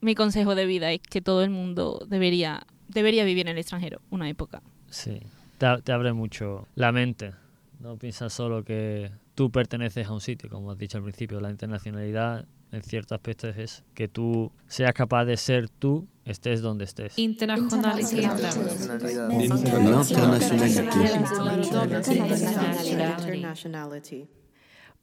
mi 0.00 0.14
consejo 0.14 0.54
de 0.54 0.66
vida 0.66 0.92
es 0.92 1.00
que 1.00 1.20
todo 1.20 1.42
el 1.42 1.50
mundo 1.50 2.04
debería, 2.08 2.66
debería 2.88 3.24
vivir 3.24 3.46
en 3.46 3.52
el 3.52 3.58
extranjero 3.58 4.00
una 4.10 4.28
época. 4.28 4.62
Sí, 4.88 5.20
te, 5.58 5.66
te 5.82 5.92
abre 5.92 6.12
mucho 6.12 6.66
la 6.74 6.92
mente. 6.92 7.32
No 7.80 7.96
piensas 7.96 8.32
solo 8.32 8.64
que 8.64 9.10
tú 9.34 9.50
perteneces 9.50 10.06
a 10.06 10.12
un 10.12 10.20
sitio, 10.20 10.50
como 10.50 10.72
has 10.72 10.78
dicho 10.78 10.98
al 10.98 11.04
principio. 11.04 11.40
La 11.40 11.50
internacionalidad, 11.50 12.44
en 12.72 12.82
cierto 12.82 13.14
aspecto, 13.14 13.48
es 13.48 13.56
eso, 13.56 13.84
que 13.94 14.08
tú 14.08 14.50
seas 14.66 14.92
capaz 14.92 15.24
de 15.26 15.36
ser 15.36 15.68
tú, 15.68 16.08
estés 16.24 16.60
donde 16.60 16.84
estés. 16.84 17.16
Internationality. 17.18 18.22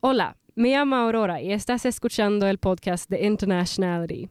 Hola, 0.02 0.36
me 0.56 0.70
llamo 0.70 0.98
Aurora 0.98 1.42
y 1.42 1.52
estás 1.52 1.86
escuchando 1.86 2.48
el 2.48 2.58
podcast 2.58 3.10
de 3.10 3.26
Internationality. 3.26 4.30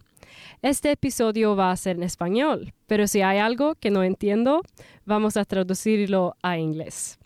Este 0.65 0.93
episodio 0.93 1.55
va 1.55 1.71
a 1.71 1.77
ser 1.77 1.97
en 1.97 2.05
español, 2.05 2.73
pero 2.87 3.07
si 3.07 3.21
hay 3.21 3.37
algo 3.37 3.75
que 3.75 3.91
no 3.91 4.03
entiendo, 4.03 4.63
vamos 5.05 5.37
a 5.37 5.45
traducirlo 5.45 6.37
a 6.43 6.57
inglés. 6.57 7.19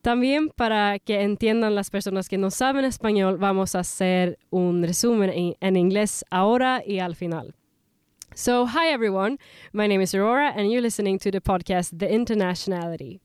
También 0.00 0.48
para 0.48 1.00
que 1.00 1.22
entiendan 1.22 1.74
las 1.74 1.90
personas 1.90 2.28
que 2.28 2.38
no 2.38 2.52
saben 2.52 2.84
español, 2.84 3.36
vamos 3.36 3.74
a 3.74 3.80
hacer 3.80 4.38
un 4.50 4.84
resumen 4.84 5.56
en, 5.58 5.76
inglés 5.76 6.24
ahora 6.30 6.84
y 6.86 7.00
al 7.00 7.16
final. 7.16 7.56
So, 8.32 8.64
hi 8.68 8.92
everyone. 8.92 9.38
My 9.72 9.88
name 9.88 10.00
is 10.00 10.14
Aurora, 10.14 10.52
and 10.56 10.70
you're 10.70 10.82
listening 10.82 11.18
to 11.18 11.32
the 11.32 11.40
podcast 11.40 11.98
The 11.98 12.14
Internationality. 12.14 13.18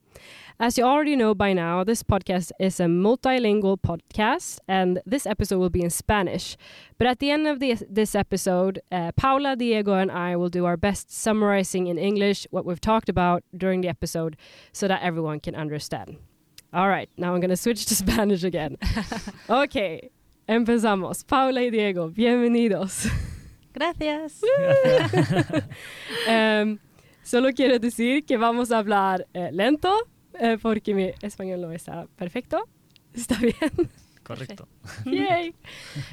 As 0.60 0.76
you 0.76 0.82
already 0.82 1.14
know 1.14 1.36
by 1.36 1.52
now, 1.52 1.84
this 1.84 2.02
podcast 2.02 2.50
is 2.58 2.80
a 2.80 2.86
multilingual 2.86 3.78
podcast, 3.80 4.58
and 4.66 5.00
this 5.06 5.24
episode 5.24 5.58
will 5.60 5.70
be 5.70 5.82
in 5.82 5.90
Spanish. 5.90 6.56
But 6.98 7.06
at 7.06 7.20
the 7.20 7.30
end 7.30 7.46
of 7.46 7.60
the, 7.60 7.76
this 7.88 8.16
episode, 8.16 8.80
uh, 8.90 9.12
Paula, 9.12 9.54
Diego, 9.54 9.94
and 9.94 10.10
I 10.10 10.34
will 10.34 10.48
do 10.48 10.64
our 10.64 10.76
best 10.76 11.12
summarizing 11.12 11.86
in 11.86 11.96
English 11.96 12.44
what 12.50 12.64
we've 12.64 12.80
talked 12.80 13.08
about 13.08 13.44
during 13.56 13.82
the 13.82 13.88
episode 13.88 14.36
so 14.72 14.88
that 14.88 15.00
everyone 15.00 15.38
can 15.38 15.54
understand. 15.54 16.16
All 16.72 16.88
right, 16.88 17.08
now 17.16 17.34
I'm 17.34 17.40
going 17.40 17.50
to 17.50 17.56
switch 17.56 17.86
to 17.86 17.94
Spanish 18.04 18.42
again. 18.42 18.78
okay, 19.48 20.10
empezamos. 20.48 21.24
Paula 21.24 21.60
y 21.60 21.70
Diego, 21.70 22.08
bienvenidos. 22.08 23.08
Gracias. 23.72 24.42
Em, 26.26 26.80
solo 27.22 27.52
quiero 27.52 27.78
decir 27.78 28.26
que 28.26 28.36
vamos 28.36 28.72
a 28.72 28.78
hablar 28.78 29.24
eh, 29.32 29.50
lento 29.52 29.96
eh, 30.40 30.58
porque 30.60 30.94
mi 30.94 31.10
español 31.22 31.60
no 31.60 31.72
está 31.72 32.06
perfecto. 32.16 32.64
¿Está 33.14 33.38
bien? 33.38 33.90
Correcto. 34.22 34.68
Yay. 35.06 35.54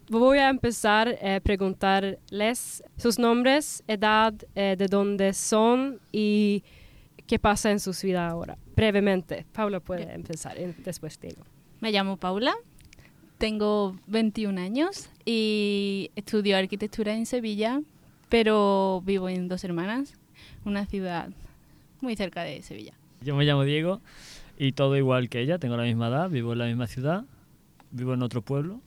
Voy 0.10 0.38
a 0.38 0.50
empezar 0.50 1.20
a 1.22 1.40
preguntarles 1.42 2.82
sus 2.98 3.20
nombres, 3.20 3.84
edad, 3.88 4.34
eh, 4.56 4.76
de 4.78 4.88
dónde 4.88 5.34
son 5.34 6.00
y 6.14 6.64
qué 7.28 7.40
pasa 7.40 7.72
en 7.72 7.80
sus 7.80 8.02
vidas 8.02 8.32
ahora. 8.32 8.58
Brevemente. 8.76 9.46
Paula 9.52 9.82
puede 9.82 10.14
empezar 10.14 10.58
y 10.58 10.74
después 10.84 11.20
Diego. 11.20 11.44
Me 11.82 11.92
llamo 11.92 12.16
Paula, 12.16 12.56
tengo 13.38 13.98
21 14.08 14.62
años 14.62 15.10
y 15.26 16.10
estudio 16.16 16.58
arquitectura 16.58 17.14
en 17.14 17.26
Sevilla, 17.26 17.82
pero 18.30 19.02
vivo 19.06 19.28
en 19.28 19.50
Dos 19.50 19.64
Hermanas, 19.66 20.14
una 20.64 20.86
ciudad 20.86 21.30
muy 22.00 22.16
cerca 22.16 22.44
de 22.44 22.62
Sevilla. 22.62 22.94
Yo 23.22 23.36
me 23.36 23.44
llamo 23.46 23.64
Diego 23.64 24.02
y 24.58 24.72
todo 24.74 24.96
igual 24.98 25.30
que 25.30 25.42
ella, 25.42 25.58
tengo 25.60 25.76
la 25.78 25.84
misma 25.84 26.08
edad, 26.10 26.30
vivo 26.30 26.54
en 26.54 26.60
la 26.60 26.66
misma 26.66 26.88
ciudad, 26.88 27.26
vivo 27.92 28.14
en 28.14 28.22
otro 28.24 28.42
pueblo. 28.42 28.82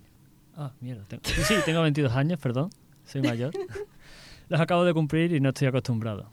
Ah, 0.56 0.72
mierda. 0.80 1.04
tengo- 1.08 1.22
Sí, 1.24 1.42
sí, 1.44 1.54
tengo 1.64 1.82
22 1.82 2.12
años, 2.14 2.38
perdón, 2.40 2.70
soy 3.04 3.22
mayor. 3.22 3.52
Los 4.48 4.60
acabo 4.60 4.84
de 4.84 4.94
cumplir 4.94 5.32
y 5.32 5.40
no 5.40 5.50
estoy 5.50 5.68
acostumbrado. 5.68 6.30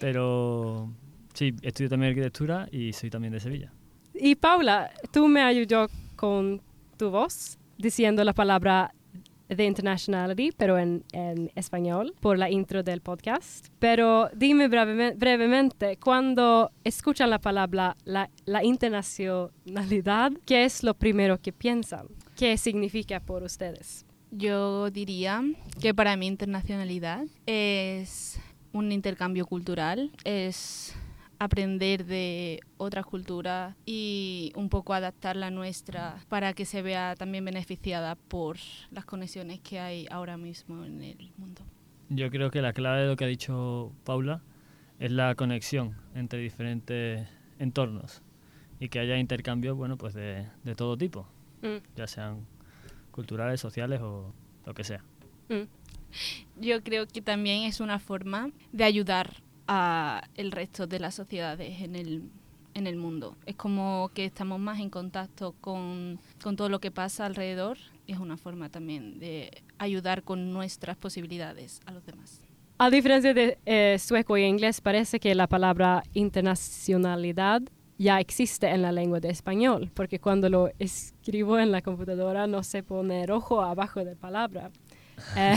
Pero 0.00 0.90
sí, 1.34 1.54
estudio 1.62 1.90
también 1.90 2.10
arquitectura 2.10 2.68
y 2.70 2.92
soy 2.92 3.10
también 3.10 3.32
de 3.32 3.40
Sevilla. 3.40 3.72
Y 4.14 4.34
Paula, 4.36 4.90
tú 5.12 5.28
me 5.28 5.42
ayudó 5.42 5.88
con 6.16 6.60
tu 6.96 7.10
voz 7.10 7.58
diciendo 7.78 8.22
la 8.24 8.32
palabra 8.32 8.94
de 9.48 9.64
internationality, 9.64 10.52
pero 10.56 10.78
en, 10.78 11.04
en 11.12 11.50
español, 11.54 12.14
por 12.20 12.38
la 12.38 12.50
intro 12.50 12.82
del 12.82 13.00
podcast. 13.00 13.68
Pero 13.78 14.30
dime 14.34 14.68
brevemente, 14.68 15.16
brevemente 15.18 15.96
cuando 15.96 16.70
escuchan 16.84 17.30
la 17.30 17.38
palabra 17.38 17.96
la, 18.04 18.30
la 18.46 18.64
internacionalidad, 18.64 20.32
¿qué 20.46 20.64
es 20.64 20.82
lo 20.82 20.94
primero 20.94 21.40
que 21.40 21.52
piensan? 21.52 22.08
¿Qué 22.36 22.56
significa 22.56 23.20
por 23.20 23.42
ustedes? 23.42 24.06
Yo 24.30 24.90
diría 24.90 25.42
que 25.80 25.94
para 25.94 26.16
mí 26.16 26.26
internacionalidad 26.26 27.24
es 27.46 28.40
un 28.72 28.90
intercambio 28.90 29.46
cultural, 29.46 30.10
es 30.24 30.94
aprender 31.38 32.04
de 32.04 32.60
otras 32.76 33.06
culturas 33.06 33.76
y 33.86 34.52
un 34.56 34.68
poco 34.68 34.94
adaptar 34.94 35.36
la 35.36 35.50
nuestra 35.50 36.16
para 36.28 36.52
que 36.52 36.64
se 36.64 36.82
vea 36.82 37.14
también 37.16 37.44
beneficiada 37.44 38.14
por 38.16 38.56
las 38.90 39.04
conexiones 39.04 39.60
que 39.60 39.80
hay 39.80 40.06
ahora 40.10 40.36
mismo 40.36 40.84
en 40.84 41.02
el 41.02 41.32
mundo. 41.36 41.62
Yo 42.08 42.30
creo 42.30 42.50
que 42.50 42.62
la 42.62 42.72
clave 42.72 43.02
de 43.02 43.08
lo 43.08 43.16
que 43.16 43.24
ha 43.24 43.28
dicho 43.28 43.92
Paula 44.04 44.42
es 44.98 45.10
la 45.10 45.34
conexión 45.34 45.96
entre 46.14 46.38
diferentes 46.38 47.26
entornos 47.58 48.22
y 48.80 48.88
que 48.88 48.98
haya 48.98 49.16
intercambios, 49.18 49.76
bueno, 49.76 49.96
pues 49.96 50.14
de, 50.14 50.46
de 50.64 50.74
todo 50.74 50.96
tipo, 50.96 51.26
ya 51.96 52.06
sean 52.06 52.46
culturales, 53.10 53.60
sociales 53.60 54.00
o 54.02 54.34
lo 54.66 54.74
que 54.74 54.84
sea. 54.84 55.02
Yo 56.60 56.82
creo 56.82 57.06
que 57.06 57.22
también 57.22 57.62
es 57.62 57.80
una 57.80 57.98
forma 57.98 58.50
de 58.72 58.84
ayudar 58.84 59.43
a 59.66 60.22
el 60.34 60.52
resto 60.52 60.86
de 60.86 61.00
las 61.00 61.14
sociedades 61.14 61.80
en 61.80 61.96
el, 61.96 62.22
en 62.74 62.86
el 62.86 62.96
mundo. 62.96 63.36
Es 63.46 63.56
como 63.56 64.10
que 64.14 64.24
estamos 64.24 64.60
más 64.60 64.80
en 64.80 64.90
contacto 64.90 65.54
con, 65.60 66.18
con 66.42 66.56
todo 66.56 66.68
lo 66.68 66.80
que 66.80 66.90
pasa 66.90 67.26
alrededor 67.26 67.78
es 68.06 68.18
una 68.18 68.36
forma 68.36 68.68
también 68.68 69.18
de 69.18 69.62
ayudar 69.78 70.22
con 70.22 70.52
nuestras 70.52 70.96
posibilidades 70.96 71.80
a 71.86 71.92
los 71.92 72.04
demás. 72.04 72.40
A 72.78 72.90
diferencia 72.90 73.32
de 73.34 73.58
eh, 73.66 73.96
sueco 73.98 74.36
y 74.36 74.42
inglés, 74.42 74.80
parece 74.80 75.20
que 75.20 75.34
la 75.34 75.46
palabra 75.46 76.02
internacionalidad 76.12 77.62
ya 77.98 78.18
existe 78.18 78.68
en 78.68 78.82
la 78.82 78.90
lengua 78.90 79.20
de 79.20 79.30
español, 79.30 79.90
porque 79.94 80.18
cuando 80.18 80.48
lo 80.48 80.70
escribo 80.80 81.58
en 81.58 81.70
la 81.70 81.80
computadora 81.80 82.48
no 82.48 82.64
se 82.64 82.82
pone 82.82 83.24
rojo 83.26 83.62
abajo 83.62 84.04
de 84.04 84.16
palabra. 84.16 84.70
Eh, 85.36 85.54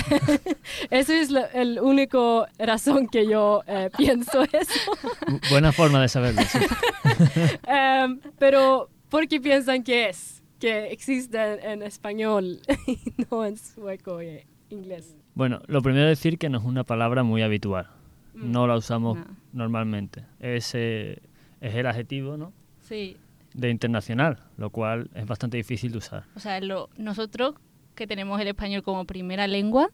eso 0.89 1.13
es 1.13 1.29
la 1.31 1.45
el 1.47 1.79
único 1.79 2.47
razón 2.57 3.07
que 3.07 3.27
yo 3.27 3.61
eh, 3.67 3.89
pienso 3.97 4.43
eso. 4.43 4.91
Bu- 5.27 5.49
Buena 5.51 5.71
forma 5.71 6.01
de 6.01 6.07
saberlo. 6.07 6.41
sí. 6.43 6.59
Em, 7.67 8.19
pero, 8.39 8.89
¿por 9.09 9.27
qué 9.27 9.39
piensan 9.39 9.83
que 9.83 10.09
es? 10.09 10.41
Que 10.59 10.91
existe 10.91 11.37
en, 11.71 11.83
español 11.83 12.59
y 12.87 12.97
no 13.29 13.45
en 13.45 13.57
sueco 13.57 14.21
y 14.23 14.43
inglés. 14.69 15.15
Bueno, 15.35 15.61
lo 15.67 15.81
primero 15.81 16.07
es 16.09 16.17
decir 16.17 16.37
que 16.39 16.49
no 16.49 16.57
es 16.57 16.63
una 16.63 16.83
palabra 16.83 17.23
muy 17.23 17.41
habitual. 17.43 17.87
No 18.33 18.65
la 18.67 18.75
usamos 18.75 19.17
No. 19.17 19.25
normalmente. 19.53 20.25
Es, 20.39 20.71
eh, 20.73 21.19
es 21.61 21.73
el 21.75 21.85
adjetivo 21.87 22.37
¿no? 22.37 22.53
Sí, 22.81 23.17
de 23.53 23.69
internacional, 23.69 24.43
lo 24.57 24.69
cual 24.69 25.09
es 25.15 25.25
bastante 25.25 25.57
difícil 25.57 25.91
de 25.91 25.97
usar. 25.99 26.23
O 26.35 26.39
sea, 26.39 26.59
lo- 26.61 26.89
nosotros 26.97 27.55
que 27.97 28.07
tenemos 28.07 28.39
el 28.39 28.47
español 28.47 28.81
como 28.83 29.03
primera 29.03 29.45
lengua, 29.47 29.89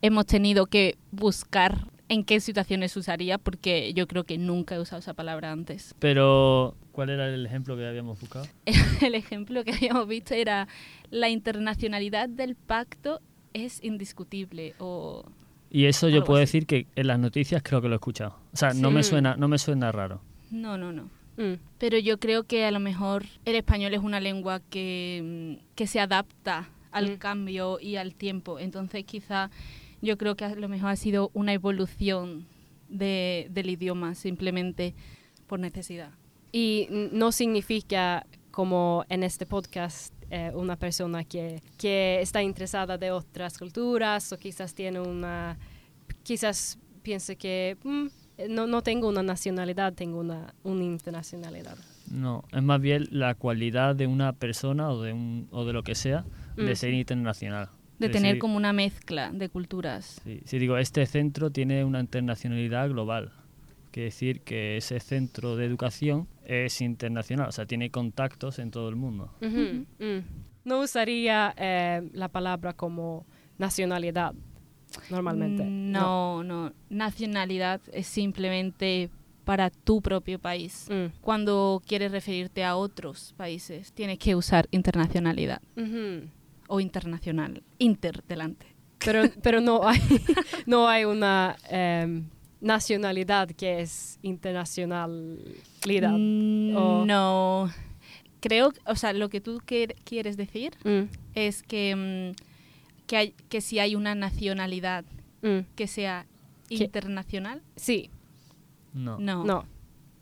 hemos 0.00 0.26
tenido 0.26 0.66
que 0.66 0.96
buscar 1.12 1.86
en 2.08 2.24
qué 2.24 2.40
situaciones 2.40 2.96
usaría, 2.96 3.38
porque 3.38 3.92
yo 3.94 4.06
creo 4.08 4.24
que 4.24 4.36
nunca 4.38 4.74
he 4.74 4.80
usado 4.80 4.98
esa 5.00 5.14
palabra 5.14 5.52
antes. 5.52 5.94
Pero, 6.00 6.74
¿cuál 6.90 7.10
era 7.10 7.28
el 7.32 7.46
ejemplo 7.46 7.76
que 7.76 7.86
habíamos 7.86 8.18
buscado? 8.20 8.46
El 9.00 9.14
ejemplo 9.14 9.62
que 9.64 9.72
habíamos 9.72 10.06
visto 10.08 10.34
era 10.34 10.66
la 11.10 11.28
internacionalidad 11.30 12.28
del 12.28 12.54
pacto 12.56 13.20
es 13.54 13.82
indiscutible 13.84 14.74
o 14.78 15.24
Y 15.70 15.84
eso 15.86 16.08
yo 16.08 16.24
puedo 16.24 16.38
así. 16.42 16.58
decir 16.58 16.66
que 16.66 16.86
en 16.96 17.06
las 17.06 17.18
noticias 17.18 17.62
creo 17.62 17.80
que 17.80 17.88
lo 17.88 17.94
he 17.94 17.96
escuchado. 17.96 18.36
O 18.52 18.56
sea, 18.56 18.74
no 18.74 18.90
me 18.90 19.02
Sí. 19.02 19.10
suena, 19.10 19.36
no 19.36 19.48
me 19.48 19.58
suena 19.58 19.92
raro. 19.92 20.20
no, 20.50 20.76
no, 20.76 20.92
no. 20.92 21.08
Mm. 21.38 21.54
Pero 21.78 21.96
yo 21.98 22.18
creo 22.20 22.42
que 22.44 22.66
a 22.66 22.70
lo 22.70 22.78
mejor 22.78 23.24
el 23.46 23.56
español 23.56 23.94
es 23.94 24.00
una 24.00 24.20
lengua 24.20 24.60
que, 24.68 25.58
que 25.74 25.86
se 25.86 25.98
adapta 25.98 26.68
al 26.92 27.12
Mm. 27.12 27.16
cambio 27.16 27.78
y 27.80 27.96
al 27.96 28.14
tiempo. 28.14 28.58
Entonces 28.58 29.04
quizá 29.04 29.50
yo 30.00 30.16
creo 30.18 30.36
que 30.36 30.44
a 30.44 30.54
lo 30.54 30.68
mejor 30.68 30.90
ha 30.90 30.96
sido 30.96 31.30
una 31.34 31.52
evolución 31.52 32.46
de, 32.88 33.46
del 33.50 33.70
idioma 33.70 34.14
simplemente 34.14 34.94
por 35.46 35.58
necesidad. 35.60 36.10
Y 36.52 36.88
no 37.12 37.32
significa, 37.32 38.26
como 38.50 39.04
en 39.08 39.22
este 39.22 39.46
podcast, 39.46 40.12
eh, 40.30 40.50
una 40.54 40.76
persona 40.76 41.24
que, 41.24 41.62
que 41.78 42.20
está 42.20 42.42
interesada 42.42 42.98
de 42.98 43.10
otras 43.10 43.58
culturas 43.58 44.32
o 44.32 44.38
quizás 44.38 44.74
tiene 44.74 45.00
una, 45.00 45.58
quizás 46.22 46.78
piense 47.02 47.36
que 47.36 47.76
mm, 47.82 48.06
no, 48.50 48.66
no 48.66 48.82
tengo 48.82 49.08
una 49.08 49.22
nacionalidad, 49.22 49.92
tengo 49.94 50.18
una, 50.20 50.54
una 50.62 50.84
internacionalidad. 50.84 51.76
No, 52.10 52.44
es 52.52 52.62
más 52.62 52.80
bien 52.80 53.06
la 53.10 53.34
cualidad 53.34 53.94
de 53.94 54.06
una 54.06 54.32
persona 54.34 54.90
o 54.90 55.00
de, 55.02 55.12
un, 55.12 55.48
o 55.50 55.64
de 55.64 55.72
lo 55.72 55.82
que 55.82 55.94
sea 55.94 56.24
de 56.56 56.72
Mm. 56.72 56.76
ser 56.76 56.94
internacional. 56.94 57.68
De 57.98 58.08
Sí, 58.08 58.12
tener 58.14 58.34
sí. 58.34 58.38
como 58.40 58.56
una 58.56 58.72
mezcla 58.72 59.30
de 59.32 59.48
culturas. 59.48 60.20
Sí, 60.24 60.40
sí, 60.44 60.58
digo, 60.58 60.76
este 60.76 61.06
centro 61.06 61.50
tiene 61.50 61.84
una 61.84 62.00
internacionalidad 62.00 62.88
global. 62.88 63.32
Quiere 63.92 64.06
decir 64.06 64.40
que 64.40 64.76
ese 64.78 64.98
centro 65.00 65.54
de 65.56 65.66
educación 65.66 66.26
es 66.44 66.80
internacional, 66.80 67.48
o 67.48 67.52
sea, 67.52 67.66
tiene 67.66 67.90
contactos 67.90 68.58
en 68.58 68.70
todo 68.70 68.88
el 68.88 68.96
mundo. 68.96 69.32
Ujú, 69.42 69.84
mm. 69.98 70.18
No 70.64 70.80
usaría 70.80 71.54
eh, 71.56 72.08
la 72.12 72.28
palabra 72.28 72.72
como 72.72 73.26
nacionalidad 73.58 74.32
normalmente. 75.10 75.64
No, 75.64 76.42
no. 76.42 76.72
Nacionalidad 76.90 77.80
es 77.92 78.06
simplemente 78.06 79.10
para 79.44 79.70
tu 79.70 80.00
propio 80.00 80.38
país. 80.38 80.86
Mm. 80.90 81.18
Cuando 81.20 81.82
quieres 81.86 82.12
referirte 82.12 82.64
a 82.64 82.76
otros 82.76 83.34
países, 83.36 83.92
tienes 83.92 84.18
que 84.18 84.34
usar 84.36 84.68
internacionalidad 84.70 85.60
Ujú. 85.76 86.28
O 86.72 86.80
internacional. 86.80 87.62
Inter 87.78 88.22
delante. 88.28 88.66
Pero, 89.04 89.22
pero 89.42 89.60
no 89.60 89.86
hay, 89.86 90.00
no 90.66 90.88
hay 90.88 91.04
una 91.04 91.56
em, 91.68 92.24
nacionalidad 92.60 93.48
que 93.50 93.80
es 93.80 94.18
internacionalidad. 94.22 96.12
Mm, 96.16 96.76
o- 96.76 97.04
No. 97.06 97.70
Creo, 98.40 98.72
o 98.86 98.96
sea, 98.96 99.12
lo 99.12 99.28
que 99.28 99.40
tú 99.40 99.60
quer- 99.60 99.94
quieres 100.04 100.36
decir 100.36 100.72
Mm, 100.84 101.02
es 101.34 101.62
que, 101.62 101.94
mm, 101.94 102.34
que, 103.06 103.16
hay, 103.16 103.34
que 103.48 103.60
si 103.60 103.78
hay 103.78 103.94
una 103.94 104.14
nacionalidad 104.16 105.04
mm. 105.42 105.58
que 105.76 105.86
sea 105.86 106.26
internacional, 106.70 107.62
Sí, 107.76 108.10
No. 108.94 109.18
no. 109.18 109.44
no. 109.44 109.64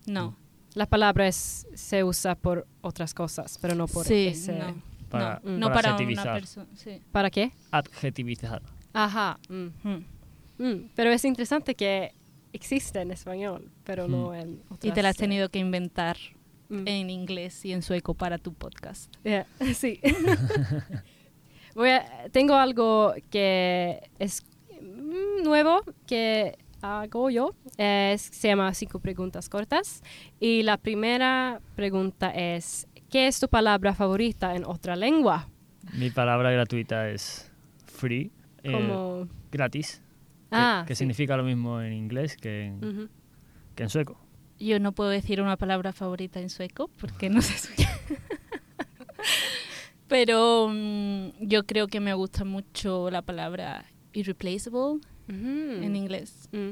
No. 0.05 0.35
La 0.73 0.85
palabra 0.85 1.27
es, 1.27 1.67
se 1.73 2.03
usa 2.03 2.35
por 2.35 2.65
otras 2.81 3.13
cosas, 3.13 3.57
pero 3.61 3.73
no 3.75 3.87
por 3.87 4.05
Sí, 4.05 4.27
ese. 4.27 4.53
no. 4.57 4.75
Para- 5.11 5.41
no, 5.43 5.51
no 5.57 5.67
para 5.67 5.73
para 5.75 5.87
una 5.89 5.95
adjetivizar. 5.95 6.33
persona. 6.39 6.67
Sí. 6.75 7.01
¿Para 7.11 7.29
qué? 7.29 7.51
Adjetivizar. 7.71 8.61
Ajá. 8.93 9.39
mm, 9.49 9.67
Mm. 9.83 10.05
mm. 10.57 10.89
Pero 10.95 11.11
es 11.11 11.23
interesante 11.25 11.75
que 11.75 12.13
existe 12.53 12.99
en 13.01 13.11
español, 13.11 13.71
pero 13.83 14.07
no 14.07 14.33
en 14.35 14.61
otras. 14.69 14.85
Y 14.85 14.91
te 14.91 15.01
la 15.01 15.09
has 15.09 15.15
eh, 15.15 15.19
tenido 15.19 15.49
que 15.49 15.59
inventar 15.59 16.17
mm. 16.69 16.87
en 16.87 17.09
inglés 17.09 17.63
y 17.65 17.71
en 17.73 17.81
sueco 17.81 18.13
para 18.13 18.37
tu 18.37 18.53
podcast. 18.53 19.13
Yeah, 19.23 19.45
sí. 19.75 19.99
Voy 21.75 21.89
a- 21.89 22.27
tengo 22.31 22.55
algo 22.55 23.13
que 23.29 24.09
es 24.19 24.43
nuevo 25.43 25.81
que 26.05 26.57
hago 26.81 27.29
yo. 27.29 27.53
Es- 27.77 28.21
se 28.23 28.49
llama 28.49 28.73
cinco 28.73 28.99
preguntas 28.99 29.47
cortas. 29.47 30.03
Y 30.39 30.63
la 30.63 30.77
primera 30.77 31.61
pregunta 31.75 32.29
es, 32.31 32.87
¿qué 33.11 33.27
es 33.27 33.39
tu 33.39 33.47
palabra 33.47 33.93
favorita 33.93 34.55
en 34.55 34.65
otra 34.65 34.95
lengua? 34.95 35.47
Mi 35.93 36.09
palabra 36.09 36.51
gratuita 36.51 37.09
es 37.09 37.51
free, 37.85 38.31
eh, 38.63 39.25
gratis, 39.51 40.01
que, 40.49 40.57
Ah, 40.57 40.83
que 40.87 40.95
sí. 40.95 40.99
significa 40.99 41.37
lo 41.37 41.43
mismo 41.43 41.81
en 41.81 41.93
inglés 41.93 42.37
que 42.37 42.65
en, 42.65 42.83
Ujú. 42.83 43.09
que 43.75 43.83
en 43.83 43.89
sueco. 43.89 44.17
Yo 44.59 44.79
no 44.79 44.91
puedo 44.93 45.09
decir 45.09 45.41
una 45.41 45.57
palabra 45.57 45.91
favorita 45.91 46.39
en 46.39 46.49
sueco 46.49 46.89
porque 46.99 47.29
no 47.29 47.41
sé 47.41 47.57
sueco. 47.57 47.83
Pero 50.07 50.67
mm, 50.69 51.29
yo 51.47 51.65
creo 51.65 51.87
que 51.87 51.99
me 51.99 52.13
gusta 52.13 52.43
mucho 52.43 53.09
la 53.09 53.21
palabra 53.21 53.85
irreplaceable 54.13 54.99
Ujú. 55.29 55.83
en 55.83 55.95
inglés. 55.95 56.49
Mm. 56.51 56.71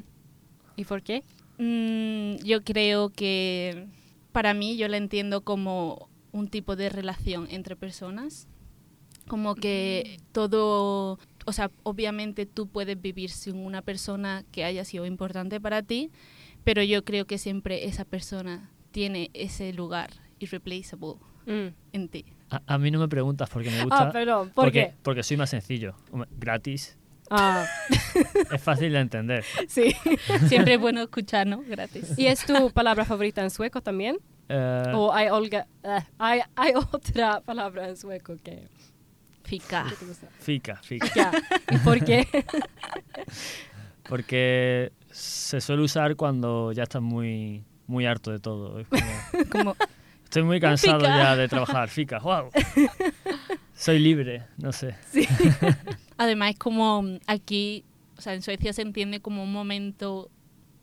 ¿Y 0.75 0.85
por 0.85 1.01
qué? 1.01 1.23
Mm, 1.57 2.43
yo 2.45 2.63
creo 2.63 3.09
que 3.09 3.87
para 4.33 4.53
mí 4.53 4.77
yo 4.77 4.87
la 4.87 4.97
entiendo 4.97 5.41
como 5.41 6.08
un 6.31 6.47
tipo 6.47 6.75
de 6.75 6.89
relación 6.89 7.47
entre 7.49 7.75
personas. 7.75 8.47
Como 9.27 9.53
que 9.55 10.17
todo, 10.31 11.19
o 11.45 11.51
sea, 11.53 11.69
obviamente 11.83 12.45
tú 12.47 12.67
puedes 12.67 12.99
vivir 12.99 13.29
sin 13.29 13.57
una 13.57 13.81
persona 13.83 14.43
que 14.51 14.63
haya 14.63 14.83
sido 14.85 15.05
importante 15.05 15.61
para 15.61 15.83
ti, 15.83 16.09
pero 16.63 16.81
yo 16.81 17.03
creo 17.05 17.25
que 17.25 17.37
siempre 17.37 17.85
esa 17.85 18.05
persona 18.05 18.71
tiene 18.91 19.29
ese 19.33 19.73
lugar 19.73 20.09
irreplaceable 20.39 21.15
Mm. 21.45 21.73
en 21.93 22.09
ti. 22.09 22.25
A, 22.51 22.61
a 22.67 22.77
mí 22.77 22.91
no 22.91 22.99
me 22.99 23.07
preguntas 23.07 23.49
porque 23.49 23.69
me 23.71 23.81
gusta. 23.83 24.09
Ah, 24.09 24.11
perdón, 24.11 24.49
¿por 24.49 24.65
porque, 24.65 24.87
qué? 24.89 24.93
porque 25.03 25.23
soy 25.23 25.37
más 25.37 25.49
sencillo. 25.49 25.95
Gratis. 26.39 26.97
Ah, 27.29 27.65
Es 28.51 28.61
fácil 28.61 28.91
de 28.93 28.99
entender. 28.99 29.43
sí. 29.67 29.93
Siempre 30.47 30.73
es 30.75 30.79
bueno 30.79 31.01
escuchar, 31.01 31.45
¿no? 31.47 31.61
Gratis. 31.67 32.17
¿Y 32.17 32.25
es 32.25 32.45
tu 32.45 32.71
palabra 32.71 33.05
favorita 33.05 33.41
en 33.43 33.49
sueco 33.51 33.81
también? 33.81 34.17
Eh, 34.49 34.83
¿O 34.95 35.13
hay, 35.13 35.29
olga, 35.29 35.67
eh, 35.83 35.99
hay, 36.17 36.41
hay 36.55 36.73
otra 36.75 37.39
palabra 37.41 37.87
en 37.87 37.95
sueco 37.95 38.35
que, 38.43 38.67
Fica. 39.43 39.85
que 39.89 39.95
te 39.95 40.05
gusta? 40.05 40.27
Fica, 40.39 40.75
fica. 40.83 41.07
Ya. 41.15 41.31
¿Y 41.71 41.77
por 41.77 42.03
qué? 42.03 42.27
Porque 44.07 44.91
se 45.11 45.61
suele 45.61 45.83
usar 45.83 46.15
cuando 46.15 46.71
ya 46.71 46.83
estás 46.83 47.01
muy, 47.01 47.63
muy 47.87 48.05
harto 48.05 48.31
de 48.31 48.39
todo. 48.39 48.79
Es 48.79 48.87
como, 48.87 49.03
Como, 49.51 49.75
estoy 50.23 50.43
muy 50.43 50.59
cansado 50.59 50.99
Fica. 51.01 51.17
ya 51.17 51.35
de 51.35 51.47
trabajar. 51.47 51.89
Fica, 51.89 52.19
wow. 52.19 52.49
Soy 53.75 53.99
libre, 53.99 54.45
no 54.57 54.71
sé. 54.73 54.95
Además, 56.17 56.51
es 56.51 56.59
como 56.59 57.01
mm, 57.03 57.19
aquí, 57.27 57.85
o 58.17 58.21
sea, 58.21 58.33
en 58.33 58.41
Suecia 58.41 58.73
se 58.73 58.81
entiende 58.81 59.21
como 59.21 59.43
un 59.43 59.51
momento 59.53 60.29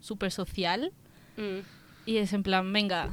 súper 0.01 0.31
social 0.31 0.93
Mm. 1.39 1.59
y 2.07 2.17
es 2.17 2.33
en 2.33 2.43
plan, 2.43 2.73
venga, 2.73 3.11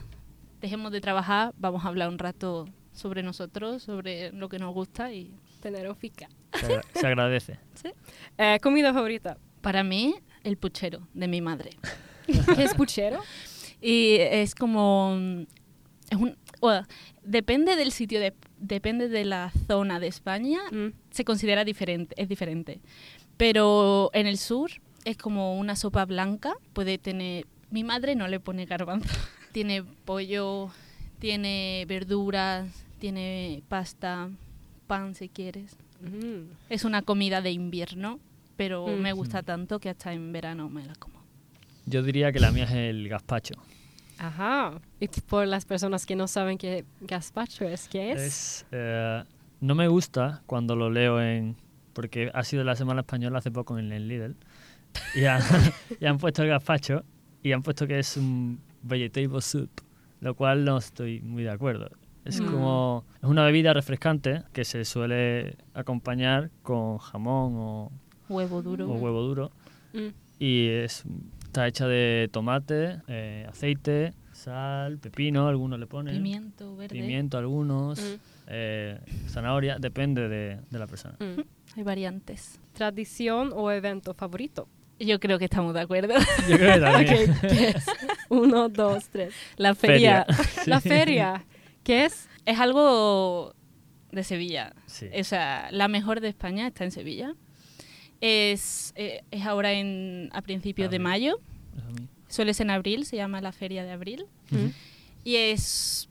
dejemos 0.64 0.92
de 0.94 1.02
trabajar, 1.02 1.54
vamos 1.58 1.84
a 1.84 1.90
hablar 1.90 2.08
un 2.10 2.18
rato 2.18 2.66
sobre 2.94 3.22
nosotros, 3.22 3.84
sobre 3.84 4.32
lo 4.32 4.48
que 4.50 4.58
nos 4.60 4.74
gusta 4.74 5.12
y 5.12 5.32
Tener 5.62 5.88
un 5.90 5.96
fica. 5.96 6.28
Se, 6.60 6.66
agra- 6.66 6.82
se 6.94 7.08
agradece. 7.08 7.60
Eh, 8.38 8.60
¿Comida 8.62 8.94
favorita? 8.94 9.38
para 9.62 9.84
mí 9.84 10.16
el 10.44 10.58
puchero 10.58 11.08
de 11.14 11.28
mi 11.28 11.40
madre. 11.42 11.72
¿Qué 12.56 12.64
es 12.64 12.74
puchero? 12.74 13.20
Y 13.82 14.16
es 14.20 14.56
como 14.56 15.16
es 16.10 16.18
un 16.18 16.36
bueno, 16.62 16.86
depende 17.24 17.76
del 17.76 17.92
sitio 17.92 18.20
de, 18.22 18.34
depende 18.58 19.10
de 19.10 19.26
la 19.26 19.52
zona 19.68 20.00
de 20.00 20.08
España, 20.08 20.60
Mm. 20.72 20.94
se 21.12 21.24
considera 21.26 21.64
diferente, 21.66 22.14
es 22.18 22.28
diferente. 22.30 22.80
Pero 23.38 24.10
en 24.14 24.28
el 24.28 24.38
sur 24.38 24.72
es 25.06 25.18
como 25.18 25.58
una 25.58 25.76
sopa 25.76 26.06
blanca, 26.06 26.54
puede 26.74 26.98
tener 26.98 27.46
mi 27.70 27.84
madre 27.84 28.16
no 28.16 28.28
le 28.28 28.40
pone 28.40 28.66
garbanzo. 28.66 29.10
tiene 29.54 29.84
pollo, 30.04 30.70
tiene 31.20 31.86
verduras, 31.88 32.68
tiene 33.00 33.64
pasta, 33.70 34.30
pan 34.88 35.16
si 35.16 35.30
quieres. 35.30 35.78
Mm. 36.02 36.52
Es 36.70 36.84
una 36.84 37.02
comida 37.02 37.42
de 37.42 37.52
invierno, 37.52 38.20
pero 38.58 38.86
Mm. 38.88 39.00
me 39.00 39.14
gusta 39.14 39.42
tanto 39.44 39.80
que 39.80 39.90
hasta 39.90 40.12
en 40.14 40.34
verano 40.34 40.70
me 40.70 40.86
la 40.86 40.96
como. 40.96 41.22
Yo 41.86 42.04
diría 42.04 42.32
que 42.34 42.40
la 42.40 42.52
mía 42.52 42.66
es 42.66 42.72
el 42.72 43.08
gazpacho. 43.08 43.56
Ajá. 44.18 44.80
Y 45.00 45.08
por 45.08 45.48
las 45.48 45.66
personas 45.66 46.06
que 46.06 46.16
no 46.16 46.28
saben 46.28 46.58
qué 46.58 46.86
gazpacho 47.02 47.66
es, 47.66 47.88
¿qué 47.88 48.12
es? 48.12 48.22
Es, 48.22 48.66
eh, 48.72 49.24
no 49.62 49.76
me 49.76 49.88
gusta 49.88 50.42
cuando 50.46 50.76
lo 50.76 50.90
leo 50.90 51.22
en... 51.22 51.56
Porque 51.94 52.32
ha 52.34 52.44
sido 52.44 52.64
la 52.64 52.76
Semana 52.76 53.02
Española 53.02 53.40
hace 53.40 53.52
poco 53.52 53.78
en 53.78 53.92
el 53.92 54.08
Lidl. 54.08 54.36
Y, 55.16 55.26
han- 55.26 55.42
y 56.00 56.06
han 56.06 56.18
puesto 56.18 56.42
el 56.44 56.50
gazpacho 56.50 57.04
y 57.44 57.52
han 57.52 57.64
puesto 57.64 57.86
que 57.88 58.00
es 58.00 58.16
un 58.18 58.60
vegetable 58.84 59.42
soup, 59.42 59.70
lo 60.22 60.36
cual 60.36 60.64
no 60.66 60.78
estoy 60.78 61.22
muy 61.22 61.44
de 61.44 61.50
acuerdo. 61.50 61.90
Es 62.26 62.40
No. 62.40 62.52
como... 62.52 63.06
Es 63.22 63.28
una 63.30 63.44
bebida 63.46 63.74
refrescante 63.74 64.44
que 64.54 64.64
se 64.64 64.86
suele 64.86 65.58
acompañar 65.74 66.52
con 66.62 66.98
jamón 66.98 67.54
o, 67.58 67.92
Huevo 68.30 68.62
duro. 68.62 68.90
o 68.90 68.94
huevo 68.96 69.22
duro. 69.22 69.52
Mm. 69.94 70.08
Y 70.40 70.68
es, 70.70 71.04
está 71.44 71.68
hecha 71.68 71.88
de 71.88 72.30
tomate, 72.32 73.00
eh, 73.08 73.46
aceite, 73.50 74.14
sal, 74.32 74.98
pepino, 75.00 75.48
algunos 75.48 75.80
le 75.80 75.88
ponen. 75.88 76.16
Pimiento 76.16 76.76
verde. 76.76 76.96
Pimiento 76.96 77.38
algunos, 77.38 78.00
Mm. 78.00 78.16
eh, 78.48 79.00
zanahoria, 79.28 79.78
depende 79.80 80.28
de, 80.30 80.60
de 80.70 80.80
la 80.80 80.88
persona. 80.88 81.16
Mm. 81.20 81.42
Hay 81.78 81.84
variantes. 81.84 82.60
¿Tradición 82.74 83.52
o 83.54 83.70
evento 83.72 84.14
favorito? 84.14 84.68
Yo 85.00 85.20
creo 85.20 85.38
que 85.40 85.46
estamos 85.46 85.74
de 85.74 85.82
acuerdo. 85.82 86.14
Yo 86.50 86.56
creo 86.58 86.74
que 86.76 86.80
también. 86.80 87.32
Ok, 87.32 87.38
¿qué 87.42 87.68
es? 87.70 87.86
Uno, 88.34 88.70
dos, 88.70 89.10
tres. 89.10 89.34
La 89.58 89.76
feria. 89.76 90.26
La 90.66 90.82
feria. 90.82 91.46
¿Qué 91.84 92.06
es? 92.06 92.28
Es 92.46 92.60
algo 92.60 93.54
de 94.12 94.24
Sevilla. 94.24 94.74
Sí. 94.86 95.08
O 95.20 95.24
sea, 95.24 95.70
la 95.72 95.88
mejor 95.88 96.20
de 96.22 96.30
España 96.30 96.68
está 96.68 96.84
en 96.84 96.92
Sevilla. 96.92 97.34
Es, 98.22 98.94
eh, 98.96 99.24
es 99.32 99.46
ahora 99.46 99.74
en, 99.74 100.30
a 100.34 100.42
principios 100.42 100.90
de 100.92 101.00
mayo. 101.00 101.40
Suele 102.30 102.54
ser 102.54 102.68
en 102.68 102.72
abril, 102.72 103.06
se 103.06 103.16
llama 103.18 103.42
la 103.42 103.52
Feria 103.52 103.84
de 103.84 103.92
Abril. 103.92 104.26
Y 105.24 105.36
es 105.36 106.10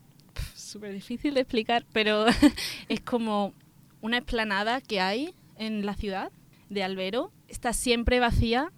súper 0.55 0.93
difícil 0.93 1.35
de 1.35 1.41
explicar, 1.41 1.85
pero 1.93 2.27
es 2.89 3.01
como 3.01 3.53
una 4.01 4.19
explanada 4.19 4.81
que 4.81 5.01
hay 5.01 5.35
en 5.57 5.85
la 5.87 5.95
ciudad 5.95 6.31
de 6.71 6.83
Albero. 6.83 7.33
Está 7.49 7.73
siempre 7.73 8.21
vacía 8.21 8.73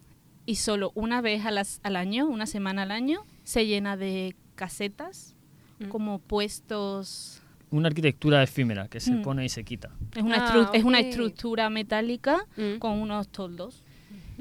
y 0.47 0.57
solo 0.57 0.91
una 0.95 1.21
vez 1.21 1.45
a 1.45 1.51
las- 1.51 1.81
al 1.83 1.97
año, 1.97 2.27
una 2.27 2.47
semana 2.47 2.83
al 2.83 2.91
año, 2.91 3.25
se 3.45 3.67
llena 3.67 3.97
de 3.97 4.35
casetas, 4.57 5.37
Mm. 5.79 5.89
como 5.89 6.19
puestos 6.21 7.41
una 7.71 7.89
arquitectura 7.89 8.41
efímera 8.43 8.87
que 8.89 9.01
se 9.01 9.11
Mm. 9.13 9.23
pone 9.23 9.45
y 9.45 9.49
se 9.49 9.65
quita. 9.65 9.91
Es 10.15 10.23
una, 10.23 10.37
Ah, 10.37 10.53
estru- 10.55 10.71
es 10.73 10.85
una 10.85 11.01
estructura 11.01 11.69
metálica 11.71 12.47
Mm. 12.57 12.79
con 12.79 12.93
unos 13.01 13.29
toldos. 13.29 13.83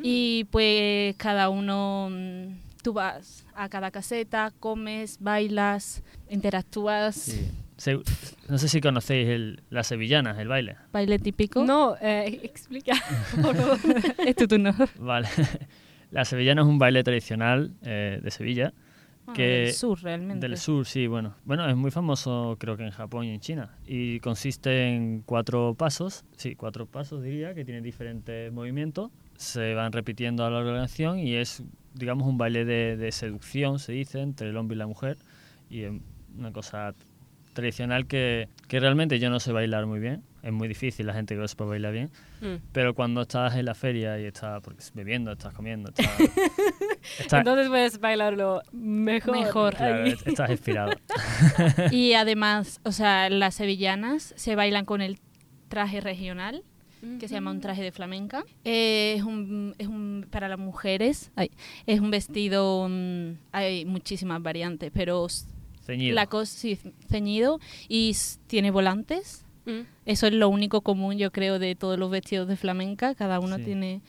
Y 0.01 0.45
pues 0.51 1.15
cada 1.17 1.50
uno, 1.50 2.10
mm, 2.12 2.53
tú 2.83 2.93
vas 2.93 3.45
a 3.55 3.69
cada 3.69 3.89
caseta, 3.91 4.51
comes, 4.60 5.17
bailas, 5.19 6.03
interactúas. 6.29 7.15
Sí. 7.15 7.48
Se- 7.77 8.00
no 8.50 8.57
sé 8.60 8.67
si 8.69 8.79
conocéis 8.81 9.27
el, 9.29 9.62
las 9.72 9.88
sevillanas, 9.88 10.38
el 10.38 10.48
baile. 10.48 10.75
Baile 10.91 11.17
típico. 11.19 11.63
No, 11.65 11.95
eh, 12.01 12.39
explica, 12.43 12.93
por 13.41 13.55
favor. 13.55 13.79
es 14.27 14.36
tu 14.36 14.48
turno. 14.48 14.74
Vale. 15.00 15.27
La 16.12 16.24
sevillana 16.25 16.62
es 16.62 16.67
un 16.67 16.77
baile 16.77 17.03
tradicional 17.03 17.72
eh, 17.81 18.19
de 18.22 18.29
Sevilla. 18.31 18.74
Que- 19.34 19.62
Ah, 19.62 19.65
Del 19.65 19.74
sur, 19.74 20.01
realmente. 20.03 20.48
Del 20.48 20.58
sur, 20.58 20.86
sí, 20.86 21.08
bueno. 21.08 21.36
Bueno, 21.46 21.68
es 21.70 21.75
muy 21.75 21.92
famoso 21.92 22.58
creo 22.60 22.75
que 22.77 22.84
en 22.84 22.92
Japón 22.92 23.25
y 23.25 23.34
en 23.34 23.39
China. 23.39 23.77
Y 23.86 24.20
consiste 24.20 24.88
en 24.89 25.22
cuatro 25.25 25.75
pasos, 25.75 26.25
sí, 26.36 26.56
cuatro 26.56 26.86
pasos 26.86 27.24
diría, 27.24 27.53
que 27.53 27.63
tienen 27.65 27.84
diferentes 27.84 28.51
movimientos. 28.51 29.12
Se 29.38 29.74
van 29.74 29.92
repitiendo 29.92 30.46
a 30.46 30.50
lo 30.50 30.56
largo 30.58 30.70
de 30.72 30.75
la 30.75 30.82
canción 30.82 31.20
y 31.20 31.36
es, 31.36 31.63
digamos, 31.94 32.27
un 32.27 32.38
baile 32.38 32.65
de, 32.65 32.98
de 32.98 33.12
seducción, 33.12 33.80
se 33.80 33.94
dice, 33.94 34.20
entre 34.22 34.50
el 34.50 34.58
hombre 34.58 34.75
y 34.75 34.80
la 34.80 34.88
mujer. 34.88 35.18
Y 35.70 35.82
es 35.84 35.92
una 36.38 36.51
cosa 36.51 36.94
tradicional 37.53 38.08
que, 38.08 38.50
que 38.68 38.80
realmente 38.80 39.20
yo 39.20 39.30
no 39.30 39.39
sé 39.39 39.51
bailar 39.51 39.86
muy 39.86 40.00
bien. 40.00 40.24
Es 40.44 40.52
muy 40.52 40.68
difícil 40.68 41.08
la 41.08 41.14
gente 41.14 41.34
que 41.36 41.40
lo 41.42 41.48
sepa 41.48 41.64
bailar 41.64 41.94
bien. 41.94 42.12
Mm. 42.42 42.56
Pero 42.74 42.94
cuando 42.94 43.22
estás 43.22 43.56
en 43.56 43.64
la 43.66 43.74
feria 43.74 44.20
y 44.20 44.26
estás 44.26 44.62
porque, 44.62 44.84
bebiendo, 44.94 45.32
estás 45.32 45.54
comiendo, 45.54 45.90
estás, 45.90 46.06
estás- 47.20 47.40
Entonces 47.40 47.70
puedes 47.70 48.00
bailarlo 48.00 48.62
mejor. 48.74 49.38
Mejor. 49.40 49.76
claro, 49.76 50.06
estás 50.06 50.50
inspirado. 50.50 50.92
Y 51.92 52.14
además, 52.14 52.82
o 52.84 52.92
sea, 52.92 53.30
las 53.30 53.56
sevillanas 53.56 54.34
se 54.36 54.56
bailan 54.56 54.84
con 54.86 55.02
el 55.02 55.18
traje 55.70 56.02
regional, 56.02 56.64
que 57.20 57.28
se 57.28 57.34
llama 57.34 57.52
un 57.52 57.60
traje 57.60 57.82
de 57.82 57.92
flamenca. 57.92 58.44
Eh, 58.64 59.16
es 59.18 59.24
un, 59.24 59.76
es 59.78 59.88
un, 59.88 60.26
para 60.30 60.48
las 60.48 60.58
mujeres, 60.60 61.32
ay, 61.36 61.52
es 61.86 62.00
un 62.00 62.12
vestido, 62.12 62.88
mm, 62.90 63.32
hay 63.52 63.84
muchísimas 63.86 64.42
variantes, 64.42 64.90
pero 64.94 65.28
Ceñido. 65.86 66.16
la 66.16 66.28
cosa 66.28 66.58
sí, 66.58 66.80
ceñido 67.10 67.60
y 67.90 68.16
tiene 68.48 68.72
volantes. 68.72 69.43
Mm. 69.65 69.82
Eso 70.05 70.27
es 70.27 70.34
lo 70.34 70.50
único 70.50 70.82
común, 70.82 71.17
yo 71.17 71.32
creo, 71.32 71.60
de 71.60 71.75
todos 71.75 71.98
los 72.00 72.10
vestidos 72.12 72.48
de 72.48 72.55
flamenca. 72.55 73.15
Cada 73.15 73.39
uno 73.39 73.58
Sí. 73.58 73.63
tiene. 73.63 74.01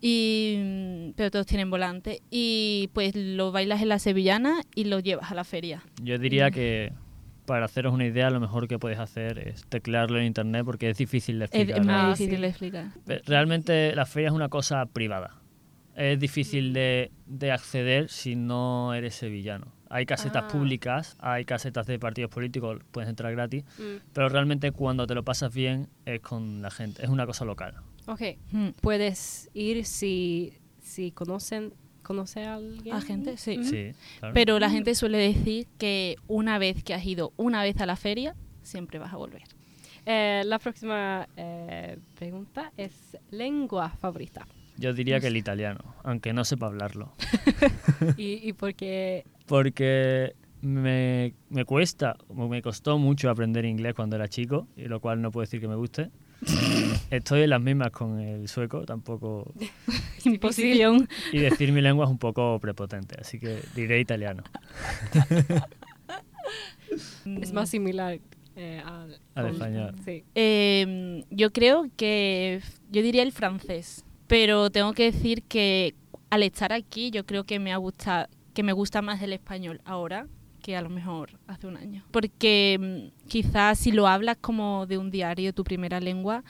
Y, 0.00 0.56
mm, 0.58 1.10
pero 1.16 1.30
todos 1.30 1.46
tienen 1.46 1.70
volante. 1.70 2.20
Y 2.30 2.90
pues 2.92 3.14
lo 3.16 3.52
bailas 3.52 3.82
en 3.82 3.88
la 3.88 3.98
sevillana 3.98 4.60
y 4.74 4.84
lo 4.84 5.00
llevas 5.00 5.30
a 5.30 5.34
la 5.34 5.44
feria. 5.44 5.82
Yo 6.02 6.16
Mm. 6.16 6.20
diría 6.20 6.50
que 6.50 6.92
para 7.46 7.64
haceros 7.64 7.94
una 7.94 8.04
idea, 8.06 8.28
lo 8.30 8.40
mejor 8.40 8.68
que 8.68 8.78
podéis 8.78 9.00
hacer 9.00 9.38
es 9.38 9.64
teclearlo 9.68 10.18
en 10.18 10.26
internet 10.26 10.64
porque 10.66 10.90
es 10.90 10.98
difícil 10.98 11.38
de 11.38 11.46
explicar. 11.46 11.80
es 11.80 11.86
Ah, 11.88 12.08
difícil 12.10 12.40
de 12.42 12.46
explicar. 12.48 12.86
Realmente 13.26 13.94
la 13.96 14.04
feria 14.04 14.28
es 14.28 14.34
una 14.34 14.48
cosa 14.50 14.84
privada. 14.86 15.34
Es 15.96 16.20
difícil 16.20 16.72
de, 16.74 17.10
de 17.26 17.50
acceder 17.50 18.08
si 18.10 18.36
no 18.36 18.92
eres 18.94 19.14
sevillano. 19.16 19.72
Hay 19.90 20.04
casetas 20.06 20.44
Ah. 20.44 20.48
públicas, 20.48 21.16
hay 21.18 21.44
casetas 21.44 21.86
de 21.86 21.98
partidos 21.98 22.30
políticos, 22.30 22.80
puedes 22.90 23.08
entrar 23.08 23.32
gratis, 23.32 23.64
Mm. 23.78 24.02
pero 24.12 24.28
realmente 24.28 24.70
cuando 24.72 25.06
te 25.06 25.14
lo 25.14 25.22
pasas 25.24 25.52
bien 25.54 25.88
es 26.04 26.20
con 26.20 26.60
la 26.62 26.70
gente, 26.70 27.02
es 27.02 27.08
una 27.08 27.26
cosa 27.26 27.44
local. 27.44 27.74
Ok, 28.06 28.22
Mm. 28.52 28.68
puedes 28.80 29.50
ir 29.54 29.84
si, 29.84 30.52
si 30.80 31.10
conocen 31.12 31.72
conoce 32.02 32.42
a 32.44 32.54
alguien. 32.54 32.94
A 32.96 33.02
gente, 33.02 33.36
sí. 33.36 33.62
Sí, 33.64 33.92
claro. 34.20 34.32
Pero 34.32 34.58
la 34.58 34.70
gente 34.70 34.94
suele 34.94 35.18
decir 35.18 35.66
que 35.76 36.16
una 36.26 36.58
vez 36.58 36.82
que 36.82 36.94
has 36.94 37.04
ido 37.04 37.34
una 37.36 37.62
vez 37.62 37.78
a 37.82 37.86
la 37.86 37.96
feria, 37.96 38.34
siempre 38.62 38.98
vas 38.98 39.12
a 39.12 39.18
volver. 39.18 39.42
Eh, 40.06 40.42
la 40.46 40.58
próxima 40.58 41.28
eh, 41.36 41.98
pregunta 42.14 42.72
es 42.78 43.14
lengua 43.30 43.90
favorita. 43.90 44.46
Yo 44.78 44.92
diría 44.92 45.20
que 45.20 45.26
el 45.26 45.36
italiano, 45.36 45.80
aunque 46.04 46.32
no 46.32 46.44
sepa 46.44 46.66
hablarlo. 46.66 47.12
y, 48.16 48.48
y 48.48 48.52
porque 48.52 49.24
porque 49.46 50.34
me, 50.62 51.34
me 51.50 51.64
cuesta, 51.64 52.16
me 52.34 52.62
costó 52.62 52.98
mucho 52.98 53.28
aprender 53.30 53.64
inglés 53.64 53.94
cuando 53.94 54.16
era 54.16 54.28
chico, 54.28 54.68
y 54.76 54.84
lo 54.84 55.00
cual 55.00 55.20
no 55.20 55.30
puedo 55.30 55.42
decir 55.44 55.60
que 55.60 55.68
me 55.68 55.74
guste. 55.76 56.10
Estoy 57.10 57.42
en 57.42 57.50
las 57.50 57.60
mismas 57.60 57.90
con 57.90 58.20
el 58.20 58.46
sueco, 58.48 58.84
tampoco. 58.84 59.52
Imposición. 60.24 61.08
Y 61.32 61.38
decir 61.38 61.72
mi 61.72 61.80
lengua 61.80 62.04
es 62.04 62.10
un 62.10 62.18
poco 62.18 62.58
prepotente, 62.60 63.16
así 63.20 63.38
que 63.40 63.58
diré 63.74 63.98
italiano. 64.00 64.44
es 67.40 67.52
más 67.52 67.68
similar 67.70 68.18
eh, 68.56 68.82
al, 68.84 69.18
Al 69.34 69.46
al- 69.46 69.52
español. 69.52 69.94
Sí. 70.04 70.24
Eh, 70.34 71.24
yo 71.30 71.52
creo 71.52 71.86
que 71.96 72.60
yo 72.90 73.02
diría 73.02 73.22
el 73.22 73.32
francés, 73.32 74.04
pero 74.28 74.70
tengo 74.70 74.92
que 74.92 75.10
decir 75.10 75.42
que 75.42 75.94
al 76.30 76.42
estar 76.42 76.72
aquí 76.72 77.10
yo 77.10 77.26
creo 77.26 77.44
que 77.44 77.58
me 77.58 77.72
ha 77.72 77.76
gustado, 77.78 78.28
que 78.54 78.62
me 78.62 78.72
gusta 78.72 79.02
más 79.02 79.20
el 79.22 79.32
español 79.32 79.80
ahora 79.84 80.28
que 80.62 80.76
a 80.76 80.82
lo 80.82 80.90
mejor 80.90 81.38
hace 81.46 81.66
un 81.66 81.76
año, 81.76 82.04
porque 82.10 82.78
mm, 82.78 83.26
quizás 83.28 83.78
si 83.78 83.90
lo 83.90 84.06
hablas 84.06 84.36
como 84.40 84.86
de 84.86 84.98
un 84.98 85.10
diario 85.10 85.52
tu 85.52 85.64
primera 85.64 85.98
lengua 85.98 86.44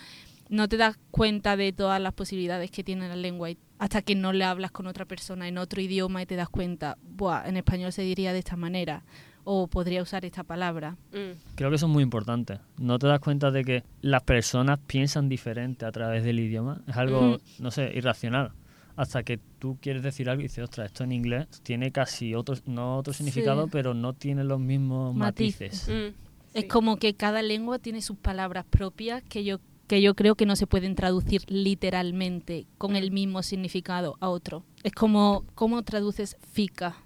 no 0.49 0.69
te 0.69 0.77
das 0.77 0.99
cuenta 1.11 1.57
de 1.57 1.73
todas 1.73 2.01
las 2.01 2.15
posibilidades 2.15 2.71
que 2.71 2.83
tiene 2.83 3.09
la 3.09 3.17
lengua 3.17 3.51
y 3.51 3.59
hasta 3.79 4.03
que 4.03 4.15
no 4.15 4.33
le 4.33 4.45
hablas 4.45 4.71
con 4.71 4.87
otra 4.87 5.05
persona 5.05 5.47
en 5.47 5.59
otro 5.59 5.81
idioma 5.81 6.23
y 6.23 6.27
te 6.27 6.37
das 6.37 6.49
cuenta, 6.49 6.99
Buah, 7.03 7.47
en 7.47 7.57
español 7.57 7.93
se 7.93 8.03
diría 8.03 8.33
de 8.33 8.41
esta 8.41 8.57
manera 8.57 9.05
o 9.51 9.67
podría 9.67 10.03
usar 10.03 10.27
esta 10.27 10.45
palabra. 10.45 10.99
Mm. 11.11 11.41
Creo 11.55 11.71
que 11.71 11.77
eso 11.77 11.87
es 11.87 11.93
muy 11.93 12.03
importante. 12.03 12.59
No 12.79 12.99
te 12.99 13.07
das 13.07 13.19
cuenta 13.19 13.51
de 13.51 13.65
que 13.65 13.83
las 14.03 14.23
personas 14.23 14.79
piensan 14.87 15.31
diferente 15.31 15.87
a 15.87 15.91
través 15.91 16.23
del 16.23 16.39
idioma. 16.39 16.83
Es 16.87 16.99
algo, 16.99 17.39
no 17.59 17.71
sé, 17.71 17.91
irracional. 17.95 18.53
Hasta 18.95 19.23
que 19.23 19.39
tú 19.59 19.79
quieres 19.81 20.03
decir 20.03 20.29
algo 20.29 20.41
y 20.41 20.49
dices, 20.49 20.65
ostras, 20.65 20.89
esto 20.89 21.05
en 21.05 21.13
inglés 21.13 21.47
tiene 21.63 21.93
casi 21.93 22.35
otro, 22.35 22.57
no 22.67 22.99
otro 22.99 23.15
Sí. 23.15 23.19
significado, 23.25 23.69
pero 23.69 23.95
no 23.95 24.13
tiene 24.13 24.45
los 24.45 24.61
mismos 24.61 25.15
Matices. 25.17 25.89
matices. 25.89 26.13
Mm. 26.15 26.59
Es 26.59 26.65
como 26.67 26.99
que 26.99 27.15
cada 27.15 27.41
lengua 27.41 27.79
tiene 27.79 28.03
sus 28.03 28.19
palabras 28.19 28.67
propias 28.69 29.23
que 29.23 29.45
yo, 29.45 29.61
que 29.87 30.03
yo 30.03 30.15
creo 30.15 30.35
que 30.35 30.45
no 30.45 30.57
se 30.57 30.67
pueden 30.67 30.95
traducir 30.95 31.43
literalmente 31.51 32.67
con 32.77 32.97
el 32.97 33.13
mismo 33.13 33.43
significado 33.43 34.17
a 34.21 34.29
otro. 34.29 34.63
Es 34.83 34.93
como, 34.93 35.45
¿cómo 35.55 35.83
traduces 35.85 36.37
fica 36.53 36.97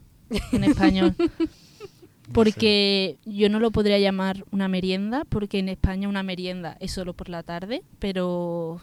en 0.50 0.64
español? 0.64 1.14
Porque 2.32 3.18
yo 3.24 3.48
no 3.48 3.60
lo 3.60 3.70
podría 3.70 3.98
llamar 3.98 4.44
una 4.50 4.68
merienda, 4.68 5.24
porque 5.28 5.58
en 5.58 5.68
España 5.68 6.08
una 6.08 6.22
merienda 6.22 6.76
es 6.80 6.92
solo 6.92 7.14
por 7.14 7.28
la 7.28 7.42
tarde, 7.42 7.82
pero 7.98 8.80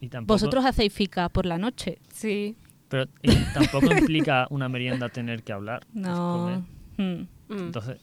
Y 0.00 0.08
tampoco, 0.08 0.34
vosotros 0.34 0.64
hacéis 0.64 0.92
fica 0.92 1.28
por 1.28 1.46
la 1.46 1.58
noche. 1.58 1.98
Sí. 2.12 2.56
pero 2.88 3.06
y 3.22 3.34
tampoco 3.54 3.90
implica 3.92 4.46
una 4.50 4.68
merienda 4.68 5.08
tener 5.08 5.42
que 5.42 5.52
hablar. 5.52 5.86
No. 5.92 6.64
comer. 6.96 7.18
Mm. 7.18 7.28
Mm. 7.48 7.58
Entonces, 7.66 7.98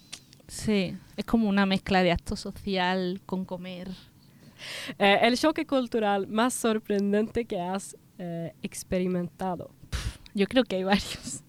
Sí, 0.50 0.98
es 1.16 1.26
como 1.26 1.48
una 1.48 1.68
mezcla 1.68 2.02
de 2.02 2.12
acto 2.12 2.36
social 2.36 3.22
con 3.28 3.46
comer. 3.46 3.90
Eh, 4.98 5.20
el 5.22 5.38
choque 5.38 5.66
cultural 5.68 6.28
más 6.28 6.56
sorprendente 6.56 7.46
que 7.46 7.62
has 7.62 7.96
eh, 8.18 8.54
experimentado. 8.64 9.72
Yo 10.34 10.48
creo 10.48 10.64
que 10.64 10.78
hay 10.78 10.84
varios. 10.84 11.44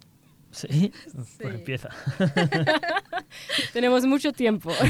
Sí, 0.69 0.93
Sí. 1.07 1.38
pues 1.43 1.55
empieza. 1.55 1.88
Tenemos 3.73 4.05
mucho 4.07 4.33
tiempo. 4.33 4.71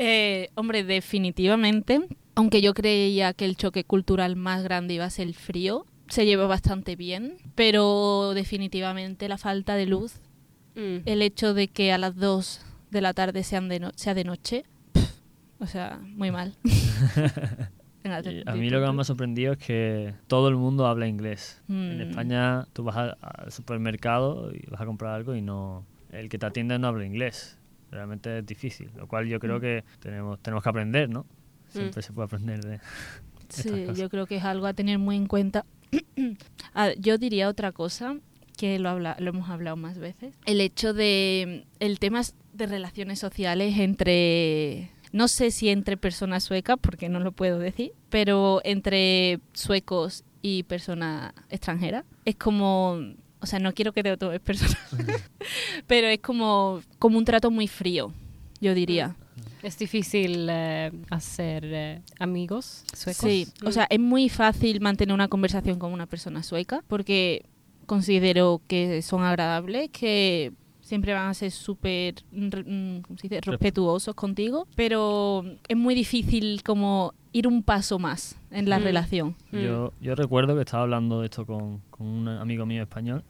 Eh, 0.00 0.50
hombre, 0.54 0.84
definitivamente, 0.84 2.00
aunque 2.36 2.60
yo 2.60 2.72
creía 2.72 3.32
que 3.32 3.44
el 3.44 3.56
choque 3.56 3.82
cultural 3.82 4.36
más 4.36 4.62
grande 4.62 4.94
iba 4.94 5.04
a 5.04 5.10
ser 5.10 5.26
el 5.26 5.34
frío, 5.34 5.86
se 6.08 6.24
lleva 6.24 6.46
bastante 6.46 6.94
bien, 6.94 7.36
pero 7.56 8.32
definitivamente 8.32 9.28
la 9.28 9.38
falta 9.38 9.74
de 9.74 9.86
luz, 9.86 10.20
Mm. 10.76 10.98
el 11.06 11.22
hecho 11.22 11.52
de 11.54 11.66
que 11.66 11.90
a 11.92 11.98
las 11.98 12.14
2 12.14 12.60
de 12.92 13.00
la 13.00 13.12
tarde 13.12 13.42
sean 13.42 13.68
de 13.68 13.80
no- 13.80 13.90
sea 13.96 14.14
de 14.14 14.22
noche, 14.22 14.64
o 15.58 15.66
sea, 15.66 15.98
muy 16.04 16.30
mal. 16.30 16.54
Y 18.24 18.42
a 18.46 18.54
mí 18.54 18.70
lo 18.70 18.80
que 18.80 18.86
más 18.86 18.94
me 18.94 19.00
ha 19.02 19.04
sorprendido 19.04 19.52
es 19.52 19.58
que 19.58 20.14
todo 20.26 20.48
el 20.48 20.56
mundo 20.56 20.86
habla 20.86 21.06
inglés. 21.06 21.62
En 21.68 21.98
Mm. 21.98 22.00
España 22.10 22.66
tú 22.72 22.84
vas 22.84 22.96
a- 22.96 23.16
al 23.20 23.52
supermercado 23.52 24.50
y 24.54 24.66
vas 24.70 24.80
a 24.80 24.86
comprar 24.86 25.14
algo 25.14 25.34
y 25.34 25.42
no 25.42 25.84
el 26.12 26.28
que 26.28 26.38
te 26.38 26.46
atiende 26.46 26.78
no 26.78 26.88
habla 26.88 27.04
inglés. 27.04 27.58
Realmente 27.90 28.38
es 28.38 28.46
difícil, 28.46 28.90
lo 28.96 29.06
cual 29.06 29.26
yo 29.28 29.38
creo 29.40 29.58
Mm. 29.58 29.60
que 29.60 29.84
tenemos 30.00 30.38
tenemos 30.40 30.62
que 30.62 30.68
aprender, 30.68 31.08
¿no? 31.08 31.26
Siempre 31.68 32.02
se 32.02 32.12
puede 32.12 32.26
aprender 32.26 32.60
de 32.64 32.74
estas 33.48 33.62
Sí, 33.62 33.70
cosas. 33.70 33.98
yo 33.98 34.08
creo 34.10 34.26
que 34.26 34.36
es 34.36 34.44
algo 34.44 34.66
a 34.66 34.72
tener 34.74 34.98
muy 34.98 35.16
en 35.16 35.26
cuenta. 35.26 35.64
Ah, 36.74 36.90
yo 36.98 37.18
diría 37.18 37.48
otra 37.48 37.72
cosa 37.72 38.16
que 38.56 38.78
lo, 38.78 38.88
habla, 38.90 39.16
lo 39.20 39.30
hemos 39.30 39.48
hablado 39.50 39.76
más 39.76 39.98
veces. 39.98 40.34
El 40.46 40.60
hecho 40.60 40.92
de 40.92 41.64
el 41.80 41.98
tema 41.98 42.22
de 42.52 42.66
relaciones 42.66 43.18
sociales 43.20 43.78
entre 43.78 44.90
no 45.12 45.28
sé 45.28 45.50
si 45.50 45.68
entre 45.68 45.96
personas 45.96 46.44
suecas 46.44 46.76
porque 46.80 47.08
no 47.08 47.20
lo 47.20 47.32
puedo 47.32 47.58
decir, 47.58 47.92
pero 48.10 48.60
entre 48.64 49.40
suecos 49.52 50.24
y 50.42 50.62
personas 50.64 51.32
extranjeras 51.50 52.04
es 52.24 52.36
como 52.36 52.98
o 53.40 53.46
sea, 53.46 53.58
no 53.60 53.72
quiero 53.72 53.92
que 53.92 54.02
te 54.02 54.16
tomes 54.16 54.40
personal, 54.40 54.76
pero 55.86 56.08
es 56.08 56.18
como 56.20 56.80
como 56.98 57.18
un 57.18 57.24
trato 57.24 57.50
muy 57.50 57.68
frío, 57.68 58.12
yo 58.60 58.74
diría. 58.74 59.14
Es 59.62 59.76
difícil 59.78 60.46
eh, 60.50 60.92
hacer 61.10 61.64
eh, 61.64 62.02
amigos 62.20 62.84
suecos. 62.94 63.20
Sí, 63.22 63.46
o 63.64 63.70
Mm. 63.70 63.72
sea, 63.72 63.86
es 63.90 63.98
muy 64.00 64.28
fácil 64.28 64.80
mantener 64.80 65.12
una 65.14 65.28
conversación 65.28 65.78
con 65.78 65.92
una 65.92 66.06
persona 66.06 66.42
sueca 66.44 66.82
porque 66.88 67.44
considero 67.86 68.60
que 68.68 69.02
son 69.02 69.22
agradables, 69.24 69.90
que 69.90 70.52
siempre 70.88 71.12
van 71.12 71.28
a 71.28 71.34
ser 71.34 71.50
súper 71.50 72.14
mm, 72.32 73.00
¿cómo 73.02 73.18
se 73.18 73.40
respetuosos 73.42 74.14
contigo, 74.14 74.66
pero 74.74 75.44
es 75.68 75.76
muy 75.76 75.94
difícil 75.94 76.62
como 76.64 77.12
ir 77.32 77.46
un 77.46 77.62
paso 77.62 77.98
más 77.98 78.36
en 78.50 78.70
la 78.70 78.78
Mm. 78.78 78.82
relación. 78.82 79.36
Mm. 79.52 79.58
Yo, 79.58 79.92
yo 80.00 80.14
recuerdo 80.14 80.54
que 80.54 80.62
estaba 80.62 80.84
hablando 80.84 81.20
de 81.20 81.26
esto 81.26 81.44
con, 81.44 81.80
con 81.90 82.06
un 82.06 82.28
amigo 82.28 82.64
mío 82.64 82.82
español 82.82 83.22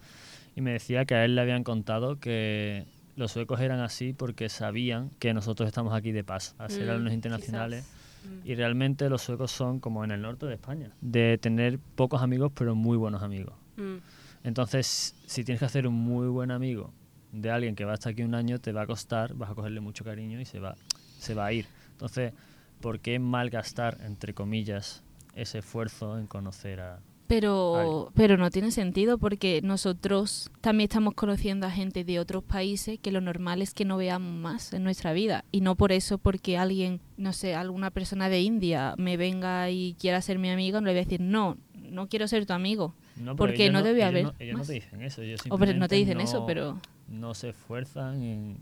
y 0.54 0.60
me 0.60 0.70
decía 0.72 1.04
que 1.04 1.16
a 1.16 1.24
él 1.24 1.34
le 1.34 1.40
habían 1.40 1.64
contado 1.64 2.20
que 2.20 2.86
los 3.16 3.32
suecos 3.32 3.58
eran 3.60 3.80
así 3.80 4.12
porque 4.12 4.48
sabían 4.48 5.10
que 5.18 5.34
nosotros 5.34 5.66
estamos 5.66 5.92
aquí 5.94 6.12
de 6.12 6.22
paso, 6.22 6.54
a 6.58 6.68
ser 6.68 6.86
Mm, 6.86 6.90
alumnos 6.90 7.12
internacionales. 7.12 7.84
quizás. 7.84 7.98
Mm. 8.44 8.48
Y 8.50 8.54
realmente 8.54 9.08
los 9.10 9.22
suecos 9.22 9.50
son 9.50 9.80
como 9.80 10.04
en 10.04 10.12
el 10.12 10.22
norte 10.22 10.46
de 10.46 10.54
España, 10.54 10.92
de 11.00 11.38
tener 11.38 11.80
pocos 11.96 12.22
amigos 12.22 12.52
pero 12.54 12.76
muy 12.76 12.96
buenos 12.96 13.22
amigos. 13.24 13.54
Mm. 13.76 13.96
Entonces, 14.44 15.16
si 15.26 15.42
tienes 15.42 15.58
que 15.58 15.64
hacer 15.66 15.86
un 15.88 15.94
muy 15.94 16.28
buen 16.28 16.52
amigo 16.52 16.92
de 17.32 17.50
alguien 17.50 17.74
que 17.74 17.84
va 17.84 17.94
hasta 17.94 18.10
aquí 18.10 18.22
un 18.22 18.34
año, 18.34 18.58
te 18.58 18.72
va 18.72 18.82
a 18.82 18.86
costar, 18.86 19.34
vas 19.34 19.50
a 19.50 19.54
cogerle 19.54 19.80
mucho 19.80 20.04
cariño 20.04 20.40
y 20.40 20.44
se 20.44 20.60
va, 20.60 20.76
se 21.18 21.34
va 21.34 21.46
a 21.46 21.52
ir. 21.52 21.66
Entonces, 21.92 22.32
¿por 22.80 23.00
qué 23.00 23.18
malgastar, 23.18 23.98
entre 24.04 24.34
comillas, 24.34 25.02
ese 25.34 25.58
esfuerzo 25.58 26.18
en 26.18 26.26
conocer 26.26 26.80
a... 26.80 27.00
Pero, 27.26 28.10
pero 28.14 28.38
no 28.38 28.50
tiene 28.50 28.70
sentido 28.70 29.18
porque 29.18 29.60
nosotros 29.62 30.50
también 30.62 30.88
estamos 30.88 31.12
conociendo 31.12 31.66
a 31.66 31.70
gente 31.70 32.02
de 32.02 32.20
otros 32.20 32.42
países 32.42 32.98
que 32.98 33.12
lo 33.12 33.20
normal 33.20 33.60
es 33.60 33.74
que 33.74 33.84
no 33.84 33.98
veamos 33.98 34.32
más 34.32 34.72
en 34.72 34.82
nuestra 34.82 35.12
vida. 35.12 35.44
Y 35.52 35.60
no 35.60 35.74
por 35.76 35.92
eso 35.92 36.16
porque 36.16 36.56
alguien, 36.56 37.00
no 37.18 37.34
sé, 37.34 37.54
alguna 37.54 37.90
persona 37.90 38.30
de 38.30 38.40
India 38.40 38.94
me 38.96 39.18
venga 39.18 39.68
y 39.68 39.94
quiera 40.00 40.22
ser 40.22 40.38
mi 40.38 40.48
amigo, 40.48 40.80
no 40.80 40.86
le 40.86 40.92
voy 40.94 41.00
a 41.00 41.04
decir, 41.04 41.20
no, 41.20 41.58
no 41.74 42.08
quiero 42.08 42.28
ser 42.28 42.46
tu 42.46 42.54
amigo. 42.54 42.94
No, 43.20 43.36
Porque 43.36 43.64
ellos 43.64 43.72
no 43.74 43.82
debe 43.82 44.04
haber 44.04 44.24
no- 44.24 44.34
ellos 44.38 44.58
no 44.58 44.64
te 44.64 44.72
dicen 44.74 45.02
eso. 45.02 45.22
Ellos 45.22 45.40
Hombre, 45.50 45.74
no 45.74 45.88
te 45.88 45.96
simplemente 45.96 45.96
dicen 45.96 46.20
eso, 46.20 46.40
no- 46.40 46.46
pero... 46.46 46.80
No 47.08 47.34
se 47.34 47.50
esfuerzan 47.50 48.22
en... 48.22 48.58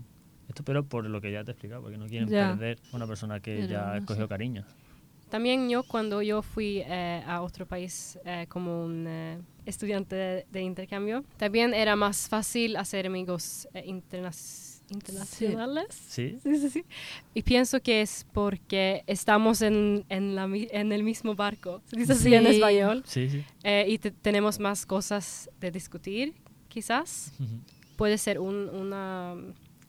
Esto 0.47 0.63
pero 0.63 0.85
por 0.85 1.05
lo 1.05 1.19
que 1.19 1.31
ya 1.31 1.43
te 1.43 1.51
he 1.51 1.53
explicado, 1.53 1.81
porque 1.81 1.97
no 1.97 2.07
quieren 2.07 2.29
Ya. 2.29 2.49
perder 2.51 2.79
a 2.91 2.95
una 2.95 3.05
persona 3.07 3.39
que 3.41 3.55
Pero 3.57 3.67
ya 3.67 3.99
no 3.99 4.05
cogió 4.05 4.23
sé. 4.23 4.29
cariño. 4.29 4.63
También 5.29 5.69
yo 5.69 5.83
cuando 5.83 6.21
yo 6.21 6.41
fui 6.41 6.81
eh, 6.85 7.21
a 7.27 7.41
otro 7.41 7.65
país 7.65 8.17
eh, 8.23 8.45
como 8.47 8.85
un 8.85 9.05
eh, 9.07 9.37
estudiante 9.65 10.15
de, 10.15 10.45
de 10.49 10.61
intercambio, 10.61 11.25
también 11.35 11.73
era 11.73 11.97
más 11.97 12.29
fácil 12.29 12.77
hacer 12.77 13.07
amigos 13.07 13.67
eh, 13.73 13.83
interna- 13.85 14.31
internacionales. 14.89 15.87
¿Sí? 16.07 16.37
Sí, 16.43 16.57
sí, 16.57 16.69
sí. 16.69 16.85
Y 17.33 17.41
pienso 17.43 17.79
que 17.81 18.01
es 18.01 18.25
porque 18.33 19.03
estamos 19.07 19.61
en, 19.61 20.05
en, 20.09 20.35
la, 20.35 20.47
mi- 20.47 20.67
en 20.71 20.91
el 20.91 21.03
mismo 21.03 21.35
barco, 21.35 21.81
se 21.85 21.97
dice 21.97 22.13
así 22.13 22.33
en 22.33 22.47
español, 22.47 23.03
Sí, 23.05 23.29
sí. 23.29 23.43
eh, 23.63 23.85
y 23.87 23.97
te- 23.97 24.11
tenemos 24.11 24.59
más 24.59 24.85
cosas 24.85 25.49
de 25.59 25.71
discutir, 25.71 26.33
quizás. 26.69 27.31
Puede 27.95 28.17
ser 28.17 28.39
un- 28.39 28.69
una, 28.69 29.35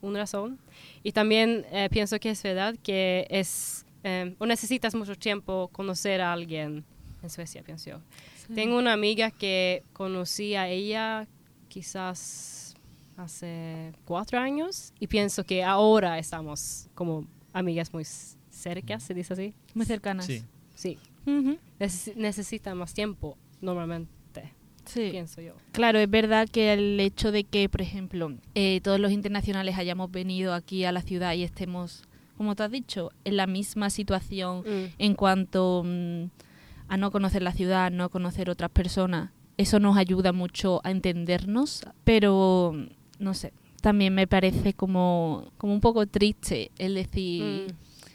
una 0.01 0.19
razón. 0.21 0.59
Y 1.03 1.13
también 1.13 1.65
eh, 1.73 1.89
pienso 1.91 2.19
que 2.19 2.31
es 2.31 2.43
verdad 2.43 2.75
que 2.83 3.27
es, 3.31 3.85
eh, 4.05 4.35
o 4.39 4.47
necesitas 4.47 4.95
mucho 4.95 5.15
tiempo 5.15 5.69
conocer 5.73 6.21
a 6.21 6.33
alguien 6.33 6.85
en 7.23 7.31
Suecia, 7.31 7.63
pienso 7.63 7.91
yo. 7.91 8.01
Tengo 8.55 8.79
una 8.79 8.95
amiga 8.95 9.31
que 9.31 9.83
conocí 9.93 10.55
a 10.55 10.69
ella 10.69 11.27
quizás 11.69 12.58
hace 13.19 13.93
cuatro 14.05 14.39
años 14.39 14.93
y 15.01 15.07
pienso 15.09 15.45
que 15.45 15.63
ahora 15.65 16.19
estamos 16.19 16.89
como 16.95 17.27
amigas 17.53 17.93
muy 17.93 18.03
s- 18.03 18.37
cerca, 18.51 19.01
se 19.01 19.13
dice 19.13 19.33
así. 19.35 19.55
Muy 19.75 19.85
cercanas. 19.87 20.27
Sí. 20.27 20.43
Sí. 20.75 20.99
Neces- 21.79 22.15
necesitan 22.17 22.79
más 22.79 22.95
tiempo 22.95 23.37
normalmente, 23.61 24.55
Sí. 24.87 25.09
pienso 25.11 25.41
yo. 25.43 25.55
Claro, 25.73 25.99
es 25.99 26.09
verdad 26.09 26.49
que 26.49 26.73
el 26.73 26.99
hecho 27.01 27.33
de 27.33 27.45
que, 27.45 27.69
por 27.69 27.83
ejemplo, 27.83 28.33
eh, 28.55 28.81
todos 28.83 28.99
los 29.01 29.13
internacionales 29.13 29.77
hayamos 29.77 30.11
venido 30.11 30.55
aquí 30.55 30.85
a 30.85 30.93
la 30.93 31.03
ciudad 31.03 31.35
y 31.35 31.43
estemos, 31.43 32.05
como 32.37 32.55
tú 32.55 32.63
has 32.63 32.71
dicho, 32.71 33.11
en 33.25 33.37
la 33.37 33.47
misma 33.47 33.91
situación 33.91 34.61
Mm. 34.61 34.95
en 34.99 35.15
cuanto 35.15 35.83
mm, 35.85 36.25
a 36.89 36.97
no 36.97 37.11
conocer 37.11 37.43
la 37.43 37.53
ciudad, 37.53 37.91
no 37.91 38.09
conocer 38.09 38.49
otras 38.49 38.71
personas, 38.71 39.31
eso 39.59 39.81
nos 39.81 39.97
ayuda 39.99 40.33
mucho 40.33 40.81
a 40.85 40.91
entendernos, 40.93 41.83
pero 42.05 42.75
no 43.19 43.35
sé, 43.35 43.53
también 43.81 44.15
me 44.15 44.27
parece 44.27 44.75
como, 44.75 45.51
como 45.59 45.73
un 45.75 45.81
poco 45.81 46.07
triste 46.07 46.71
el 46.79 46.95
decir, 46.95 47.69
Mm. 47.69 47.75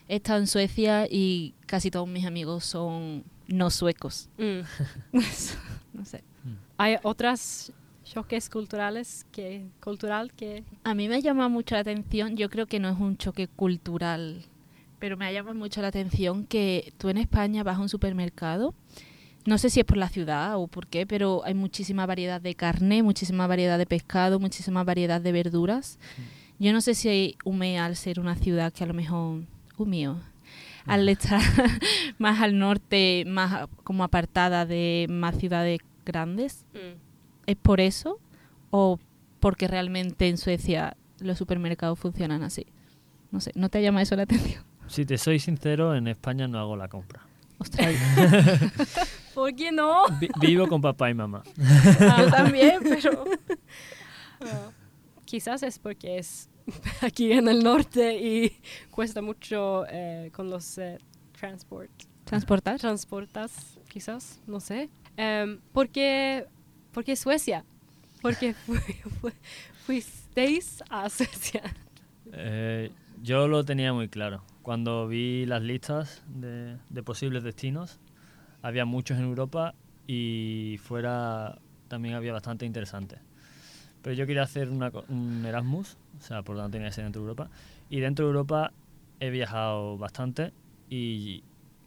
he 0.09 0.15
estado 0.17 0.39
en 0.39 0.47
Suecia 0.47 1.07
y 1.09 1.53
casi 1.65 1.89
todos 1.91 2.07
mis 2.07 2.25
amigos 2.25 2.65
son 2.65 3.23
no 3.47 3.69
suecos. 3.69 4.29
Mm. 4.37 4.61
no 5.93 6.05
sé. 6.05 6.23
Hay 6.77 6.97
otras 7.03 7.71
choques 8.03 8.49
culturales 8.49 9.25
que 9.31 9.65
cultural 9.81 10.33
que 10.33 10.63
A 10.83 10.93
mí 10.93 11.07
me 11.07 11.21
llama 11.21 11.47
mucho 11.49 11.75
la 11.75 11.81
atención, 11.81 12.35
yo 12.35 12.49
creo 12.49 12.65
que 12.67 12.79
no 12.79 12.89
es 12.89 12.99
un 12.99 13.17
choque 13.17 13.47
cultural, 13.47 14.43
pero 14.99 15.17
me 15.17 15.31
llama 15.33 15.53
mucho 15.53 15.81
la 15.81 15.87
atención 15.87 16.45
que 16.45 16.93
tú 16.97 17.09
en 17.09 17.17
España 17.17 17.63
vas 17.63 17.77
a 17.77 17.81
un 17.81 17.89
supermercado, 17.89 18.73
no 19.45 19.57
sé 19.57 19.69
si 19.69 19.79
es 19.79 19.85
por 19.85 19.97
la 19.97 20.09
ciudad 20.09 20.57
o 20.57 20.67
por 20.67 20.87
qué, 20.87 21.05
pero 21.05 21.41
hay 21.45 21.53
muchísima 21.53 22.05
variedad 22.05 22.41
de 22.41 22.55
carne, 22.55 23.03
muchísima 23.03 23.47
variedad 23.47 23.77
de 23.77 23.85
pescado, 23.85 24.39
muchísima 24.39 24.83
variedad 24.83 25.21
de 25.21 25.31
verduras. 25.31 25.99
Yo 26.59 26.71
no 26.71 26.81
sé 26.81 26.95
si 26.95 27.37
Ume 27.43 27.79
al 27.79 27.95
ser 27.95 28.19
una 28.19 28.35
ciudad 28.35 28.71
que 28.71 28.83
a 28.83 28.87
lo 28.87 28.93
mejor, 28.93 29.41
Umeo, 29.77 30.19
al 30.85 31.07
estar 31.09 31.41
más 32.17 32.41
al 32.41 32.57
norte, 32.57 33.23
más 33.27 33.67
como 33.83 34.03
apartada 34.03 34.65
de 34.65 35.07
más 35.09 35.37
ciudades 35.37 35.79
grandes, 36.05 36.65
¿Es 37.45 37.57
por 37.57 37.81
eso 37.81 38.19
o 38.71 38.99
porque 39.41 39.67
realmente 39.67 40.29
en 40.29 40.37
Suecia 40.37 40.95
los 41.19 41.37
supermercados 41.37 41.99
funcionan 41.99 42.41
así? 42.41 42.67
No 43.31 43.41
sé, 43.41 43.51
¿no 43.55 43.67
te 43.67 43.81
llama 43.81 44.01
eso 44.01 44.15
la 44.15 44.23
atención? 44.23 44.63
Si 44.87 45.05
te 45.05 45.17
soy 45.17 45.39
sincero, 45.39 45.95
en 45.95 46.07
España 46.07 46.47
no 46.47 46.59
hago 46.59 46.77
la 46.77 46.87
compra. 46.87 47.21
Ostras, 47.57 47.93
¿Por 49.33 49.55
qué 49.55 49.71
no? 49.71 50.03
Vi- 50.19 50.29
vivo 50.39 50.67
con 50.67 50.81
papá 50.81 51.09
y 51.09 51.13
mamá. 51.13 51.43
yo 51.57 52.29
también, 52.31 52.79
pero... 52.83 53.25
Quizás 55.25 55.63
es 55.63 55.79
porque 55.79 56.17
es 56.19 56.49
aquí 57.01 57.31
en 57.31 57.47
el 57.47 57.63
norte 57.63 58.15
y 58.17 58.55
cuesta 58.91 59.21
mucho 59.21 59.85
eh, 59.89 60.29
con 60.33 60.49
los 60.49 60.77
eh, 60.77 60.97
transport. 61.39 61.89
¿Transportar? 62.25 62.79
Transportas, 62.79 63.79
quizás, 63.89 64.41
no 64.47 64.59
sé. 64.59 64.89
Em, 65.17 65.59
¿por, 65.71 65.89
qué, 65.89 66.45
por 66.91 67.03
qué 67.03 67.15
Suecia? 67.15 67.65
Porque 68.21 68.53
fui, 68.53 68.77
fui- 69.21 69.33
fuisteis 69.85 70.83
a 70.89 71.09
Suecia. 71.09 71.63
Eh, 72.31 72.91
yo 73.21 73.47
lo 73.47 73.63
tenía 73.65 73.91
muy 73.93 74.07
claro. 74.09 74.43
Cuando 74.61 75.07
vi 75.07 75.45
las 75.45 75.61
listas 75.61 76.23
de, 76.27 76.77
de 76.89 77.03
posibles 77.03 77.43
destinos, 77.43 77.99
había 78.63 78.85
muchos 78.85 79.17
en 79.19 79.25
Europa 79.25 79.75
y 80.07 80.79
fuera 80.81 81.59
también 81.87 82.15
había 82.15 82.33
bastante 82.33 82.65
interesantes. 82.65 83.19
Pero 84.01 84.15
yo 84.15 84.25
quería 84.25 84.41
hacer 84.43 84.69
una 84.69 84.91
un 85.09 85.45
Erasmus, 85.45 85.97
o 86.17 86.21
sea, 86.21 86.41
por 86.41 86.55
lo 86.55 86.61
tanto 86.63 86.73
tenía 86.73 86.87
que 86.89 86.95
ser 86.95 87.03
dentro 87.03 87.21
de 87.21 87.27
Europa. 87.29 87.49
Y 87.89 87.99
dentro 87.99 88.25
de 88.25 88.31
Europa 88.31 88.71
he 89.19 89.29
viajado 89.29 89.97
bastante 89.97 90.51
y 90.89 91.43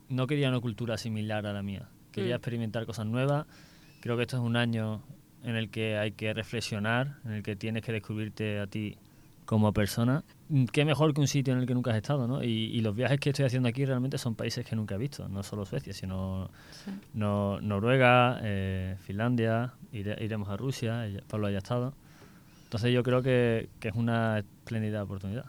no 0.09 0.27
quería 0.27 0.49
una 0.49 0.61
cultura 0.61 0.97
similar 0.97 1.47
a 1.47 1.53
la 1.53 1.62
mía. 1.62 1.89
Quería 2.12 2.35
Mm. 2.35 2.39
experimentar 2.39 2.87
cosas 2.87 3.07
nuevas. 3.07 3.47
Creo 4.01 4.17
que 4.17 4.23
esto 4.23 4.37
es 4.37 4.43
un 4.43 4.57
año 4.57 5.03
en 5.43 5.57
el 5.57 5.69
que 5.69 5.99
hay 5.99 6.12
que 6.12 6.33
reflexionar, 6.33 7.17
en 7.25 7.33
el 7.33 7.43
que 7.43 7.57
tienes 7.57 7.83
que 7.83 7.93
descubrirte 7.93 8.61
a 8.61 8.67
ti 8.67 8.97
como 9.45 9.73
persona. 9.73 10.25
Mm, 10.49 10.65
Qué 10.67 10.85
mejor 10.85 11.13
que 11.15 11.21
un 11.21 11.29
sitio 11.29 11.53
en 11.53 11.61
el 11.61 11.67
que 11.67 11.75
nunca 11.75 11.91
has 11.91 11.97
estado, 11.97 12.27
¿no? 12.29 12.43
Y, 12.43 12.49
y 12.49 12.81
los 12.81 12.95
viajes 12.95 13.19
que 13.19 13.31
estoy 13.31 13.45
haciendo 13.47 13.69
aquí 13.69 13.85
realmente 13.85 14.19
son 14.19 14.35
países 14.35 14.65
que 14.65 14.77
nunca 14.77 14.95
he 14.95 14.99
visto, 14.99 15.29
no 15.29 15.43
solo 15.43 15.65
Suecia, 15.67 15.93
sino 15.93 16.51
no- 17.15 17.61
Noruega, 17.61 18.39
eh, 18.43 18.97
Finlandia, 19.01 19.73
ire- 19.93 20.17
iremos 20.23 20.49
a 20.49 20.57
Rusia, 20.57 21.09
Pablo 21.29 21.49
haya 21.49 21.59
estado. 21.59 21.95
Entonces 22.65 22.93
yo 22.93 23.03
creo 23.03 23.23
que, 23.23 23.69
que 23.81 23.89
es 23.89 23.95
una 23.95 24.39
espléndida 24.39 25.03
oportunidad. 25.03 25.47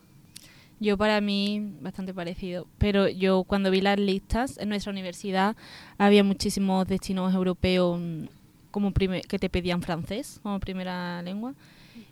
Yo 0.80 0.96
para 0.98 1.20
mí 1.22 1.74
bastante 1.82 2.14
parecido, 2.14 2.68
pero 2.78 3.08
yo 3.10 3.44
cuando 3.44 3.72
vi 3.72 3.82
las 3.82 4.00
listas 4.00 4.60
en 4.60 4.70
nuestra 4.70 4.92
universidad 4.92 5.56
había 5.98 6.24
muchísimos 6.24 6.88
destinos 6.88 7.34
europeos 7.34 8.00
mm, 8.00 8.24
como 8.70 8.94
que 8.94 9.40
te 9.40 9.50
pedían 9.50 9.82
francés 9.82 10.40
como 10.44 10.60
primera 10.60 11.22
lengua 11.24 11.56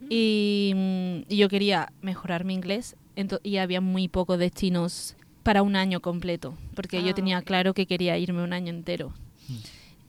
y, 0.10 0.71
mm, 0.76 1.32
y 1.32 1.38
yo 1.38 1.50
quería 1.50 1.91
mejorar 2.02 2.43
mi 2.45 2.54
inglés 2.54 2.95
y 3.43 3.58
había 3.58 3.82
muy 3.82 4.08
pocos 4.08 4.38
destinos 4.39 5.15
para 5.43 5.62
un 5.62 5.76
año 5.76 6.00
completo, 6.02 6.58
porque 6.76 6.98
Ah, 6.98 7.02
yo 7.02 7.13
tenía 7.15 7.39
ok. 7.39 7.45
claro 7.45 7.74
que 7.74 7.86
quería 7.86 8.17
irme 8.17 8.43
un 8.43 8.52
año 8.54 8.69
entero. 8.71 9.13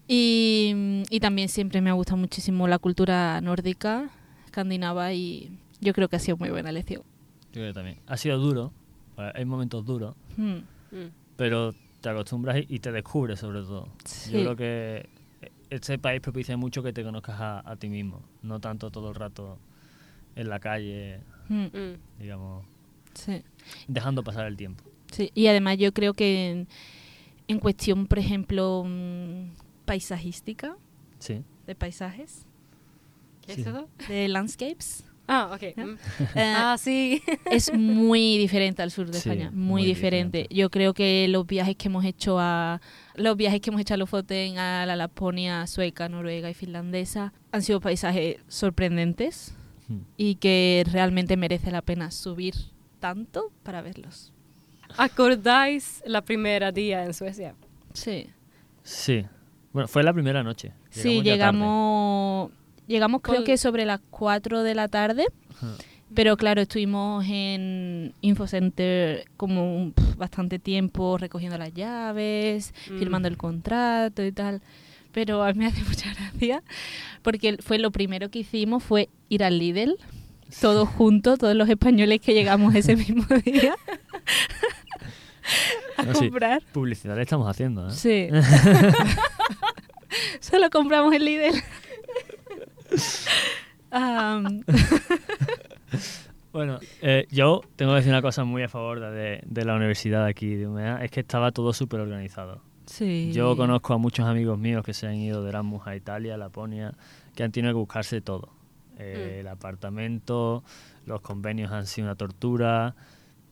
Y, 0.08 0.72
mm, 0.74 1.02
y 1.10 1.20
también 1.20 1.48
siempre 1.48 1.80
me 1.80 1.90
ha 1.90 1.94
gustado 1.94 2.16
muchísimo 2.16 2.68
la 2.68 2.78
cultura 2.78 3.40
nórdica, 3.40 4.08
escandinava 4.44 5.12
y 5.12 5.50
yo 5.80 5.92
creo 5.92 6.08
que 6.08 6.16
ha 6.16 6.20
sido 6.20 6.36
muy 6.36 6.50
buena 6.50 6.70
elección. 6.70 7.02
Yo 7.52 7.52
creo 7.52 7.68
que 7.68 7.74
también. 7.74 7.98
Ha 8.06 8.16
sido 8.16 8.38
duro, 8.38 8.72
hay 9.16 9.44
momentos 9.44 9.84
duros, 9.84 10.14
Mm. 10.36 10.52
Mm. 10.92 11.10
pero 11.36 11.74
te 12.00 12.08
acostumbras 12.08 12.58
y- 12.58 12.66
y 12.76 12.78
te 12.78 12.92
descubres 12.92 13.40
sobre 13.40 13.60
todo. 13.60 13.88
Sí. 14.04 14.32
Yo 14.32 14.40
creo 14.40 14.56
que 14.56 15.08
este 15.70 15.98
país 15.98 16.20
propicia 16.20 16.56
mucho 16.56 16.82
que 16.82 16.92
te 16.92 17.02
conozcas 17.02 17.40
a, 17.40 17.68
a 17.70 17.76
ti 17.76 17.88
mismo, 17.88 18.22
no 18.42 18.60
tanto 18.60 18.90
todo 18.90 19.08
el 19.10 19.14
rato 19.14 19.58
en 20.36 20.48
la 20.48 20.60
calle, 20.60 21.20
Mm. 21.48 21.64
Mm. 21.66 21.96
digamos, 22.18 22.64
Sí. 23.14 23.42
dejando 23.88 24.22
pasar 24.24 24.46
el 24.46 24.56
tiempo. 24.56 24.84
Sí, 25.12 25.30
y 25.34 25.46
además 25.46 25.78
yo 25.78 25.92
creo 25.92 26.12
que 26.12 26.50
en, 26.50 26.68
en 27.48 27.58
cuestión, 27.60 28.06
por 28.06 28.18
ejemplo, 28.18 28.84
mm, 28.86 29.50
paisajística, 29.84 30.76
Sí. 31.18 31.42
de 31.66 31.74
paisajes, 31.74 32.44
¿Qué 33.46 33.54
Sí. 33.54 33.60
es 33.60 33.66
eso? 33.68 33.88
de 34.08 34.26
landscapes, 34.28 35.04
Ah, 35.28 35.50
ok. 35.54 35.76
Mm. 35.76 35.90
eh, 36.36 36.54
Ah, 36.56 36.76
sí. 36.78 37.22
es 37.50 37.72
muy 37.72 38.38
diferente 38.38 38.82
al 38.82 38.90
sur 38.90 39.06
de 39.10 39.14
Sí, 39.18 39.28
España, 39.28 39.50
muy, 39.50 39.82
muy 39.82 39.84
diferente. 39.84 40.38
diferente. 40.38 40.54
Yo 40.54 40.70
creo 40.70 40.94
que 40.94 41.26
los 41.28 41.46
viajes 41.46 41.76
que 41.76 41.88
hemos 41.88 42.04
hecho 42.04 42.38
a 42.38 42.80
los 43.16 43.36
viajes 43.36 43.60
que 43.60 43.70
hemos 43.70 43.80
hecho 43.80 43.94
a 43.94 43.96
Lofoten, 43.96 44.58
a 44.58 44.86
la 44.86 44.94
Laponia 44.96 45.66
sueca, 45.66 46.08
noruega 46.08 46.48
y 46.50 46.54
finlandesa 46.54 47.32
han 47.52 47.62
sido 47.62 47.80
paisajes 47.80 48.36
sorprendentes 48.48 49.54
Mm. 49.88 49.98
y 50.16 50.34
que 50.34 50.84
realmente 50.90 51.36
merece 51.36 51.70
la 51.70 51.80
pena 51.80 52.10
subir 52.10 52.54
tanto 52.98 53.52
para 53.62 53.82
verlos. 53.82 54.32
¿Acordáis 54.96 56.02
la 56.06 56.22
primera 56.22 56.72
día 56.72 57.04
en 57.04 57.14
Suecia? 57.14 57.54
Sí. 57.92 58.28
Sí. 58.82 59.24
Bueno, 59.72 59.86
fue 59.88 60.02
la 60.02 60.12
primera 60.12 60.42
noche. 60.42 60.72
Sí, 60.90 61.22
tarde. 61.22 61.58
Llegamos, 62.86 63.20
creo 63.22 63.44
que 63.44 63.56
sobre 63.56 63.84
las 63.84 64.00
4 64.10 64.62
de 64.62 64.74
la 64.74 64.88
tarde, 64.88 65.26
Ajá. 65.56 65.68
pero 66.14 66.36
claro, 66.36 66.62
estuvimos 66.62 67.24
en 67.28 68.14
Infocenter 68.20 69.24
como 69.36 69.76
un- 69.76 69.92
pf, 69.92 70.16
bastante 70.16 70.58
tiempo 70.58 71.18
recogiendo 71.18 71.58
las 71.58 71.72
llaves, 71.74 72.72
Mm. 72.90 72.98
firmando 72.98 73.28
el 73.28 73.36
contrato 73.36 74.24
y 74.24 74.32
tal. 74.32 74.62
Pero 75.12 75.42
a 75.42 75.52
mí 75.52 75.58
me 75.60 75.66
hace 75.66 75.82
mucha 75.88 76.12
gracia 76.14 76.62
porque 77.22 77.56
fue 77.60 77.78
lo 77.78 77.90
primero 77.90 78.30
que 78.30 78.40
hicimos 78.40 78.82
fue 78.82 79.08
ir 79.28 79.44
al 79.44 79.58
Lidl, 79.58 79.96
todos 80.60 80.88
juntos, 80.88 81.38
todos 81.38 81.56
los 81.56 81.68
españoles 81.68 82.20
que 82.20 82.34
llegamos 82.34 82.74
ese 82.74 82.96
mismo 82.96 83.24
día 83.44 83.74
a 85.96 86.02
No, 86.04 86.14
sí. 86.14 86.28
comprar. 86.28 86.62
Publicidad 86.72 87.16
le 87.16 87.22
estamos 87.22 87.48
haciendo, 87.48 87.88
¿eh? 87.88 87.92
Sí. 87.92 88.28
Solo 90.40 90.70
compramos 90.70 91.12
el 91.14 91.24
Lidl. 91.24 91.54
Bueno, 96.52 96.78
eh, 97.02 97.26
yo 97.30 97.60
tengo 97.76 97.92
que 97.92 97.96
decir 97.96 98.12
una 98.12 98.22
cosa 98.22 98.44
muy 98.44 98.62
a 98.62 98.68
favor 98.68 99.00
de, 99.00 99.42
de 99.44 99.64
la 99.66 99.74
universidad 99.74 100.24
de 100.24 100.30
aquí 100.30 100.54
de 100.54 100.66
UMEA, 100.66 101.04
es 101.04 101.10
que 101.10 101.20
estaba 101.20 101.52
todo 101.52 101.74
súper 101.74 102.00
organizado. 102.00 102.62
sí. 102.86 103.30
Yo 103.32 103.54
conozco 103.58 103.92
a 103.92 103.98
muchos 103.98 104.26
amigos 104.26 104.58
míos 104.58 104.82
que 104.82 104.94
se 104.94 105.06
han 105.06 105.16
ido 105.16 105.42
de 105.42 105.50
Erasmus 105.50 105.86
a 105.86 105.94
Italia, 105.96 106.34
a 106.34 106.38
Laponia, 106.38 106.94
que 107.34 107.42
han 107.42 107.52
tenido 107.52 107.74
que 107.74 107.78
buscarse 107.78 108.22
todo. 108.22 108.48
Eh, 108.98 109.34
Mm. 109.36 109.40
El 109.40 109.48
apartamento, 109.48 110.64
los 111.04 111.20
convenios 111.20 111.70
han 111.72 111.86
sido 111.86 112.06
una 112.06 112.14
tortura, 112.14 112.94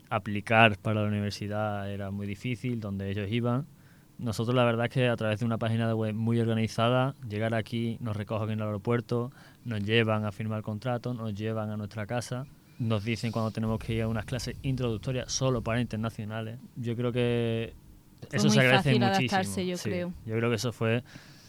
aplicar 0.09 0.79
para 0.79 1.03
la 1.03 1.09
universidad 1.09 1.91
era 1.91 2.11
muy 2.11 2.27
difícil, 2.27 2.81
donde 2.81 3.11
ellos 3.11 3.31
iban. 3.31 3.67
Nosotros 4.19 4.55
la 4.55 4.65
verdad 4.65 4.87
es 4.87 4.93
que 4.93 5.09
a 5.09 5.17
través 5.17 5.41
de 5.41 5.47
una 5.47 5.59
página 5.59 5.89
de 5.89 5.95
web 5.95 6.15
muy 6.15 6.39
organizada, 6.41 7.15
llegar 7.29 7.55
aquí, 7.55 7.97
nos 8.01 8.17
recogen 8.17 8.51
en 8.51 8.61
el 8.61 8.67
aeropuerto, 8.67 9.33
nos 9.65 9.83
llevan 9.83 10.25
a 10.25 10.31
firmar 10.33 10.63
contrato, 10.63 11.15
nos 11.15 11.35
llevan 11.35 11.71
a 11.71 11.77
nuestra 11.77 12.07
casa, 12.07 12.47
nos 12.79 13.05
dicen 13.05 13.33
cuando 13.33 13.51
tenemos 13.51 13.79
que 13.79 13.95
ir 13.95 14.03
a 14.03 14.09
unas 14.09 14.25
clases 14.25 14.57
introductorias 14.63 15.33
solo 15.33 15.63
para 15.63 15.81
internacionales. 15.81 16.59
Yo 16.77 16.95
creo 16.97 17.13
que 17.13 17.75
eso 18.33 18.47
muy 18.47 18.55
se 18.55 18.61
agradece 18.61 18.91
fácil 18.91 19.01
muchísimo. 19.01 19.37
adaptarse, 19.37 19.67
yo 19.67 19.77
sí. 19.77 19.89
creo. 19.91 20.13
Yo 20.27 20.37
creo 20.37 20.49
que 20.51 20.57
eso 20.57 20.73
fue 20.73 21.03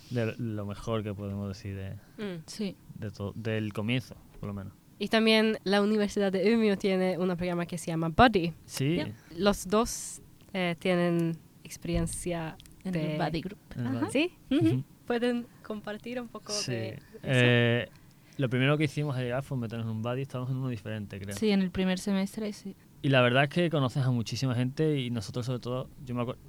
de 0.10 0.36
lo 0.38 0.65
mejor 0.65 1.04
que 1.04 1.13
podemos 1.13 1.47
decir 1.47 1.75
de, 1.75 1.91
Mm. 2.17 2.41
Sí. 2.45 2.75
de 2.95 3.12
del 3.36 3.73
comienzo, 3.73 4.15
por 4.39 4.47
lo 4.47 4.54
menos. 4.54 4.73
Y 4.97 5.10
también 5.10 5.58
la 5.65 5.82
Universidad 5.82 6.32
de 6.32 6.56
Umeå 6.56 6.78
tiene 6.78 7.17
un 7.17 7.28
programa 7.36 7.65
que 7.65 7.78
se 7.78 7.88
llama 7.91 8.10
Buddy. 8.10 8.54
Sí. 8.65 9.01
Los 9.38 9.67
dos 9.67 10.21
eh, 10.54 10.75
tienen 10.80 11.38
experiencia 11.65 12.56
En 12.84 12.91
de... 12.93 13.13
el 13.15 13.21
Buddy 13.21 13.41
Group. 13.41 13.60
Ajá. 13.78 14.10
¿Sí? 14.12 14.32
Ujú. 14.51 14.84
¿Pueden 15.06 15.45
compartir 15.63 16.19
un 16.21 16.28
poco 16.28 16.51
Sí. 16.51 16.71
de 16.71 16.89
eso? 16.93 17.01
Eh, 17.23 17.89
lo 18.38 18.49
primero 18.49 18.78
que 18.78 18.86
hicimos 18.86 19.15
al 19.15 19.23
llegar 19.23 19.43
fue 19.43 19.58
meternos 19.58 19.86
en 19.86 19.91
un 19.91 20.01
buddy, 20.01 20.21
estábamos 20.23 20.51
en 20.51 20.58
uno 20.58 20.69
diferente, 20.69 21.19
creo. 21.19 21.36
Sí, 21.36 21.51
en 21.51 21.62
el 21.62 21.71
primer 21.71 21.99
semestre, 21.99 22.51
sí. 22.54 22.75
Y 23.01 23.10
la 23.10 23.21
verdad 23.21 23.43
es 23.43 23.49
que 23.49 23.69
conoces 23.69 24.04
a 24.04 24.12
muchísima 24.12 24.56
gente 24.56 24.99
y 24.99 25.10
nosotros 25.12 25.45
sobre 25.45 25.60
todo, 25.60 25.89
yo 26.06 26.15
me 26.15 26.23
acuerdo, 26.23 26.41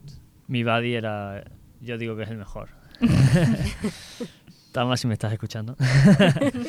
mi 0.48 0.64
buddy 0.64 0.94
era, 0.94 1.44
yo 1.80 1.98
digo 1.98 2.16
que 2.16 2.22
es 2.22 2.30
el 2.30 2.38
mejor. 2.38 2.70
Tama, 4.72 4.96
si 4.96 5.06
me 5.06 5.14
estás 5.14 5.32
escuchando. 5.32 5.76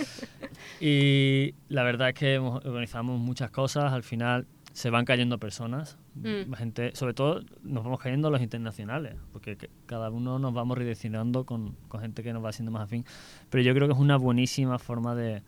y 0.80 1.54
la 1.70 1.84
verdad 1.84 2.10
es 2.10 2.14
que 2.16 2.38
organizamos 2.38 3.20
muchas 3.20 3.52
cosas, 3.52 3.92
al 3.94 4.04
final 4.04 4.46
se 4.74 4.90
van 4.90 5.06
cayendo 5.06 5.38
personas, 5.40 5.98
Mm. 6.24 6.54
gente, 6.54 6.96
sobre 6.96 7.14
todo 7.14 7.42
nos 7.64 7.84
vamos 7.84 8.00
cayendo 8.00 8.30
los 8.30 8.42
internacionales, 8.42 9.16
porque 9.32 9.56
que- 9.58 9.70
cada 9.86 10.10
uno 10.10 10.40
nos 10.40 10.54
vamos 10.54 10.78
redireccionando 10.78 11.46
con, 11.46 11.76
con 11.88 12.02
gente 12.02 12.24
que 12.24 12.34
nos 12.34 12.44
va 12.44 12.52
siendo 12.52 12.72
más 12.72 12.84
afín. 12.84 13.06
Pero 13.50 13.64
yo 13.64 13.74
creo 13.74 13.88
que 13.88 13.94
es 13.94 14.00
una 14.00 14.18
buenísima 14.18 14.80
forma 14.80 15.16
de, 15.16 15.44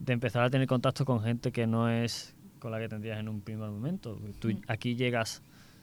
de 0.00 0.12
empezar 0.12 0.42
a 0.44 0.50
tener 0.50 0.66
contacto 0.66 1.04
con 1.04 1.20
gente 1.22 1.52
que 1.52 1.66
no 1.66 1.88
es 1.88 2.34
con 2.58 2.70
la 2.72 2.78
que 2.78 2.88
tendrías 2.88 3.18
en 3.20 3.28
un 3.28 3.40
primer 3.42 3.68
momento. 3.70 4.18
Tú 4.38 4.48
Mm. 4.48 4.62
aquí 4.68 4.94
llegas 4.96 5.42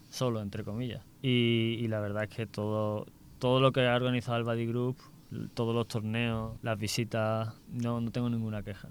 solo, 0.10 0.42
entre 0.42 0.64
comillas. 0.64 1.04
Y, 1.22 1.78
y 1.80 1.88
la 1.88 2.00
verdad 2.00 2.24
es 2.24 2.30
que 2.30 2.46
todo, 2.48 3.06
todo 3.40 3.60
lo 3.60 3.72
que 3.72 3.88
ha 3.88 3.96
organizado 3.96 4.38
el 4.38 4.44
Buddy 4.44 4.66
Group, 4.66 4.98
todos 5.54 5.74
los 5.76 5.88
torneos, 5.88 6.58
las 6.62 6.78
visitas, 6.78 7.54
no, 7.72 8.02
no 8.02 8.12
tengo 8.12 8.30
ninguna 8.30 8.64
queja. 8.64 8.90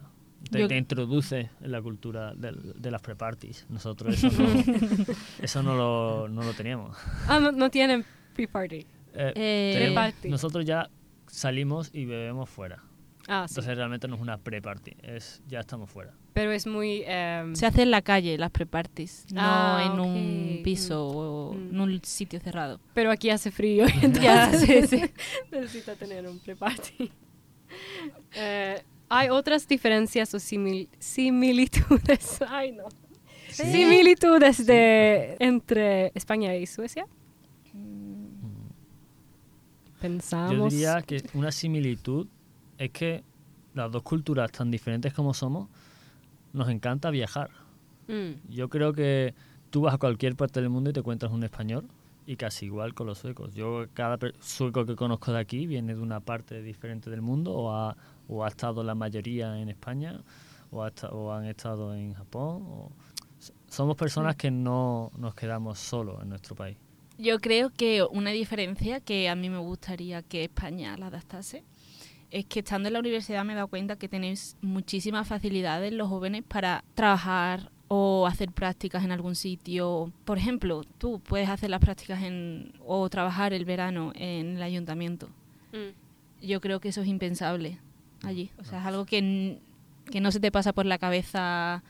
Te, 0.51 0.61
Yo- 0.61 0.69
te 0.69 0.77
introduce 0.77 1.51
en 1.61 1.71
la 1.73 1.83
cultura 1.83 2.33
del- 2.35 2.73
de, 2.81 2.91
las 2.91 3.03
pre-parties. 3.03 3.67
Nosotros 3.69 4.15
eso 4.23 4.31
no, 4.43 4.65
eso 5.43 5.63
no, 5.63 5.75
lo, 5.75 6.29
no 6.29 6.43
lo 6.43 6.53
teníamos. 6.55 6.97
Ah, 7.29 7.39
no, 7.41 7.53
no 7.53 7.71
tienen 7.71 8.05
pre-party. 8.35 8.87
Eh, 9.15 9.33
Eh, 9.37 10.13
nosotros 10.29 10.65
ya 10.65 10.89
salimos 11.27 11.91
y 11.93 12.05
bebemos 12.07 12.49
fuera. 12.49 12.83
Ah, 13.29 13.47
sí. 13.47 13.53
Entonces 13.53 13.77
realmente 13.77 14.09
no 14.09 14.15
es 14.17 14.21
una 14.21 14.39
pre-party, 14.39 14.93
es 15.03 15.43
ya 15.47 15.61
estamos 15.61 15.91
fuera. 15.91 16.15
Pero 16.33 16.53
es 16.53 16.67
muy... 16.67 17.03
em, 17.07 17.55
Se 17.55 17.67
hace 17.67 17.83
en 17.83 17.91
la 17.91 18.03
calle 18.03 18.39
las 18.39 18.51
pre-parties, 18.51 19.27
no 19.33 19.41
Ah, 19.43 19.83
en 19.85 20.01
ok. 20.01 20.07
un 20.07 20.61
piso 20.65 21.07
o 21.07 21.53
Mm. 21.55 21.69
en 21.75 21.81
un 21.81 22.01
sitio 22.05 22.41
cerrado. 22.41 22.81
pero 22.95 23.11
aquí 23.11 23.31
hace 23.31 23.51
frío. 23.51 23.85
entonces 24.03 24.89
sí, 24.89 24.99
sí. 24.99 25.03
necesita 25.53 25.95
tener 25.97 26.27
un 26.27 26.39
pre-party. 26.39 27.13
Eh, 28.35 28.83
¿Hay 29.11 29.29
otras 29.29 29.67
diferencias 29.69 30.33
o 30.35 30.39
simil- 30.39 30.89
similitudes? 30.99 32.41
Ay, 32.49 32.73
no. 32.73 32.85
Similitudes 33.51 34.65
de, 34.65 35.37
entre 35.41 36.13
España 36.15 36.55
y 36.55 36.67
Suecia. 36.67 37.05
Pensamos. 40.01 40.73
Yo 40.73 40.77
diría 40.79 41.03
que 41.03 41.23
una 41.35 41.53
similitud 41.53 42.27
es 42.79 42.91
que 42.91 43.23
las 43.75 43.91
dos 43.93 44.03
culturas 44.03 44.51
tan 44.51 44.71
diferentes 44.71 45.13
como 45.13 45.35
somos, 45.35 45.69
nos 46.53 46.69
encanta 46.71 47.11
viajar. 47.11 47.51
Mm, 48.09 48.53
Yo 48.55 48.69
creo 48.69 48.93
que 48.93 49.35
tú 49.71 49.83
vas 49.83 49.95
a 49.95 49.99
cualquier 49.99 50.37
parte 50.37 50.61
del 50.61 50.71
mundo 50.71 50.91
y 50.91 50.93
te 50.93 51.01
encuentras 51.01 51.31
un 51.33 51.45
español 51.45 51.87
y 52.27 52.37
casi 52.37 52.67
igual 52.67 52.95
con 52.95 53.07
los 53.07 53.19
suecos. 53.19 53.55
Yo 53.55 53.87
cada 53.95 54.19
sueco 54.41 54.85
que 54.87 54.95
conozco 54.97 55.33
de 55.33 55.41
aquí 55.41 55.67
viene 55.67 55.95
de 55.95 56.01
una 56.01 56.21
parte 56.21 56.63
diferente 56.63 57.11
del 57.11 57.23
mundo 57.23 57.53
o 57.55 57.73
ha, 57.73 57.97
o 58.29 58.45
ha 58.45 58.49
estado 58.49 58.83
la 58.85 58.95
mayoría 58.95 59.59
en 59.61 59.69
España 59.69 60.23
o, 60.71 60.83
ha 60.85 60.89
esta- 60.89 61.09
o 61.11 61.33
han 61.33 61.45
estado 61.47 61.95
en 61.95 62.15
Japón. 62.15 62.63
o- 62.69 62.93
somos 63.69 63.97
personas 63.97 64.37
que 64.37 64.51
no 64.51 65.11
nos 65.17 65.35
quedamos 65.35 65.79
solos 65.79 66.23
en 66.23 66.29
nuestro 66.29 66.55
país. 66.55 66.77
Yo 67.19 67.39
creo 67.41 67.71
que 67.71 68.03
una 68.03 68.31
diferencia 68.31 69.01
que 69.01 69.29
a 69.29 69.35
mí 69.35 69.49
me 69.51 69.59
gustaría 69.59 70.23
que 70.23 70.45
España 70.45 70.97
la 70.99 71.07
adaptase 71.07 71.65
es 72.31 72.45
que 72.47 72.61
estando 72.61 72.89
en 72.89 72.93
la 72.95 73.01
universidad 73.01 73.45
me 73.45 73.53
he 73.55 73.57
dado 73.57 73.69
cuenta 73.69 73.97
que 73.97 74.09
tenéis 74.09 74.57
muchísimas 74.63 75.27
facilidades 75.27 75.93
los 75.93 76.09
jóvenes 76.09 76.43
para 76.47 76.85
trabajar 76.95 77.71
o 77.93 78.25
hacer 78.29 78.53
prácticas 78.53 79.03
en 79.05 79.11
algún 79.11 79.35
sitio. 79.35 80.13
Por 80.25 80.39
ejemplo, 80.39 80.83
tú 80.99 81.19
puedes 81.19 81.49
hacer 81.49 81.71
las 81.71 81.81
prácticas 81.81 82.23
en, 82.23 82.73
o 82.87 83.09
trabajar 83.09 83.53
el 83.53 83.65
verano 83.65 84.13
en 84.15 84.57
el 84.57 84.63
ayuntamiento. 84.63 85.29
mm. 85.73 86.47
Yo 86.47 86.61
creo 86.61 86.81
que 86.81 86.89
eso 86.91 87.03
es 87.03 87.09
impensable 87.09 87.79
allí. 88.23 88.51
O 88.59 88.65
sea, 88.65 88.79
es 88.81 88.87
algo 88.87 89.05
que, 89.07 89.59
que 90.11 90.21
no 90.21 90.31
se 90.31 90.39
te 90.41 90.51
pasa 90.53 90.73
por 90.73 90.87
la 90.87 90.99
cabeza 90.99 91.83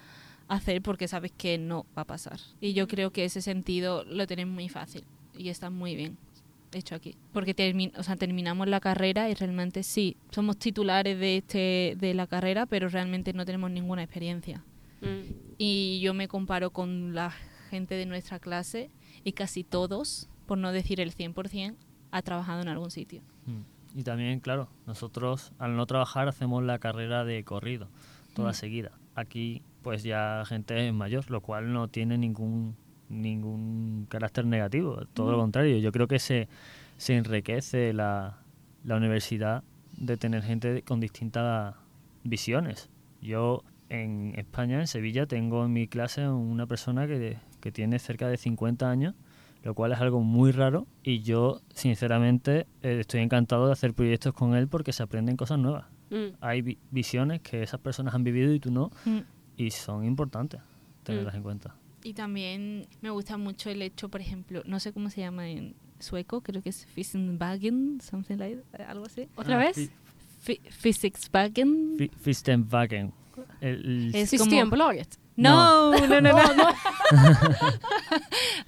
hacer 0.48 0.82
porque 0.82 1.06
sabes 1.06 1.30
que 1.36 1.58
no 1.58 1.84
va 1.96 2.02
a 2.02 2.06
pasar. 2.06 2.40
Y 2.60 2.72
yo 2.72 2.88
creo 2.88 3.12
que 3.12 3.24
ese 3.26 3.42
sentido 3.42 4.02
lo 4.04 4.26
tenéis 4.26 4.48
muy 4.48 4.68
fácil 4.68 5.04
y 5.36 5.50
está 5.50 5.70
muy 5.70 5.94
bien 5.96 6.16
hecho 6.72 6.94
aquí. 6.94 7.14
Porque 7.32 7.54
termi- 7.54 7.92
o 7.96 8.02
sea, 8.02 8.16
terminamos 8.16 8.66
la 8.68 8.80
carrera 8.80 9.28
y 9.30 9.34
realmente 9.34 9.82
sí, 9.82 10.16
somos 10.30 10.56
titulares 10.56 11.18
de, 11.20 11.36
este, 11.36 11.96
de 12.00 12.14
la 12.14 12.26
carrera, 12.26 12.64
pero 12.66 12.88
realmente 12.88 13.32
no 13.32 13.44
tenemos 13.44 13.70
ninguna 13.70 14.02
experiencia. 14.02 14.64
Mm. 15.00 15.32
Y 15.58 16.00
yo 16.00 16.14
me 16.14 16.28
comparo 16.28 16.70
con 16.70 17.14
la 17.14 17.32
gente 17.70 17.94
de 17.94 18.06
nuestra 18.06 18.38
clase 18.38 18.90
y 19.24 19.32
casi 19.32 19.64
todos, 19.64 20.28
por 20.46 20.58
no 20.58 20.72
decir 20.72 21.00
el 21.00 21.12
100%, 21.14 21.76
ha 22.10 22.22
trabajado 22.22 22.62
en 22.62 22.68
algún 22.68 22.90
sitio. 22.90 23.22
Mm. 23.46 23.98
Y 23.98 24.02
también, 24.04 24.40
claro, 24.40 24.68
nosotros 24.86 25.52
al 25.58 25.76
no 25.76 25.86
trabajar 25.86 26.28
hacemos 26.28 26.62
la 26.62 26.78
carrera 26.78 27.24
de 27.24 27.42
corrido, 27.44 27.88
toda 28.34 28.50
Mm. 28.50 28.54
seguida. 28.54 28.92
Aquí 29.14 29.62
pues 29.82 30.02
ya 30.02 30.44
gente 30.46 30.86
es 30.88 30.92
mayor, 30.94 31.30
lo 31.30 31.40
cual 31.40 31.72
no 31.72 31.88
tiene 31.88 32.18
ningún 32.18 32.76
ningún 33.08 34.06
carácter 34.08 34.46
negativo, 34.46 35.04
todo 35.14 35.32
lo 35.32 35.38
contrario. 35.38 35.78
Yo 35.78 35.90
creo 35.90 36.06
que 36.06 36.20
se, 36.20 36.46
se 36.96 37.16
enriquece 37.16 37.92
la, 37.92 38.38
la 38.84 38.96
universidad 38.96 39.64
de 39.96 40.16
tener 40.16 40.42
gente 40.44 40.82
con 40.82 41.00
distintas 41.00 41.74
visiones. 42.22 42.88
Yo 43.20 43.64
en 43.90 44.33
España, 44.38 44.81
en 44.81 44.87
Sevilla, 44.87 45.26
tengo 45.26 45.64
en 45.66 45.72
mi 45.72 45.87
clase 45.88 46.26
una 46.29 46.66
persona 46.66 47.07
que, 47.07 47.37
que 47.61 47.70
tiene 47.72 47.98
cerca 47.98 48.29
de 48.29 48.37
50 48.38 48.88
años, 48.90 49.14
lo 49.62 49.74
cual 49.74 49.92
es 49.92 49.98
algo 50.00 50.20
muy 50.22 50.53
raro 50.53 50.87
y 51.03 51.20
yo 51.20 51.61
sinceramente 51.74 52.66
eh, 52.83 53.00
estoy 53.00 53.20
encantado 53.20 53.66
de 53.66 53.72
hacer 53.72 53.92
proyectos 53.92 54.33
con 54.33 54.55
él 54.55 54.68
porque 54.68 54.92
se 54.92 55.03
aprenden 55.03 55.37
cosas 55.37 55.59
nuevas. 55.59 55.85
Mm. 56.11 56.37
Hay 56.40 56.62
vi- 56.62 56.79
visiones 56.90 57.40
que 57.42 57.62
esas 57.62 57.79
personas 57.81 58.14
han 58.14 58.24
vivido 58.24 58.55
y 58.55 58.61
tú 58.61 58.70
no 58.70 58.90
Mm. 59.05 59.18
y 59.57 59.70
son 59.70 60.05
importantes 60.05 60.61
tenerlas 61.03 61.35
Mm. 61.35 61.37
en 61.37 61.42
cuenta. 61.42 61.74
Y 62.03 62.14
también 62.14 62.87
me 63.03 63.11
gusta 63.11 63.37
mucho 63.37 63.68
el 63.68 63.83
hecho, 63.83 64.09
por 64.09 64.20
ejemplo, 64.22 64.62
no 64.64 64.81
sé 64.81 64.92
cómo 64.94 65.11
se 65.11 65.20
llama 65.20 65.48
en 65.50 65.74
sueco, 65.98 66.40
creo 66.40 66.62
que 66.62 66.70
es 66.70 66.87
Fissenwagen, 66.87 68.00
something 68.00 68.37
like 68.38 68.62
algo 68.88 69.05
así. 69.05 69.29
¿Otra 69.37 69.57
Ah, 69.57 69.59
vez? 69.59 69.90
Physicswagen. 70.70 71.96
fi- 71.98 72.11
Fistenwagen. 72.16 73.12
El- 73.61 74.11
Es 74.14 74.31
como- 74.31 74.44
Systembolaget. 74.44 75.16
No, 75.40 75.92
no, 76.07 76.20
no, 76.20 76.33
no. 76.33 76.68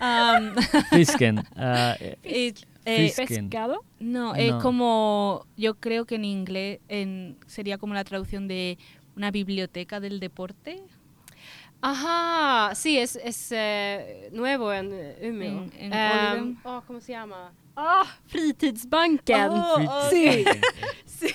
Um, 0.01 0.55
Fisken. 0.91 1.45
eh, 1.57 2.17
it- 2.25 2.67
eh, 2.85 3.09
Fisken. 3.11 3.49
¿Pescado? 3.51 3.85
no, 4.01 4.35
es 4.35 4.51
No. 4.53 4.59
como, 4.61 5.47
yo 5.57 5.75
creo 5.75 6.05
que 6.07 6.15
en 6.17 6.25
inglés 6.25 6.81
en, 6.89 7.37
sería 7.47 7.79
como 7.79 7.95
la 7.95 8.05
traducción 8.05 8.49
de 8.49 8.79
una 9.17 9.31
biblioteca 9.31 10.01
del 10.01 10.19
deporte. 10.19 10.83
Ajá, 11.81 12.75
sí, 12.75 12.97
es, 12.99 13.17
es 13.17 13.49
eh, 13.53 14.31
nuevo 14.33 14.73
en 14.73 14.91
eh, 14.93 15.29
Umeå. 15.31 15.65
En- 15.65 15.73
en 15.79 15.93
Oregon. 15.93 16.59
åh, 16.65 16.81
¿Cómo 16.87 17.01
se 17.01 17.13
llama? 17.13 17.53
Ah, 17.77 18.05
Fritidsbanken. 18.27 19.51
Oh, 19.51 19.79
sí, 20.11 20.45
sí. 21.05 21.33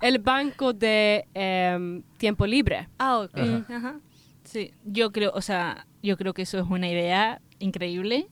El 0.00 0.18
banco 0.18 0.72
de 0.72 1.26
em, 1.34 2.02
tiempo 2.18 2.46
libre. 2.46 2.88
Ah, 2.98 3.20
ok. 3.20 3.38
Ajá. 3.68 4.00
Sí, 4.44 4.72
yo 4.84 5.12
creo, 5.12 5.32
o 5.34 5.42
sea, 5.42 5.86
yo 6.02 6.16
creo 6.16 6.32
que 6.32 6.42
eso 6.42 6.58
es 6.58 6.66
una 6.68 6.88
idea 6.88 7.40
increíble. 7.58 8.28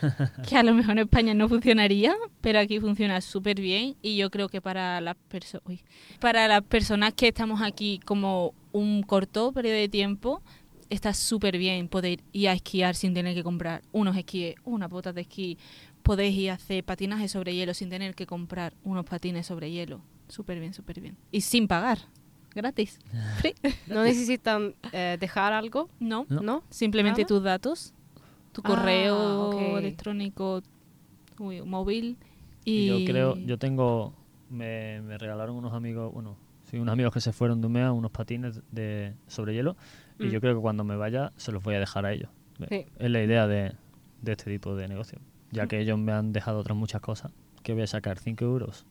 que 0.48 0.56
a 0.56 0.62
lo 0.62 0.74
mejor 0.74 0.92
en 0.92 1.04
España 1.04 1.32
no 1.32 1.48
funcionaría, 1.48 2.14
pero 2.42 2.58
aquí 2.58 2.78
funciona 2.80 3.20
súper 3.22 3.58
bien 3.60 3.96
y 4.02 4.16
yo 4.16 4.30
creo 4.30 4.50
que 4.50 4.60
para 4.60 5.00
las 5.00 5.16
personas 5.16 5.80
para 6.20 6.46
las 6.48 6.60
personas 6.62 7.14
que 7.14 7.28
estamos 7.28 7.62
aquí 7.62 7.98
como 8.04 8.52
un 8.72 9.02
corto 9.02 9.52
periodo 9.52 9.76
de 9.76 9.88
tiempo 9.88 10.42
está 10.90 11.14
súper 11.14 11.58
bien 11.58 11.88
poder 11.88 12.20
ir 12.32 12.48
a 12.48 12.52
esquiar 12.52 12.94
sin 12.94 13.14
tener 13.14 13.34
que 13.34 13.42
comprar 13.42 13.82
unos 13.92 14.16
esquíes, 14.16 14.56
unas 14.64 14.90
botas 14.90 15.14
de 15.14 15.22
esquí, 15.22 15.58
podéis 16.06 16.36
ir 16.36 16.50
a 16.50 16.54
hacer 16.54 16.84
patinaje 16.84 17.28
sobre 17.28 17.54
hielo 17.54 17.74
sin 17.74 17.90
tener 17.90 18.14
que 18.14 18.26
comprar 18.26 18.72
unos 18.84 19.04
patines 19.04 19.46
sobre 19.46 19.70
hielo. 19.70 20.00
Súper 20.28 20.58
bien, 20.60 20.72
súper 20.72 21.00
bien. 21.00 21.16
Y 21.32 21.40
sin 21.40 21.66
pagar, 21.68 21.98
gratis. 22.54 22.98
Free. 23.38 23.54
¿No 23.88 24.02
necesitan 24.04 24.74
eh, 24.92 25.16
dejar 25.20 25.52
algo? 25.52 25.88
No, 26.00 26.26
No. 26.28 26.40
¿No? 26.42 26.62
simplemente 26.70 27.22
¿Nada? 27.22 27.28
tus 27.28 27.42
datos, 27.42 27.94
tu 28.52 28.60
Ah, 28.64 28.68
correo 28.68 29.76
electrónico, 29.78 30.62
uy, 31.38 31.62
móvil. 31.62 32.16
Y 32.64 32.72
Y 32.72 32.86
yo 33.04 33.12
creo, 33.12 33.36
yo 33.36 33.58
tengo, 33.58 34.14
me, 34.50 35.00
me 35.02 35.18
regalaron 35.18 35.56
unos 35.56 35.72
amigos, 35.74 36.12
bueno, 36.12 36.36
sí, 36.70 36.78
unos 36.78 36.92
amigos 36.92 37.12
que 37.12 37.20
se 37.20 37.32
fueron 37.32 37.60
de 37.60 37.66
Umea, 37.68 37.92
unos 37.92 38.10
patines 38.10 38.60
de 38.72 39.14
sobre 39.26 39.54
hielo, 39.54 39.76
y 40.18 40.24
Mm. 40.26 40.30
yo 40.30 40.40
creo 40.40 40.54
que 40.54 40.60
cuando 40.60 40.82
me 40.84 40.96
vaya 40.96 41.32
se 41.36 41.52
los 41.52 41.62
voy 41.62 41.74
a 41.74 41.80
dejar 41.80 42.06
a 42.06 42.12
ellos. 42.12 42.30
Sí. 42.68 42.86
Es 42.98 43.10
la 43.10 43.22
idea 43.22 43.46
de, 43.46 43.74
de 44.22 44.32
este 44.32 44.50
tipo 44.50 44.74
de 44.74 44.88
negocio. 44.88 45.18
Ya 45.52 45.66
que 45.66 45.80
ellos 45.80 45.98
me 45.98 46.12
han 46.12 46.32
dejado 46.32 46.58
otras 46.58 46.76
muchas 46.76 47.00
cosas, 47.00 47.32
que 47.62 47.72
voy 47.72 47.82
a 47.82 47.86
sacar 47.86 48.18
5 48.18 48.44
euros, 48.44 48.84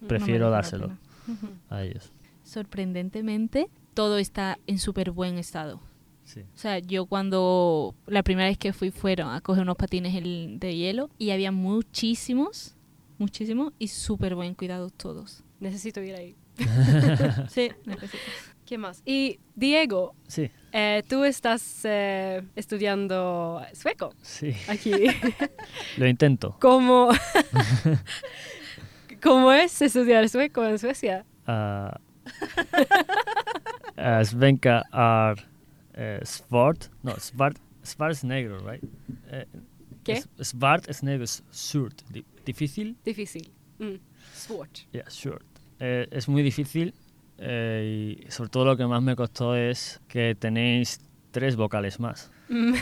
no 0.00 0.08
prefiero 0.08 0.50
dárselo 0.50 0.96
a 1.68 1.82
ellos. 1.82 2.12
Sorprendentemente, 2.44 3.68
todo 3.94 4.18
está 4.18 4.58
en 4.66 4.78
súper 4.78 5.10
buen 5.10 5.38
estado. 5.38 5.80
Sí. 6.24 6.40
O 6.54 6.58
sea, 6.58 6.78
yo 6.78 7.06
cuando 7.06 7.94
la 8.06 8.22
primera 8.22 8.48
vez 8.48 8.56
que 8.58 8.72
fui 8.72 8.90
fueron 8.90 9.30
a 9.32 9.40
coger 9.40 9.62
unos 9.62 9.76
patines 9.76 10.14
el- 10.14 10.58
de 10.60 10.76
hielo 10.76 11.10
y 11.18 11.30
había 11.30 11.50
muchísimos, 11.52 12.76
muchísimos 13.18 13.72
y 13.78 13.88
súper 13.88 14.34
buen 14.36 14.54
cuidado 14.54 14.90
todos. 14.90 15.42
Necesito 15.58 16.00
ir 16.02 16.14
ahí. 16.14 16.36
Sí, 17.48 17.70
necesito. 17.86 18.18
¿Qué 18.70 18.78
más? 18.78 19.02
Y 19.04 19.40
Diego, 19.56 20.14
Sí, 20.28 20.48
eh, 20.70 21.02
tú 21.08 21.24
estás 21.24 21.80
eh, 21.82 22.40
estudiando 22.54 23.60
sueco 23.72 24.14
sí. 24.22 24.54
aquí. 24.68 24.92
Lo 25.98 26.06
intento. 26.06 26.56
¿Cómo, 26.60 27.08
¿Cómo 29.20 29.50
es 29.50 29.82
estudiar 29.82 30.28
sueco 30.28 30.64
en 30.64 30.78
Suecia? 30.78 31.24
Uh, 31.48 31.90
uh, 33.98 34.24
Svenka 34.24 34.84
är 34.92 35.34
uh, 35.98 36.24
svart. 36.24 36.90
No, 37.02 37.16
svart, 37.18 37.56
svart 37.82 38.12
es 38.12 38.22
negro, 38.22 38.60
right? 38.60 38.84
Eh, 39.32 39.46
¿Qué? 40.04 40.12
es- 40.12 40.28
svart 40.46 40.88
es 40.88 41.02
negro, 41.02 41.24
es 41.24 41.42
surt. 41.50 42.02
Di- 42.08 42.24
difícil. 42.46 42.96
Difícil. 43.04 43.50
Mm. 43.80 43.98
Svårt. 44.32 44.86
Yeah, 44.92 45.10
surt. 45.10 45.44
Eh, 45.80 46.06
es 46.12 46.28
muy 46.28 46.44
difícil 46.44 46.94
eh, 47.42 48.20
y 48.26 48.30
sobre 48.30 48.50
todo 48.50 48.64
lo 48.66 48.76
que 48.76 48.86
más 48.86 49.02
me 49.02 49.16
costó 49.16 49.56
es 49.56 50.00
que 50.08 50.34
tenéis 50.34 51.00
tres 51.30 51.56
vocales 51.56 51.98
más. 51.98 52.30
Mm. 52.50 52.74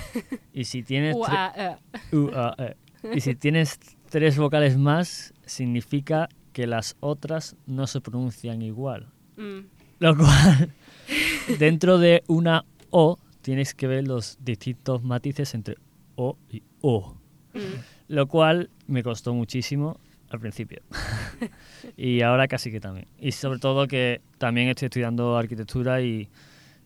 Y 0.53 0.65
si 0.65 0.83
tienes 0.83 1.17
a. 1.29 1.79
U, 2.13 2.31
A, 2.35 2.55
E. 2.59 2.77
Y 3.15 3.21
si 3.21 3.37
tienes 3.37 3.79
tres 4.11 4.37
vocales 4.37 4.77
más, 4.77 5.33
significa 5.47 6.29
que 6.53 6.67
las 6.67 6.97
otras 6.99 7.55
no 7.67 7.87
se 7.87 8.01
pronuncian 8.01 8.61
igual. 8.63 9.07
Mm. 9.37 9.61
Lo 10.01 10.17
cual, 10.17 10.75
dentro 11.59 11.99
de 11.99 12.25
una 12.27 12.65
O, 12.91 13.19
tienes 13.43 13.75
que 13.75 13.87
ver 13.87 14.09
los 14.09 14.39
distintos 14.41 15.05
matices 15.05 15.55
entre 15.55 15.77
O 16.17 16.37
y 16.51 16.65
O. 16.81 17.15
Mm. 17.55 17.59
Lo 18.09 18.27
cual 18.27 18.71
me 18.89 19.05
costó 19.05 19.35
muchísimo 19.35 20.01
al 20.31 20.41
principio. 20.41 20.83
y 21.97 22.23
ahora 22.23 22.49
casi 22.49 22.71
que 22.71 22.81
también. 22.81 23.07
Y 23.19 23.33
sobre 23.33 23.59
todo 23.59 23.87
que 23.87 24.21
también 24.39 24.69
estoy 24.69 24.87
estudiando 24.87 25.37
arquitectura 25.37 26.01
y, 26.01 26.29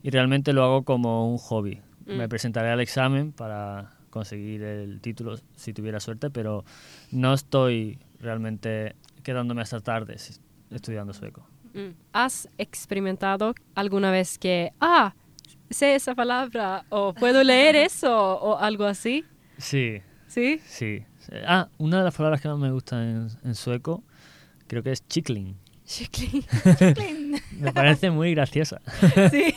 y 0.01 0.09
realmente 0.09 0.53
lo 0.53 0.63
hago 0.63 0.83
como 0.83 1.31
un 1.31 1.37
hobby. 1.37 1.81
Mm. 2.05 2.17
Me 2.17 2.29
presentaré 2.29 2.69
al 2.69 2.79
examen 2.79 3.31
para 3.31 3.91
conseguir 4.09 4.61
el 4.63 5.01
título 5.01 5.37
si 5.55 5.73
tuviera 5.73 5.99
suerte, 5.99 6.29
pero 6.29 6.63
no 7.11 7.33
estoy 7.33 7.97
realmente 8.19 8.95
quedándome 9.23 9.61
hasta 9.61 9.79
tardes 9.79 10.39
estudiando 10.69 11.13
sueco. 11.13 11.45
Mm. 11.73 11.89
¿Has 12.13 12.47
experimentado 12.57 13.55
alguna 13.75 14.11
vez 14.11 14.37
que, 14.37 14.71
ah, 14.79 15.15
sé 15.69 15.95
esa 15.95 16.13
palabra 16.13 16.85
o 16.89 17.13
puedo 17.13 17.43
leer 17.43 17.75
eso 17.87 18.15
o 18.15 18.57
algo 18.57 18.85
así? 18.85 19.25
Sí, 19.57 20.01
¿Sí? 20.27 20.59
sí. 20.65 21.05
Ah, 21.45 21.69
una 21.77 21.99
de 21.99 22.03
las 22.03 22.15
palabras 22.15 22.41
que 22.41 22.47
más 22.49 22.57
me 22.57 22.71
gustan 22.71 23.03
en, 23.43 23.49
en 23.49 23.55
sueco 23.55 24.03
creo 24.67 24.83
que 24.83 24.91
es 24.91 25.07
chickling. 25.07 25.55
Kyckling. 25.85 26.45
Me 27.59 27.73
parece 27.73 28.09
muy 28.09 28.33
graciosa. 28.33 28.81
sí. 29.31 29.53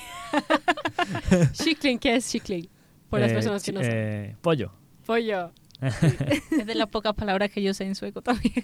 ¿qué 2.01 2.17
es 2.17 2.31
kyckling? 2.31 2.69
Por 3.09 3.21
las 3.21 3.31
Eh, 3.31 3.35
personas 3.35 3.63
que 3.63 3.73
no 3.73 3.81
saben. 3.81 3.97
eh, 3.97 4.37
pollo. 4.41 4.73
Pollo. 5.07 5.53
Es 5.81 6.67
de 6.67 6.75
las 6.75 6.89
pocas 6.89 7.15
palabras 7.15 7.51
que 7.51 7.63
yo 7.63 7.73
sé 7.75 7.85
en 7.85 7.95
sueco 7.95 8.23
también. 8.23 8.55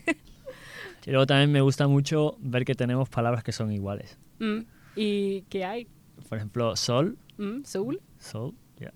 Y 1.07 1.11
luego 1.11 1.27
también 1.27 1.51
me 1.53 1.61
gusta 1.61 1.87
mucho 1.89 2.37
ver 2.41 2.65
que 2.65 2.75
tenemos 2.75 3.09
palabras 3.09 3.43
que 3.45 3.53
son 3.53 3.71
iguales. 3.73 4.19
Mm. 4.39 4.61
¿Y 4.97 5.43
qué 5.43 5.65
hay? 5.65 5.87
Por 6.29 6.39
ejemplo, 6.39 6.75
sol, 6.77 7.17
Mm, 7.39 7.65
¿Sol? 7.65 8.01
sol, 8.19 8.55
ya. 8.79 8.93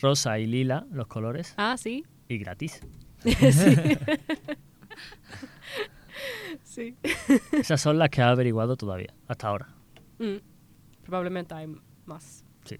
rosa 0.00 0.38
y 0.38 0.46
lila, 0.46 0.86
los 0.90 1.06
colores, 1.06 1.52
Ah, 1.56 1.76
sí. 1.76 2.04
y 2.28 2.38
gratis. 2.38 2.80
sí. 3.52 3.76
sí. 6.62 6.96
Esas 7.52 7.80
son 7.80 7.98
las 7.98 8.10
que 8.10 8.20
he 8.20 8.24
averiguado 8.24 8.76
todavía, 8.76 9.14
hasta 9.26 9.48
ahora. 9.48 9.68
Mm. 10.18 10.36
Probablemente 11.04 11.54
hay 11.54 11.74
más. 12.06 12.44
Sí. 12.64 12.76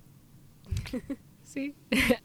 sí. 1.43 1.75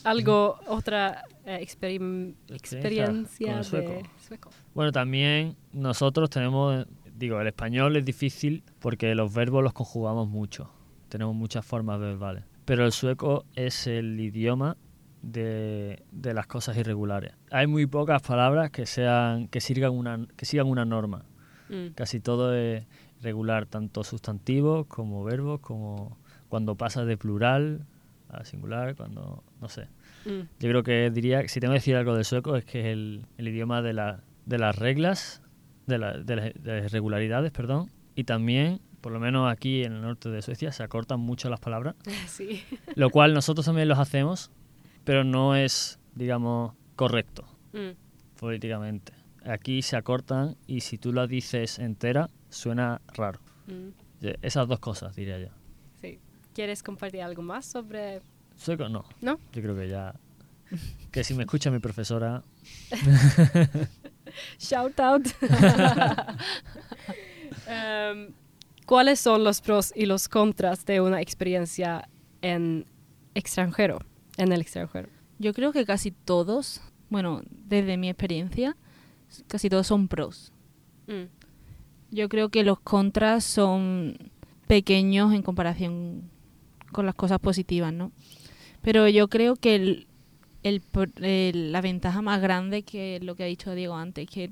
Algo, 0.04 0.60
otra 0.68 1.24
eh, 1.46 1.60
experim- 1.62 2.36
experiencia 2.50 3.64
sueco. 3.64 3.90
de 3.90 4.04
sueco. 4.28 4.50
Bueno, 4.74 4.92
también 4.92 5.56
nosotros 5.72 6.30
tenemos, 6.30 6.86
digo, 7.16 7.40
el 7.40 7.48
español 7.48 7.96
es 7.96 8.04
difícil 8.06 8.64
porque 8.80 9.16
los 9.16 9.34
verbos 9.34 9.64
los 9.64 9.74
conjugamos 9.74 10.28
mucho. 10.28 10.70
Tenemos 11.10 11.36
muchas 11.36 11.66
formas 11.66 12.00
verbales. 12.00 12.44
Pero 12.66 12.86
el 12.86 12.92
sueco 12.92 13.46
es 13.56 13.88
el 13.88 14.20
idioma 14.20 14.78
de, 15.24 16.04
de, 16.12 16.34
las 16.34 16.46
cosas 16.46 16.78
irregulares. 16.78 17.34
Hay 17.50 17.66
muy 17.66 17.88
pocas 17.88 18.22
palabras 18.22 18.70
que 18.70 18.86
sean 18.86 19.48
que 19.48 19.62
sigan 19.62 19.92
una 19.92 20.28
que 20.36 20.46
sigan 20.46 20.68
una 20.68 20.86
norma. 20.86 21.26
Mm. 21.70 21.94
Casi 21.96 22.20
todo 22.20 22.54
es 22.54 22.86
regular, 23.22 23.66
tanto 23.66 24.04
sustantivos 24.04 24.86
como 24.88 25.24
verbos, 25.24 25.62
como 25.62 26.18
cuando 26.50 26.76
pasa 26.76 27.06
de 27.06 27.18
plural 27.18 27.86
a 28.30 28.46
singular, 28.46 28.96
cuando 28.96 29.44
no 29.62 29.70
sé. 29.70 29.88
Mm. 30.26 30.42
Yo 30.60 30.70
creo 30.70 30.84
que 30.84 31.10
diría, 31.10 31.48
si 31.48 31.60
tengo 31.60 31.72
que 31.72 31.80
decir 31.80 31.96
algo 31.96 32.16
del 32.16 32.26
sueco, 32.26 32.56
es 32.56 32.66
que 32.66 32.82
es 32.82 32.86
el, 32.88 33.26
el 33.38 33.48
idioma 33.48 33.82
de, 33.82 33.94
la, 33.94 34.24
de 34.46 34.58
las 34.58 34.76
reglas, 34.76 35.42
de, 35.88 35.98
la, 35.98 36.18
de, 36.18 36.54
las 36.64 36.92
regularidades, 36.92 37.52
perdón, 37.52 37.90
y 38.16 38.26
también 38.26 38.82
por 39.02 39.12
lo 39.12 39.20
menos 39.20 39.52
aquí 39.52 39.84
en 39.84 39.92
el 39.92 40.02
norte 40.02 40.30
de 40.30 40.42
Suecia, 40.42 40.72
se 40.72 40.82
acortan 40.82 41.20
mucho 41.20 41.50
las 41.50 41.60
palabras. 41.60 41.96
Sí. 42.28 42.64
Lo 42.96 43.10
cual 43.10 43.34
nosotros 43.34 43.66
también 43.66 43.90
los 43.90 44.00
hacemos, 44.00 44.50
pero 45.04 45.24
no 45.24 45.56
es, 45.56 46.00
digamos, 46.16 46.74
correcto 46.96 47.46
mm. 47.74 48.40
políticamente. 48.40 49.14
Aquí 49.46 49.82
se 49.82 49.98
acortan 49.98 50.56
y 50.68 50.82
si 50.82 50.98
tú 50.98 51.12
la 51.12 51.28
dices 51.28 51.80
entera, 51.80 52.30
suena 52.50 53.02
raro. 53.14 53.40
Mm. 53.68 53.90
Esas 54.42 54.68
dos 54.68 54.80
cosas, 54.80 55.16
diría 55.16 55.38
yo. 55.38 55.50
Sí. 56.00 56.20
¿Quieres 56.54 56.82
compartir 56.82 57.22
algo 57.22 57.42
más 57.42 57.66
sobre...? 57.66 58.22
No. 58.90 59.04
¿No? 59.20 59.40
Yo 59.52 59.62
creo 59.62 59.76
que 59.76 59.90
ya... 59.90 60.16
Que 61.12 61.24
si 61.24 61.34
me 61.34 61.44
escucha 61.44 61.70
mi 61.72 61.80
profesora... 61.80 62.44
Shout 64.60 65.00
out. 65.00 65.28
um, 67.68 68.34
¿Cuáles 68.86 69.20
son 69.20 69.44
los 69.44 69.62
pros 69.62 69.92
y 69.96 70.06
los 70.06 70.28
contras 70.28 70.86
de 70.86 71.02
una 71.02 71.22
experiencia 71.22 72.08
en 72.42 72.86
extranjero, 73.34 74.00
en 74.38 74.52
el 74.52 74.62
extranjero? 74.62 75.10
Yo 75.40 75.54
creo 75.54 75.72
que 75.72 75.86
casi 75.86 76.12
todos, 76.12 76.82
bueno, 77.10 77.42
desde 77.50 77.98
mi 77.98 78.10
experiencia, 78.10 78.76
casi 79.48 79.70
todos 79.70 79.88
son 79.88 80.08
pros. 80.08 80.52
Mm. 81.08 81.24
Yo 82.12 82.30
creo 82.30 82.50
que 82.50 82.64
los 82.64 82.80
contras 82.80 83.44
son 83.44 84.18
pequeños 84.68 85.34
en 85.34 85.42
comparación 85.42 86.30
con 86.92 87.06
las 87.06 87.16
cosas 87.16 87.40
positivas, 87.40 87.92
¿no? 87.92 88.12
Pero 88.82 89.08
yo 89.08 89.28
creo 89.28 89.56
que 89.56 90.06
el, 90.64 91.68
la 91.72 91.82
ventaja 91.82 92.22
más 92.22 92.42
grande 92.42 92.84
que 92.84 93.20
lo 93.22 93.36
que 93.36 93.44
ha 93.44 93.48
dicho 93.48 93.74
Diego 93.74 93.96
antes, 93.96 94.30
que 94.30 94.52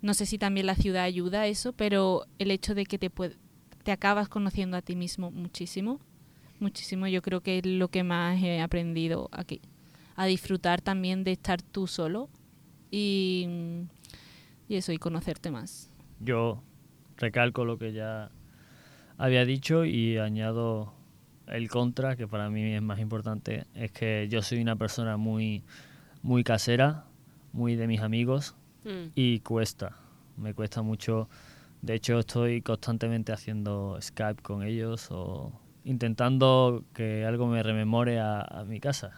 no 0.00 0.14
sé 0.14 0.26
si 0.26 0.38
también 0.38 0.66
la 0.66 0.74
ciudad 0.74 1.04
ayuda 1.04 1.42
a 1.42 1.46
eso, 1.46 1.72
pero 1.72 2.26
el 2.38 2.50
hecho 2.50 2.74
de 2.74 2.86
que 2.86 2.98
te, 2.98 3.10
te 3.82 3.92
acabas 3.92 4.28
conociendo 4.28 4.76
a 4.76 4.82
ti 4.82 4.96
mismo 4.96 5.30
muchísimo, 5.30 6.00
muchísimo, 6.62 7.06
yo 7.08 7.20
creo 7.20 7.40
que 7.42 7.58
es 7.58 7.66
lo 7.66 7.88
que 7.88 8.02
más 8.04 8.42
he 8.42 8.60
aprendido 8.60 9.28
aquí. 9.32 9.60
A 10.16 10.26
disfrutar 10.26 10.80
también 10.80 11.24
de 11.24 11.32
estar 11.32 11.60
tú 11.62 11.86
solo 11.86 12.28
y, 12.90 13.46
y 14.68 14.76
eso, 14.76 14.92
y 14.92 14.98
conocerte 14.98 15.50
más. 15.50 15.90
Yo 16.20 16.62
recalco 17.16 17.64
lo 17.64 17.78
que 17.78 17.92
ya 17.92 18.30
había 19.18 19.44
dicho 19.44 19.84
y 19.84 20.18
añado 20.18 20.92
el 21.46 21.68
contra, 21.68 22.16
que 22.16 22.26
para 22.26 22.48
mí 22.50 22.62
es 22.74 22.82
más 22.82 22.98
importante, 23.00 23.66
es 23.74 23.90
que 23.92 24.28
yo 24.30 24.42
soy 24.42 24.60
una 24.62 24.76
persona 24.76 25.16
muy, 25.16 25.62
muy 26.22 26.44
casera, 26.44 27.04
muy 27.52 27.76
de 27.76 27.86
mis 27.86 28.00
amigos, 28.00 28.54
Mm. 28.84 29.12
y 29.14 29.38
cuesta, 29.40 29.96
me 30.36 30.54
cuesta 30.54 30.82
mucho. 30.82 31.28
De 31.82 31.94
hecho, 31.94 32.18
estoy 32.18 32.62
constantemente 32.62 33.32
haciendo 33.32 33.96
Skype 34.02 34.42
con 34.42 34.64
ellos 34.64 35.06
o 35.12 35.52
intentando 35.84 36.84
que 36.94 37.24
algo 37.24 37.46
me 37.46 37.62
rememore 37.62 38.20
a, 38.20 38.64
mi 38.66 38.80
casa. 38.80 39.12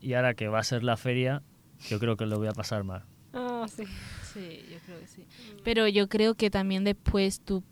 Y 0.00 0.14
ahora 0.14 0.34
que 0.34 0.48
va 0.48 0.60
a 0.60 0.64
ser 0.64 0.84
la 0.84 0.96
feria, 0.96 1.42
yo 1.88 1.98
creo 1.98 2.16
que 2.16 2.26
lo 2.26 2.38
voy 2.38 2.48
a 2.48 2.52
pasar 2.52 2.84
mal. 2.84 3.04
Ah, 3.32 3.66
sí. 3.68 3.84
Sí, 4.32 4.64
yo 4.70 4.78
creo 4.84 5.00
que 5.00 5.06
sí. 5.06 5.24
Pero 5.64 5.88
yo 5.88 6.08
creo 6.08 6.34
que 6.34 6.50
también 6.50 6.84
después 6.84 7.40
tú 7.40 7.64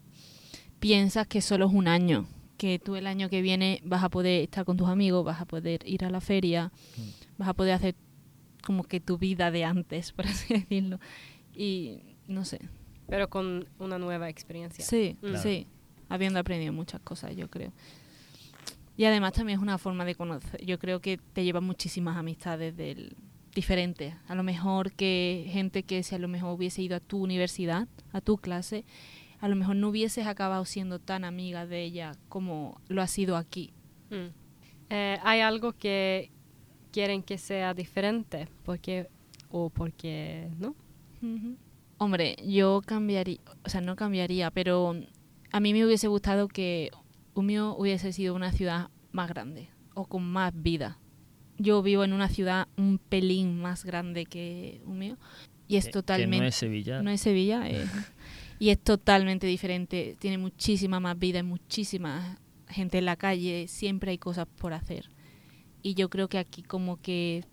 piensas 0.80 1.26
que 1.26 1.40
solo 1.40 1.66
es 1.66 1.72
un 1.72 1.88
año, 1.88 2.26
que 2.56 2.78
tú 2.78 2.96
el 2.96 3.06
año 3.06 3.28
que 3.28 3.42
viene 3.42 3.80
vas 3.84 4.02
a 4.02 4.08
poder 4.08 4.42
estar 4.42 4.64
con 4.64 4.76
tus 4.76 4.88
amigos, 4.88 5.24
vas 5.24 5.40
a 5.40 5.44
poder 5.44 5.80
ir 5.86 6.04
a 6.04 6.10
la 6.10 6.20
feria, 6.20 6.72
mm. 6.96 7.38
vas 7.38 7.48
a 7.48 7.54
poder 7.54 7.74
hacer 7.74 7.94
como 8.64 8.84
que 8.84 9.00
tu 9.00 9.18
vida 9.18 9.50
de 9.50 9.64
antes, 9.64 10.12
por 10.12 10.26
así 10.26 10.54
decirlo 10.54 10.98
y 11.54 12.00
no 12.28 12.44
sé. 12.44 12.60
Pero 13.08 13.30
con 13.30 13.68
una 13.78 13.98
nueva 13.98 14.28
experiencia. 14.28 14.84
Sí, 14.84 15.16
sí, 15.40 15.66
habiendo 16.08 16.40
aprendido 16.40 16.72
muchas 16.72 17.00
cosas, 17.00 17.36
yo 17.36 17.48
creo. 17.48 17.72
Y 18.96 19.04
además 19.04 19.32
también 19.32 19.58
es 19.58 19.62
una 19.62 19.78
forma 19.78 20.04
de 20.04 20.14
conocer, 20.14 20.64
yo 20.64 20.78
creo 20.78 21.00
que 21.00 21.18
te 21.18 21.44
lleva 21.44 21.60
muchísimas 21.60 22.16
amistades 22.16 22.76
del 22.76 23.16
diferentes. 23.56 24.14
A 24.28 24.34
lo 24.34 24.42
mejor 24.42 24.92
que 24.92 25.48
gente 25.50 25.82
que 25.82 26.02
si 26.02 26.14
a 26.14 26.18
lo 26.18 26.28
mejor 26.28 26.54
hubiese 26.54 26.82
ido 26.82 26.94
a 26.94 27.00
tu 27.00 27.22
universidad, 27.22 27.88
a 28.12 28.20
tu 28.20 28.36
clase, 28.36 28.84
a 29.40 29.48
lo 29.48 29.56
mejor 29.56 29.76
no 29.76 29.88
hubieses 29.88 30.26
acabado 30.26 30.64
siendo 30.64 30.98
tan 30.98 31.24
amiga 31.24 31.66
de 31.66 31.82
ella 31.82 32.12
como 32.28 32.80
lo 32.88 33.02
ha 33.02 33.06
sido 33.06 33.36
aquí. 33.36 33.72
Mm. 34.10 34.28
Eh, 34.90 35.18
¿Hay 35.24 35.40
algo 35.40 35.72
que 35.72 36.30
quieren 36.92 37.22
que 37.22 37.38
sea 37.38 37.74
diferente? 37.74 38.46
Porque, 38.62 39.08
o 39.50 39.70
porque 39.70 40.48
no? 40.58 40.76
Hombre, 41.98 42.36
yo 42.46 42.82
cambiaría, 42.84 43.40
o 43.64 43.68
sea, 43.68 43.80
no 43.80 43.96
cambiaría, 43.96 44.50
pero 44.50 44.94
a 45.50 45.60
mí 45.60 45.72
me 45.72 45.84
hubiese 45.84 46.08
gustado 46.08 46.46
que 46.46 46.90
Umio 47.36 47.76
hubiese 47.76 48.14
sido 48.14 48.34
una 48.34 48.50
ciudad 48.50 48.88
más 49.12 49.28
grande 49.28 49.68
o 49.94 50.06
con 50.06 50.24
más 50.24 50.54
vida. 50.54 50.98
Yo 51.58 51.82
vivo 51.82 52.02
en 52.02 52.14
una 52.14 52.30
ciudad 52.30 52.66
un 52.78 52.98
pelín 52.98 53.60
más 53.60 53.84
grande 53.84 54.24
que 54.24 54.80
Umio 54.86 55.18
y 55.68 55.76
es 55.76 55.90
totalmente... 55.90 56.38
no 56.38 56.48
es 56.48 56.54
Sevilla. 56.54 57.02
No 57.02 57.10
es 57.10 57.20
Sevilla, 57.20 57.68
eh, 57.68 57.84
y 58.58 58.70
es 58.70 58.82
totalmente 58.82 59.46
diferente. 59.46 60.16
Tiene 60.18 60.38
muchísima 60.38 60.98
más 60.98 61.18
vida, 61.18 61.42
muchísima 61.42 62.38
gente 62.68 62.98
en 62.98 63.04
la 63.04 63.16
calle, 63.16 63.68
siempre 63.68 64.12
hay 64.12 64.18
cosas 64.18 64.46
por 64.46 64.72
hacer. 64.72 65.10
Y 65.82 65.92
yo 65.92 66.08
creo 66.08 66.28
que 66.28 66.38
aquí 66.38 66.62
como 66.62 67.02
que 67.02 67.44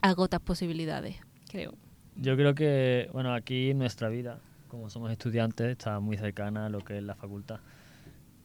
agotas 0.00 0.40
posibilidades, 0.40 1.16
creo. 1.50 1.74
Yo 2.16 2.36
creo 2.36 2.54
que, 2.54 3.10
bueno, 3.12 3.34
aquí 3.34 3.74
nuestra 3.74 4.08
vida, 4.08 4.40
como 4.68 4.88
somos 4.88 5.12
estudiantes, 5.12 5.66
está 5.72 6.00
muy 6.00 6.16
cercana 6.16 6.66
a 6.66 6.68
lo 6.70 6.80
que 6.80 6.96
es 6.96 7.02
la 7.02 7.14
facultad. 7.14 7.60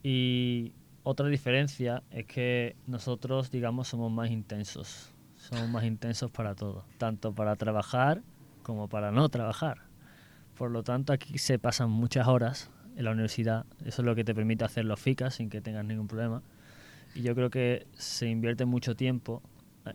Y 0.04 0.74
otra 1.04 1.28
diferencia 1.28 2.04
es 2.12 2.26
que 2.26 2.76
nosotros, 2.88 3.52
digamos, 3.52 3.88
somos 3.88 4.12
más 4.12 4.30
intensos. 4.30 5.14
Somos 5.38 5.70
más 5.70 5.84
intensos 5.86 6.30
para 6.32 6.54
todo, 6.54 6.84
tanto 6.98 7.34
para 7.34 7.56
trabajar 7.56 8.22
como 8.62 8.88
para 8.88 9.12
no 9.12 9.30
trabajar. 9.30 9.84
Por 10.56 10.72
lo 10.72 10.84
tanto, 10.84 11.14
aquí 11.14 11.38
se 11.38 11.58
pasan 11.58 11.90
muchas 11.90 12.28
horas 12.28 12.70
en 12.98 13.06
la 13.06 13.12
universidad. 13.12 13.66
Eso 13.86 14.02
es 14.02 14.06
lo 14.06 14.16
que 14.16 14.24
te 14.24 14.36
permite 14.36 14.66
hacer 14.66 14.86
los 14.86 15.00
FICAS 15.00 15.36
sin 15.36 15.50
que 15.50 15.62
tengas 15.62 15.86
ningún 15.86 16.08
problema. 16.08 16.44
Y 17.16 17.22
yo 17.22 17.34
creo 17.34 17.50
que 17.50 17.88
se 17.94 18.28
invierte 18.28 18.66
mucho 18.66 18.96
tiempo. 18.96 19.42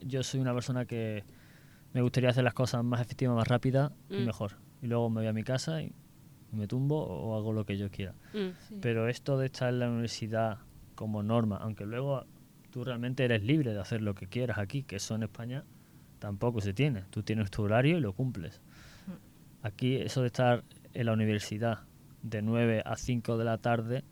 Yo 0.02 0.22
soy 0.22 0.40
una 0.40 0.54
persona 0.54 0.86
que 0.86 1.22
me 1.92 2.02
gustaría 2.02 2.30
hacer 2.30 2.44
las 2.44 2.54
cosas 2.54 2.82
más 2.82 3.00
efectivas, 3.00 3.36
más 3.36 3.46
rápidas 3.46 3.92
y 4.08 4.16
mm. 4.16 4.26
mejor. 4.26 4.56
Y 4.82 4.86
luego 4.86 5.10
me 5.10 5.20
voy 5.20 5.28
a 5.28 5.32
mi 5.32 5.44
casa 5.44 5.82
y 5.82 5.92
me 6.54 6.66
tumbo 6.66 7.04
o 7.04 7.36
hago 7.36 7.52
lo 7.52 7.64
que 7.64 7.76
yo 7.76 7.90
quiera. 7.90 8.14
Mm. 8.32 8.80
Pero 8.80 9.08
esto 9.08 9.38
de 9.38 9.46
estar 9.46 9.68
en 9.68 9.78
la 9.80 9.88
universidad 9.88 10.58
como 10.94 11.22
norma, 11.22 11.56
aunque 11.58 11.86
luego 11.86 12.24
tú 12.70 12.84
realmente 12.84 13.24
eres 13.24 13.42
libre 13.42 13.72
de 13.72 13.80
hacer 13.80 14.02
lo 14.02 14.14
que 14.14 14.26
quieras 14.26 14.58
aquí, 14.58 14.82
que 14.82 14.96
eso 14.96 15.14
en 15.14 15.24
España 15.24 15.64
tampoco 16.18 16.60
se 16.60 16.72
tiene. 16.72 17.04
Tú 17.10 17.22
tienes 17.22 17.50
tu 17.50 17.62
horario 17.62 17.98
y 17.98 18.00
lo 18.00 18.12
cumples. 18.12 18.60
Mm. 19.06 19.66
Aquí 19.66 19.96
eso 19.96 20.20
de 20.20 20.28
estar 20.28 20.64
en 20.92 21.06
la 21.06 21.12
universidad 21.12 21.80
de 22.22 22.42
9 22.42 22.82
a 22.84 22.96
5 22.96 23.36
de 23.36 23.44
la 23.44 23.58
tarde 23.58 24.04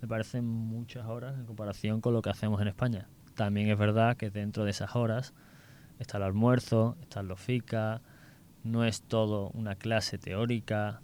me 0.00 0.08
parecen 0.08 0.44
muchas 0.44 1.06
horas 1.06 1.36
en 1.36 1.46
comparación 1.46 2.00
con 2.00 2.12
lo 2.12 2.22
que 2.22 2.30
hacemos 2.30 2.60
en 2.60 2.68
España. 2.68 3.08
También 3.34 3.68
es 3.68 3.78
verdad 3.78 4.16
que 4.16 4.30
dentro 4.30 4.64
de 4.64 4.70
esas 4.70 4.94
horas 4.94 5.34
está 5.98 6.18
el 6.18 6.24
almuerzo, 6.24 6.96
están 7.00 7.28
los 7.28 7.40
FICA, 7.40 8.00
no 8.62 8.84
es 8.84 9.02
todo 9.02 9.50
una 9.50 9.74
clase 9.74 10.18
teórica. 10.18 11.00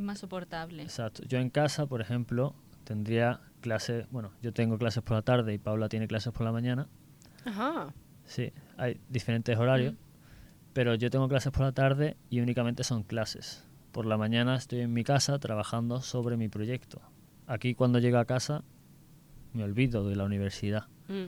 Es 0.00 0.04
más 0.06 0.18
soportable. 0.18 0.82
Exacto. 0.82 1.22
Yo 1.28 1.38
en 1.38 1.50
casa, 1.50 1.84
por 1.84 2.00
ejemplo, 2.00 2.54
tendría 2.84 3.42
clases, 3.60 4.06
bueno, 4.10 4.32
yo 4.40 4.50
tengo 4.50 4.78
clases 4.78 5.02
por 5.02 5.14
la 5.14 5.20
tarde 5.20 5.52
y 5.52 5.58
Paula 5.58 5.90
tiene 5.90 6.08
clases 6.08 6.32
por 6.32 6.46
la 6.46 6.52
mañana. 6.52 6.88
Ajá. 7.44 7.92
Sí, 8.24 8.50
hay 8.78 8.98
diferentes 9.10 9.58
horarios, 9.58 9.92
mm. 9.92 9.96
pero 10.72 10.94
yo 10.94 11.10
tengo 11.10 11.28
clases 11.28 11.52
por 11.52 11.66
la 11.66 11.72
tarde 11.72 12.16
y 12.30 12.40
únicamente 12.40 12.82
son 12.82 13.02
clases. 13.02 13.68
Por 13.92 14.06
la 14.06 14.16
mañana 14.16 14.56
estoy 14.56 14.80
en 14.80 14.94
mi 14.94 15.04
casa 15.04 15.38
trabajando 15.38 16.00
sobre 16.00 16.38
mi 16.38 16.48
proyecto. 16.48 17.02
Aquí 17.46 17.74
cuando 17.74 17.98
llego 17.98 18.16
a 18.16 18.24
casa 18.24 18.64
me 19.52 19.64
olvido 19.64 20.08
de 20.08 20.16
la 20.16 20.24
universidad. 20.24 20.86
Mm 21.08 21.26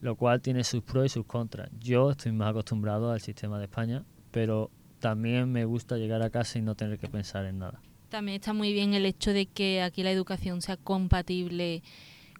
lo 0.00 0.16
cual 0.16 0.40
tiene 0.40 0.64
sus 0.64 0.82
pros 0.82 1.04
y 1.04 1.08
sus 1.10 1.26
contras. 1.26 1.68
Yo 1.78 2.12
estoy 2.12 2.32
más 2.32 2.52
acostumbrado 2.52 3.10
al 3.10 3.20
sistema 3.20 3.58
de 3.58 3.64
España, 3.64 4.06
pero 4.30 4.70
también 4.98 5.52
me 5.52 5.66
gusta 5.66 5.98
llegar 5.98 6.22
a 6.22 6.30
casa 6.30 6.58
y 6.58 6.62
no 6.62 6.74
tener 6.74 6.98
que 6.98 7.08
pensar 7.08 7.44
en 7.44 7.58
nada. 7.58 7.82
También 8.10 8.40
está 8.40 8.52
muy 8.52 8.72
bien 8.72 8.92
el 8.94 9.06
hecho 9.06 9.32
de 9.32 9.46
que 9.46 9.82
aquí 9.82 10.02
la 10.02 10.10
educación 10.10 10.62
sea 10.62 10.76
compatible 10.76 11.82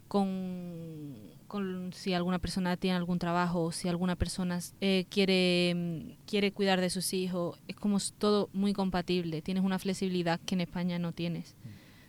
con, 0.09 1.15
con 1.47 1.93
si 1.93 2.13
alguna 2.13 2.39
persona 2.39 2.75
tiene 2.75 2.97
algún 2.97 3.19
trabajo 3.19 3.63
o 3.63 3.71
si 3.71 3.87
alguna 3.87 4.17
persona 4.17 4.59
eh, 4.81 5.05
quiere, 5.09 5.73
mm, 5.73 6.25
quiere 6.25 6.51
cuidar 6.51 6.81
de 6.81 6.89
sus 6.89 7.13
hijos. 7.13 7.57
Es 7.69 7.77
como 7.77 7.99
todo 8.17 8.49
muy 8.51 8.73
compatible. 8.73 9.41
Tienes 9.41 9.63
una 9.63 9.79
flexibilidad 9.79 10.41
que 10.41 10.55
en 10.55 10.61
España 10.61 10.99
no 10.99 11.13
tienes. 11.13 11.55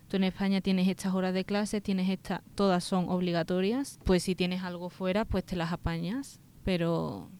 Tú 0.08 0.16
en 0.16 0.24
España 0.24 0.60
tienes 0.60 0.88
estas 0.88 1.14
horas 1.14 1.32
de 1.32 1.44
clase, 1.44 1.80
tienes 1.80 2.10
esta, 2.10 2.42
todas 2.56 2.82
son 2.82 3.08
obligatorias. 3.08 4.00
Pues 4.02 4.24
si 4.24 4.34
tienes 4.34 4.64
algo 4.64 4.90
fuera, 4.90 5.24
pues 5.24 5.44
te 5.44 5.54
las 5.54 5.72
apañas. 5.72 6.40
Pero 6.64 7.30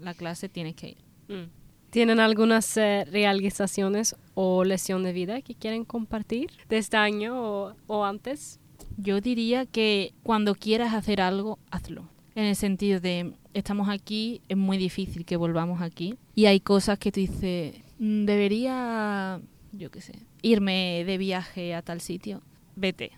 la 0.00 0.14
clase 0.14 0.48
tienes 0.48 0.74
que 0.74 0.88
ir. 0.88 1.04
Mm. 1.28 1.67
¿Tienen 1.90 2.20
algunas 2.20 2.76
eh, 2.76 3.04
realizaciones 3.10 4.14
o 4.34 4.64
lesión 4.64 5.02
de 5.02 5.12
vida 5.12 5.40
que 5.42 5.54
quieren 5.54 5.84
compartir 5.84 6.50
de 6.68 6.78
este 6.78 6.96
año 6.96 7.40
o, 7.40 7.74
o 7.86 8.04
antes? 8.04 8.60
Yo 8.96 9.20
diría 9.20 9.64
que 9.64 10.12
cuando 10.22 10.54
quieras 10.54 10.92
hacer 10.92 11.20
algo, 11.20 11.58
hazlo. 11.70 12.08
En 12.34 12.44
el 12.44 12.56
sentido 12.56 13.00
de, 13.00 13.32
estamos 13.54 13.88
aquí, 13.88 14.40
es 14.48 14.56
muy 14.56 14.76
difícil 14.76 15.24
que 15.24 15.36
volvamos 15.36 15.80
aquí. 15.82 16.16
Y 16.34 16.46
hay 16.46 16.60
cosas 16.60 16.98
que 16.98 17.10
tú 17.10 17.20
dices, 17.20 17.74
"Mm, 17.98 18.24
debería, 18.26 19.40
yo 19.72 19.90
qué 19.90 20.00
sé, 20.00 20.12
irme 20.42 21.04
de 21.06 21.18
viaje 21.18 21.74
a 21.74 21.82
tal 21.82 22.00
sitio. 22.00 22.42
Vete, 22.76 23.12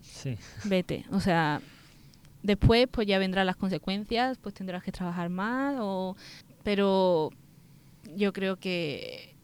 Sí, 0.00 0.36
vete. 0.64 1.04
O 1.12 1.20
sea, 1.20 1.60
después 2.42 2.88
pues 2.90 3.06
ya 3.06 3.18
vendrán 3.18 3.46
las 3.46 3.56
consecuencias, 3.56 4.38
pues 4.38 4.54
tendrás 4.54 4.82
que 4.82 4.90
trabajar 4.92 5.28
más, 5.28 5.76
o... 5.78 6.16
pero 6.62 7.30
yo 8.16 8.32
creo 8.32 8.56
que 8.56 9.36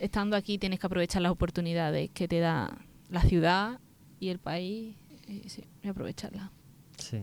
estando 0.00 0.36
aquí 0.36 0.58
tienes 0.58 0.78
que 0.80 0.86
aprovechar 0.86 1.22
las 1.22 1.32
oportunidades 1.32 2.10
que 2.10 2.28
te 2.28 2.40
da 2.40 2.78
la 3.08 3.22
ciudad 3.22 3.80
y 4.18 4.28
el 4.28 4.38
país, 4.38 4.96
y 5.26 5.48
sí, 5.48 5.64
y 5.82 5.88
aprovecharlas. 5.88 6.50
sí. 6.98 7.22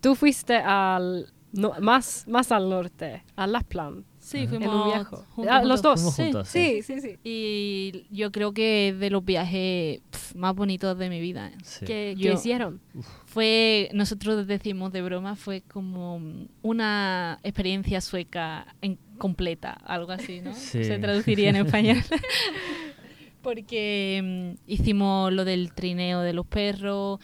Tú 0.00 0.14
fuiste 0.14 0.54
al 0.54 1.32
no, 1.52 1.72
más, 1.80 2.26
más 2.28 2.52
al 2.52 2.68
norte, 2.68 3.24
a 3.36 3.46
Las 3.46 3.64
Plan, 3.64 4.04
Sí, 4.28 4.38
Ajá. 4.40 4.48
fuimos 4.48 4.68
en 4.68 4.74
un 4.80 4.86
viaje. 4.88 5.16
juntos, 5.30 5.46
Ah, 5.54 5.64
los 5.64 5.80
dos. 5.80 6.00
Sí, 6.14 6.22
juntos, 6.24 6.48
Sí, 6.48 6.82
sí, 6.82 7.00
sí. 7.00 7.16
Y 7.24 8.04
yo 8.10 8.30
creo 8.30 8.52
que 8.52 8.88
es 8.90 8.98
de 8.98 9.08
los 9.08 9.24
viajes 9.24 10.00
pf, 10.10 10.36
más 10.36 10.54
bonitos 10.54 10.98
de 10.98 11.08
mi 11.08 11.18
vida. 11.20 11.48
¿eh? 11.48 11.56
sí. 11.62 11.86
¿Qué, 11.86 12.14
qué 12.16 12.22
Yo- 12.24 12.32
hicieron? 12.34 12.80
Fue, 13.24 13.88
nosotros 13.94 14.46
decimos 14.46 14.92
de 14.92 15.00
broma, 15.02 15.34
fue 15.34 15.62
como 15.62 16.20
una 16.62 17.38
experiencia 17.42 18.00
sueca 18.02 18.74
en- 18.82 18.98
completa, 19.16 19.72
algo 19.72 20.12
así, 20.12 20.40
¿no? 20.42 20.52
Sí. 20.54 20.84
Se 20.84 20.98
traduciría 20.98 21.48
en 21.50 21.56
español. 21.56 21.98
Porque 23.42 24.54
mm, 24.56 24.70
hicimos 24.70 25.32
lo 25.32 25.44
del 25.44 25.72
trineo 25.72 26.20
de 26.20 26.32
los 26.32 26.46
perros, 26.46 27.20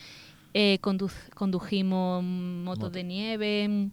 eh, 0.54 0.78
condu- 0.80 1.10
condujimos 1.34 2.22
motos 2.22 2.84
Moto. 2.84 2.90
de 2.90 3.04
nieve, 3.04 3.68
mm, 3.68 3.90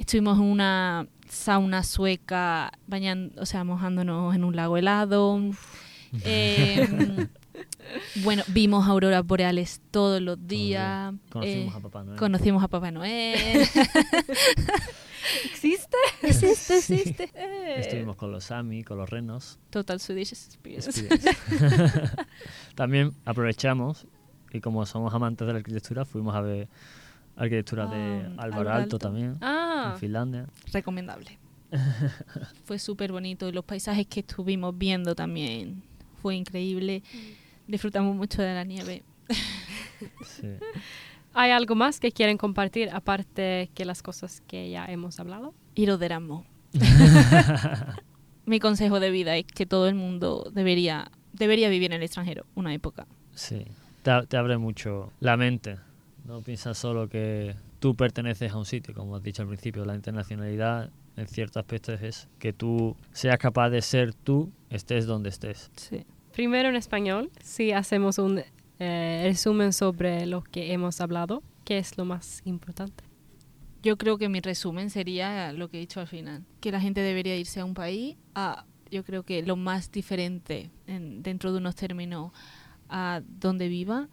estuvimos 0.00 0.36
en 0.38 0.44
una 0.44 1.06
sauna 1.28 1.82
sueca, 1.82 2.72
bañando, 2.86 3.40
o 3.40 3.46
sea, 3.46 3.64
mojándonos 3.64 4.34
en 4.34 4.44
un 4.44 4.56
lago 4.56 4.76
helado. 4.76 5.40
Eh, 6.24 6.86
bueno, 8.22 8.42
vimos 8.48 8.86
auroras 8.86 9.26
boreales 9.26 9.80
todos 9.90 10.20
los 10.20 10.46
días. 10.46 11.14
Conocimos 11.30 11.74
eh, 11.74 11.76
a 11.76 11.80
Papá 11.80 12.04
Noel. 12.04 12.18
Conocimos 12.18 12.62
a 12.62 12.68
Papá 12.68 12.90
Noel. 12.90 13.60
¿Existe? 15.44 15.96
existe, 16.22 16.78
existe. 16.78 17.30
Eh, 17.34 17.76
Estuvimos 17.78 18.16
con 18.16 18.32
los 18.32 18.44
Sami, 18.44 18.82
con 18.82 18.98
los 18.98 19.10
renos. 19.10 19.58
Total 19.70 20.00
Swedish 20.00 20.32
Experience. 20.32 20.88
Experience. 20.88 21.36
También 22.74 23.12
aprovechamos 23.24 24.06
y 24.52 24.60
como 24.60 24.86
somos 24.86 25.12
amantes 25.12 25.46
de 25.46 25.52
la 25.52 25.58
arquitectura, 25.58 26.04
fuimos 26.04 26.34
a 26.34 26.40
ver 26.40 26.68
arquitectura 27.38 27.86
de 27.86 27.96
Ah, 27.96 28.42
Álvaro 28.42 28.42
Álvaro 28.42 28.70
Alto 28.70 28.82
Alto. 28.82 28.98
también, 28.98 29.38
Ah, 29.40 29.92
en 29.94 30.00
Finlandia. 30.00 30.46
Recomendable. 30.72 31.38
fue 32.64 32.78
súper 32.78 33.12
bonito 33.12 33.48
y 33.48 33.52
los 33.52 33.64
paisajes 33.64 34.06
que 34.06 34.20
estuvimos 34.20 34.76
viendo 34.76 35.14
también 35.14 35.82
fue 36.22 36.34
increíble. 36.34 37.02
Disfrutamos 37.66 38.16
mucho 38.16 38.42
de 38.42 38.54
la 38.54 38.64
nieve. 38.64 39.02
Sí. 40.24 40.48
¿hay 41.34 41.50
algo 41.52 41.74
más 41.76 42.00
que 42.00 42.10
quieren 42.10 42.36
compartir 42.38 42.88
aparte 42.90 43.70
que 43.74 43.84
las 43.84 44.02
cosas 44.02 44.42
que 44.46 44.70
ya 44.70 44.86
hemos 44.86 45.20
hablado? 45.20 45.54
Iros 45.74 46.00
de 46.00 46.06
Erasmus. 46.06 46.44
Mi 48.46 48.60
consejo 48.60 48.98
de 48.98 49.10
vida 49.10 49.36
es 49.36 49.44
que 49.44 49.66
todo 49.66 49.88
el 49.88 49.94
mundo 49.94 50.50
debería, 50.54 51.10
debería 51.32 51.68
vivir 51.68 51.92
en 51.92 51.98
el 51.98 52.02
extranjero 52.02 52.46
una 52.54 52.72
época. 52.72 53.06
Sí, 53.34 53.64
te, 54.02 54.26
te 54.26 54.36
abre 54.36 54.56
mucho 54.58 55.12
la 55.20 55.36
mente. 55.36 55.76
No 56.28 56.42
piensas 56.42 56.76
solo 56.76 57.08
que 57.08 57.56
tú 57.80 57.94
perteneces 57.94 58.52
a 58.52 58.58
un 58.58 58.66
sitio, 58.66 58.92
como 58.94 59.16
has 59.16 59.22
dicho 59.22 59.40
al 59.40 59.48
principio. 59.48 59.86
La 59.86 59.94
internacionalidad, 59.94 60.90
en 61.16 61.26
cierto 61.26 61.58
aspecto, 61.58 61.94
es 61.94 62.28
que 62.38 62.52
tú 62.52 62.94
seas 63.12 63.38
capaz 63.38 63.70
de 63.70 63.80
ser 63.80 64.12
tú, 64.12 64.52
estés 64.68 65.06
donde 65.06 65.30
estés. 65.30 65.70
Sí. 65.74 66.04
Primero 66.34 66.68
en 66.68 66.76
español, 66.76 67.30
si 67.42 67.72
hacemos 67.72 68.18
un 68.18 68.42
eh, 68.78 69.22
resumen 69.24 69.72
sobre 69.72 70.26
lo 70.26 70.42
que 70.42 70.74
hemos 70.74 71.00
hablado, 71.00 71.42
¿qué 71.64 71.78
es 71.78 71.96
lo 71.96 72.04
más 72.04 72.42
importante? 72.44 73.04
Yo 73.82 73.96
creo 73.96 74.18
que 74.18 74.28
mi 74.28 74.40
resumen 74.40 74.90
sería 74.90 75.54
lo 75.54 75.70
que 75.70 75.78
he 75.78 75.80
dicho 75.80 75.98
al 76.00 76.08
final, 76.08 76.44
que 76.60 76.70
la 76.70 76.80
gente 76.80 77.00
debería 77.00 77.36
irse 77.36 77.60
a 77.60 77.64
un 77.64 77.72
país 77.72 78.16
a, 78.34 78.66
yo 78.90 79.02
creo 79.02 79.22
que 79.22 79.42
lo 79.42 79.56
más 79.56 79.90
diferente 79.90 80.70
en- 80.86 81.22
dentro 81.22 81.52
de 81.52 81.58
unos 81.58 81.74
términos 81.74 82.32
a 82.90 83.22
donde 83.26 83.68
viva 83.68 84.08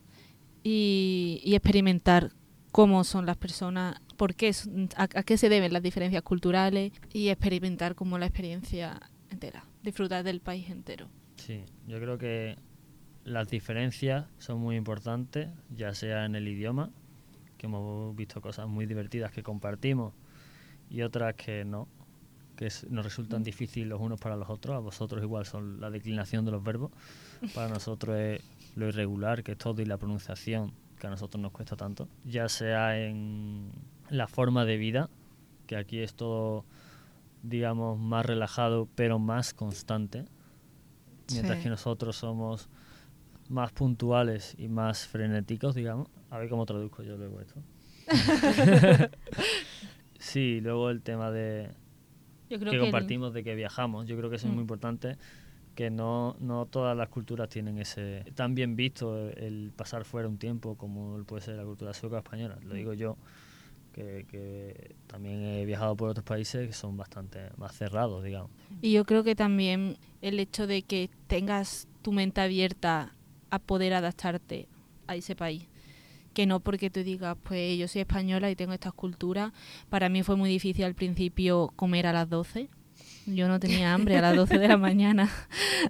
y, 0.66 1.42
y 1.44 1.54
experimentar 1.54 2.32
cómo 2.72 3.04
son 3.04 3.28
las 3.28 3.38
personas, 3.38 4.02
por 4.18 4.34
qué, 4.34 4.52
a, 4.98 5.04
a 5.04 5.24
qué 5.24 5.38
se 5.38 5.48
deben 5.48 5.72
las 5.72 5.84
diferencias 5.84 6.24
culturales 6.24 6.92
y 7.14 7.30
experimentar 7.30 7.94
como 7.94 8.18
la 8.18 8.26
experiencia 8.26 9.00
entera, 9.30 9.64
disfrutar 9.84 10.24
del 10.24 10.42
país 10.42 10.70
entero. 10.70 11.08
Sí, 11.38 11.64
yo 11.88 12.00
creo 12.00 12.18
que 12.18 12.58
las 13.24 13.48
diferencias 13.48 14.26
son 14.40 14.60
muy 14.60 14.76
importantes, 14.76 15.50
ya 15.70 15.94
sea 15.94 16.26
en 16.26 16.36
el 16.36 16.48
idioma, 16.48 16.90
que 17.58 17.68
hemos 17.68 18.16
visto 18.16 18.42
cosas 18.42 18.68
muy 18.68 18.88
divertidas 18.88 19.32
que 19.32 19.44
compartimos 19.44 20.14
y 20.90 21.04
otras 21.04 21.36
que 21.36 21.64
no, 21.64 21.88
que 22.58 22.70
nos 22.90 23.06
resultan 23.06 23.44
difíciles 23.44 23.88
los 23.88 24.02
unos 24.02 24.20
para 24.20 24.36
los 24.36 24.50
otros. 24.50 24.76
A 24.76 24.80
vosotros 24.80 25.24
igual 25.24 25.46
son 25.46 25.80
la 25.80 25.92
declinación 25.92 26.44
de 26.44 26.52
los 26.52 26.64
verbos, 26.64 26.92
para 27.54 27.70
nosotros 27.70 28.18
es 28.18 28.42
lo 28.76 28.88
irregular, 28.88 29.44
que 29.44 29.54
es 29.54 29.58
todo, 29.58 29.82
y 29.82 29.86
la 29.86 29.98
pronunciación, 29.98 30.74
que 31.00 31.08
a 31.08 31.10
nosotros 31.10 31.42
nos 31.42 31.52
cuesta 31.52 31.76
tanto. 31.76 32.08
Ya 32.24 32.48
sea 32.50 33.00
en 33.00 33.72
la 34.10 34.28
forma 34.28 34.66
de 34.66 34.78
vida, 34.78 35.10
que 35.68 35.76
aquí 35.78 36.00
es 36.00 36.14
todo, 36.14 36.66
digamos, 37.44 38.00
más 38.00 38.26
relajado, 38.26 38.88
pero 38.96 39.18
más 39.20 39.54
constante 39.54 40.26
mientras 41.32 41.58
Sí. 41.58 41.64
que 41.64 41.70
nosotros 41.70 42.16
somos 42.18 42.70
más 43.50 43.72
puntuales 43.72 44.56
y 44.60 44.68
más 44.68 45.08
frenéticos, 45.08 45.74
digamos. 45.76 46.08
A 46.30 46.38
ver 46.38 46.50
cómo 46.50 46.66
traduzco 46.66 47.02
yo 47.04 47.18
luego 47.18 47.40
esto. 47.42 47.62
sí, 50.20 50.60
luego 50.62 50.90
el 50.90 51.02
tema 51.02 51.32
de 51.32 51.70
Yo 52.50 52.60
creo 52.60 52.72
que 52.72 52.78
que 52.78 52.86
el- 52.86 52.92
compartimos 52.92 53.34
de 53.34 53.44
que 53.44 53.56
viajamos. 53.56 54.08
Yo 54.08 54.18
creo 54.18 54.30
que 54.30 54.36
eso 54.38 54.48
es 54.48 54.52
Mm. 54.52 54.56
muy 54.56 54.62
importante, 54.62 55.18
que 55.76 55.90
no, 55.90 56.36
no 56.40 56.66
todas 56.66 56.96
las 56.98 57.10
culturas 57.10 57.50
tienen 57.50 57.78
ese 57.78 58.24
tan 58.34 58.56
bien 58.56 58.76
visto 58.76 59.30
el 59.30 59.72
pasar 59.76 60.06
fuera 60.06 60.28
un 60.28 60.38
tiempo 60.38 60.76
como 60.76 61.22
puede 61.26 61.44
ser 61.44 61.58
la 61.58 61.64
cultura 61.64 61.94
sueca 61.94 62.16
o 62.16 62.20
española. 62.20 62.58
Lo 62.64 62.74
digo 62.74 62.94
yo, 62.94 63.18
que, 63.94 64.26
que 64.30 64.96
también 65.08 65.44
he 65.44 65.66
viajado 65.66 65.96
por 65.96 66.10
otros 66.10 66.26
países 66.26 66.68
que 66.68 66.74
son 66.74 66.98
bastante 66.98 67.50
más 67.58 67.76
cerrados, 67.76 68.24
digamos. 68.24 68.52
Y 68.82 68.94
yo 68.94 69.06
creo 69.06 69.24
que 69.24 69.36
también 69.36 69.98
el 70.22 70.40
hecho 70.40 70.66
de 70.66 70.82
que 70.82 71.10
tengas 71.28 71.88
tu 72.02 72.12
mente 72.12 72.42
abierta 72.42 73.14
a 73.50 73.60
poder 73.60 73.94
adaptarte 73.94 74.68
a 75.08 75.16
ese 75.16 75.36
país. 75.36 75.68
Que 76.34 76.46
no 76.46 76.60
porque 76.60 76.90
tú 76.90 77.04
digas, 77.04 77.38
pues 77.44 77.78
yo 77.78 77.88
soy 77.88 78.02
española 78.02 78.52
y 78.52 78.56
tengo 78.56 78.74
estas 78.74 78.94
culturas. 78.94 79.54
Para 79.90 80.10
mí 80.10 80.24
fue 80.24 80.36
muy 80.36 80.50
difícil 80.50 80.84
al 80.84 80.96
principio 80.96 81.72
comer 81.76 82.08
a 82.08 82.14
las 82.14 82.30
12. 82.30 82.70
Yo 83.26 83.48
no 83.48 83.60
tenía 83.60 83.94
hambre 83.94 84.18
a 84.18 84.22
las 84.22 84.36
12 84.36 84.58
de 84.60 84.68
la 84.68 84.78
mañana. 84.78 85.30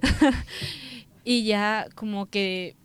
y 1.24 1.44
ya 1.44 1.88
como 1.96 2.28
que 2.28 2.76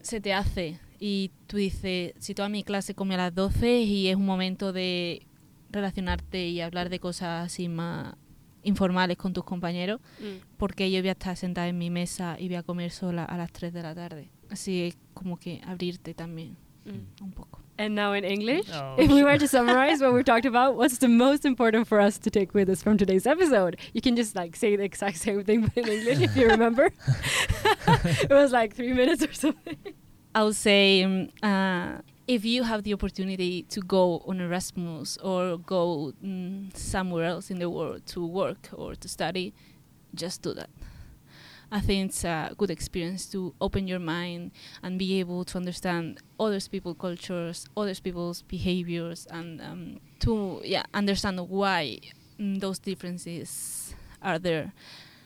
se 0.00 0.20
te 0.20 0.32
hace. 0.32 0.78
Y 0.98 1.30
tú 1.46 1.56
dices, 1.58 2.12
si 2.18 2.34
toda 2.34 2.48
mi 2.48 2.62
clase 2.64 2.94
come 2.94 3.14
a 3.14 3.18
las 3.18 3.34
12 3.34 3.80
y 3.80 4.08
es 4.08 4.16
un 4.16 4.24
momento 4.26 4.72
de 4.72 5.26
relacionarte 5.70 6.48
y 6.48 6.60
hablar 6.60 6.88
de 6.88 7.00
cosas 7.00 7.46
así 7.46 7.68
más 7.68 8.14
informales 8.62 9.16
con 9.16 9.32
tus 9.32 9.44
compañeros, 9.44 10.00
porque 10.56 10.90
yo 10.90 11.00
voy 11.00 11.08
a 11.10 11.12
estar 11.12 11.36
sentada 11.36 11.68
en 11.68 11.78
mi 11.78 11.90
mesa 11.90 12.36
y 12.38 12.48
voy 12.48 12.56
a 12.56 12.62
comer 12.62 12.90
sola 12.90 13.24
a 13.24 13.36
las 13.36 13.52
3 13.52 13.72
de 13.72 13.82
la 13.82 13.94
tarde. 13.94 14.30
Así 14.50 14.82
es 14.82 14.96
como 15.14 15.36
que 15.38 15.60
abrirte 15.66 16.14
también 16.14 16.56
Mm. 16.86 17.24
un 17.24 17.32
poco. 17.32 17.60
And 17.78 17.94
now 17.94 18.12
in 18.14 18.24
English, 18.24 18.66
Oh, 18.72 18.94
if 18.96 19.10
we 19.10 19.18
sure. 19.18 19.24
were 19.26 19.38
to 19.38 19.46
summarize 19.46 20.00
what 20.00 20.14
we 20.14 20.22
talked 20.22 20.46
about, 20.46 20.76
what's 20.76 20.98
the 20.98 21.08
most 21.08 21.44
important 21.44 21.86
for 21.86 22.00
us 22.00 22.16
to 22.18 22.30
take 22.30 22.54
with 22.54 22.70
us 22.70 22.82
from 22.82 22.96
today's 22.96 23.26
episode? 23.26 23.76
You 23.92 24.00
can 24.00 24.16
just 24.16 24.34
like 24.34 24.56
say 24.56 24.76
the 24.76 24.84
exact 24.84 25.18
same 25.18 25.44
thing 25.44 25.60
but 25.74 25.76
in 25.84 25.88
English 25.88 26.20
if 26.20 26.36
you 26.36 26.48
remember. 26.48 26.86
it 27.86 28.30
was 28.30 28.52
like 28.52 28.74
three 28.74 28.92
minutes 28.94 29.22
or 29.22 29.32
something. 29.32 29.76
I 30.34 30.42
would 30.44 30.56
say 30.56 31.02
um, 31.02 31.28
uh, 31.42 31.98
if 32.26 32.44
you 32.44 32.62
have 32.62 32.82
the 32.82 32.92
opportunity 32.94 33.62
to 33.64 33.80
go 33.80 34.22
on 34.26 34.40
Erasmus 34.40 35.16
or 35.18 35.58
go 35.58 36.12
mm, 36.24 36.74
somewhere 36.76 37.24
else 37.24 37.50
in 37.50 37.58
the 37.58 37.68
world 37.70 38.06
to 38.06 38.24
work 38.26 38.68
or 38.72 38.94
to 38.94 39.08
study, 39.08 39.52
just 40.14 40.42
do 40.42 40.54
that. 40.54 40.70
I 41.70 41.80
think 41.80 42.10
it's 42.10 42.24
a 42.24 42.54
good 42.56 42.70
experience 42.70 43.26
to 43.32 43.54
open 43.60 43.88
your 43.88 43.98
mind 43.98 44.52
and 44.82 44.98
be 44.98 45.18
able 45.18 45.44
to 45.46 45.58
understand 45.58 46.20
other 46.38 46.60
people's 46.60 46.96
cultures, 46.98 47.66
other 47.76 47.94
people's 47.94 48.42
behaviors, 48.42 49.26
and 49.30 49.60
um, 49.60 50.00
to 50.20 50.60
yeah 50.64 50.84
understand 50.94 51.40
why 51.48 51.98
mm, 52.38 52.60
those 52.60 52.78
differences 52.78 53.94
are 54.22 54.38
there. 54.38 54.72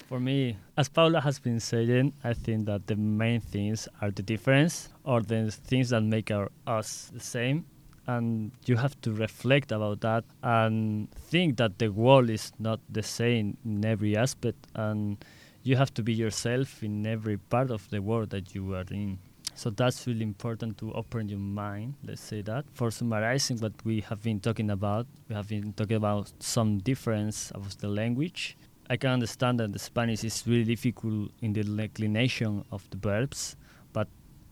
For 0.07 0.19
me, 0.19 0.57
as 0.77 0.89
Paula 0.89 1.21
has 1.21 1.39
been 1.39 1.61
saying, 1.61 2.15
I 2.25 2.33
think 2.33 2.67
that 2.67 2.89
the 2.89 2.97
main 2.97 3.41
things 3.41 3.87
are 4.01 4.11
the 4.11 4.23
difference 4.23 4.89
or 5.05 5.21
the 5.21 5.53
things 5.53 5.91
that 5.91 6.01
make 6.01 6.33
our, 6.33 6.51
us 6.67 7.11
the 7.13 7.21
same. 7.21 7.65
And 8.09 8.51
you 8.67 8.75
have 8.75 9.01
to 9.03 9.13
reflect 9.13 9.71
about 9.71 10.01
that 10.01 10.25
and 10.43 11.09
think 11.13 11.59
that 11.59 11.79
the 11.79 11.91
world 11.91 12.29
is 12.29 12.51
not 12.59 12.81
the 12.89 13.05
same 13.05 13.57
in 13.65 13.85
every 13.85 14.17
aspect. 14.17 14.67
And 14.75 15.25
you 15.63 15.77
have 15.77 15.93
to 15.95 16.03
be 16.03 16.13
yourself 16.13 16.83
in 16.83 17.07
every 17.07 17.37
part 17.37 17.71
of 17.71 17.89
the 17.91 18.01
world 18.01 18.31
that 18.31 18.55
you 18.55 18.75
are 18.75 18.85
in. 18.91 19.19
So 19.55 19.69
that's 19.69 20.07
really 20.07 20.23
important 20.23 20.79
to 20.79 20.93
open 20.95 21.29
your 21.29 21.39
mind, 21.39 21.95
let's 22.03 22.23
say 22.23 22.41
that. 22.43 22.65
For 22.73 22.91
summarizing 22.91 23.59
what 23.59 23.73
we 23.85 24.01
have 24.01 24.23
been 24.23 24.41
talking 24.41 24.71
about, 24.71 25.07
we 25.29 25.35
have 25.35 25.49
been 25.49 25.73
talking 25.75 25.97
about 25.97 26.33
some 26.39 26.79
difference 26.79 27.51
of 27.51 27.77
the 27.79 27.89
language. 27.89 28.57
I 28.89 28.97
can 28.97 29.11
understand 29.11 29.61
that 29.61 29.73
the 29.73 29.79
Spanish 29.79 30.25
is 30.25 30.45
really 30.47 30.65
difficult 30.65 31.31
in 31.43 31.53
the 31.53 31.63
declination 31.63 32.65
of 32.73 32.89
the 32.91 32.97
verbs, 32.97 33.57
but 33.93 34.09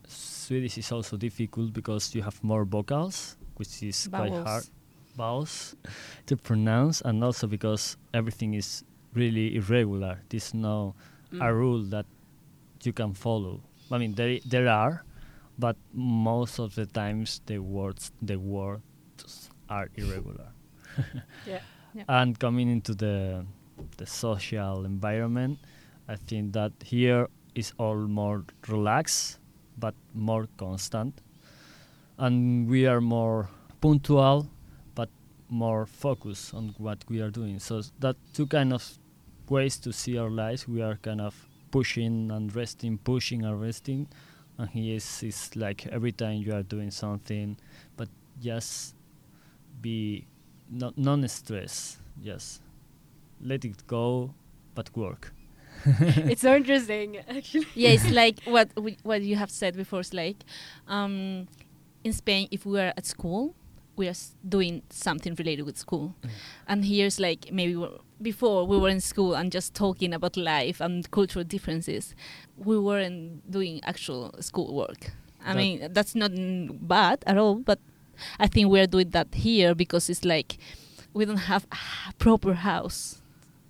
Swedish 0.06 0.76
is 0.78 0.92
also 0.92 1.16
difficult 1.16 1.72
because 1.72 2.14
you 2.14 2.22
have 2.22 2.42
more 2.44 2.64
vocals, 2.64 3.36
which 3.56 3.82
is 3.82 4.06
Vowels. 4.06 4.30
quite 4.30 4.46
hard 4.46 4.64
vowels 5.16 5.74
to 6.26 6.36
pronounce, 6.36 7.00
and 7.00 7.24
also 7.24 7.46
because 7.46 7.96
everything 8.14 8.54
is 8.54 8.84
really 9.14 9.56
irregular. 9.56 10.20
There's 10.28 10.54
no 10.54 10.94
a 11.32 11.36
mm. 11.36 11.54
rule 11.54 11.82
that 11.84 12.06
you 12.82 12.92
can 12.92 13.14
follow. 13.14 13.60
I 13.90 13.98
mean, 13.98 14.14
there 14.14 14.38
there 14.46 14.68
are, 14.68 15.04
but 15.58 15.76
most 15.92 16.58
of 16.58 16.74
the 16.74 16.86
times 16.86 17.40
the 17.46 17.58
words 17.58 18.12
the 18.22 18.38
words 18.38 19.50
are 19.68 19.88
irregular. 19.96 20.48
Yeah. 21.46 21.60
Yeah. 21.94 22.04
And 22.08 22.38
coming 22.38 22.68
into 22.68 22.94
the 22.94 23.44
the 23.96 24.06
social 24.06 24.84
environment, 24.84 25.58
I 26.08 26.16
think 26.16 26.52
that 26.52 26.72
here 26.84 27.28
is 27.54 27.72
all 27.78 27.96
more 27.96 28.44
relaxed, 28.68 29.38
but 29.78 29.94
more 30.14 30.48
constant, 30.56 31.20
and 32.18 32.68
we 32.68 32.86
are 32.86 33.00
more 33.00 33.48
punctual, 33.80 34.48
more 35.48 35.86
focus 35.86 36.52
on 36.54 36.74
what 36.78 36.98
we 37.08 37.20
are 37.20 37.30
doing. 37.30 37.58
So 37.58 37.82
that 38.00 38.16
two 38.34 38.46
kind 38.46 38.72
of 38.72 38.98
ways 39.48 39.78
to 39.78 39.92
see 39.92 40.18
our 40.18 40.30
lives. 40.30 40.68
We 40.68 40.82
are 40.82 40.96
kind 40.96 41.20
of 41.20 41.34
pushing 41.70 42.30
and 42.30 42.54
resting, 42.54 42.98
pushing 42.98 43.44
and 43.44 43.60
resting, 43.60 44.08
and 44.58 44.68
he 44.70 44.94
is 44.94 45.22
is 45.22 45.54
like 45.56 45.86
every 45.86 46.12
time 46.12 46.38
you 46.38 46.54
are 46.54 46.62
doing 46.62 46.90
something, 46.90 47.56
but 47.96 48.08
just 48.40 48.94
be 49.80 50.26
no, 50.70 50.92
non-stress. 50.96 51.98
Just 52.22 52.62
let 53.40 53.64
it 53.64 53.86
go, 53.86 54.34
but 54.74 54.94
work. 54.96 55.32
it's 55.86 56.42
so 56.42 56.56
interesting, 56.56 57.18
actually. 57.28 57.66
yeah, 57.74 57.90
it's 57.90 58.10
like 58.10 58.42
what 58.44 58.68
we, 58.80 58.96
what 59.04 59.22
you 59.22 59.36
have 59.36 59.50
said 59.50 59.76
before. 59.76 60.00
It's 60.00 60.12
like 60.12 60.36
um, 60.88 61.46
in 62.02 62.12
Spain, 62.12 62.48
if 62.50 62.66
we 62.66 62.80
are 62.80 62.92
at 62.96 63.06
school, 63.06 63.54
we 63.98 64.08
are 64.08 64.14
doing 64.48 64.82
something 64.90 65.34
related 65.34 65.64
with 65.66 65.76
school, 65.76 66.14
and 66.66 66.84
here's 66.84 67.18
like 67.20 67.52
maybe 67.52 67.76
we're, 67.76 67.98
before 68.22 68.64
we 68.66 68.76
were 68.78 68.88
in 68.88 69.00
school 69.00 69.34
and 69.34 69.52
just 69.52 69.74
talking 69.74 70.14
about 70.14 70.36
life 70.36 70.80
and 70.80 71.10
cultural 71.10 71.44
differences. 71.44 72.14
We 72.56 72.78
weren't 72.78 73.50
doing 73.50 73.80
actual 73.84 74.34
school 74.40 74.74
work. 74.74 75.12
I 75.44 75.52
That- 75.52 75.56
mean, 75.56 75.92
that's 75.92 76.14
not 76.14 76.30
mm, 76.32 76.78
bad 76.88 77.18
at 77.26 77.36
all, 77.36 77.56
but 77.56 77.78
I 78.40 78.46
think 78.48 78.70
we 78.70 78.80
are 78.80 78.86
doing 78.86 79.10
that 79.10 79.28
here 79.34 79.74
because 79.74 80.08
it's 80.10 80.24
like 80.24 80.56
we 81.14 81.24
don't 81.24 81.46
have 81.52 81.66
a 81.72 82.12
proper 82.18 82.54
house 82.54 83.20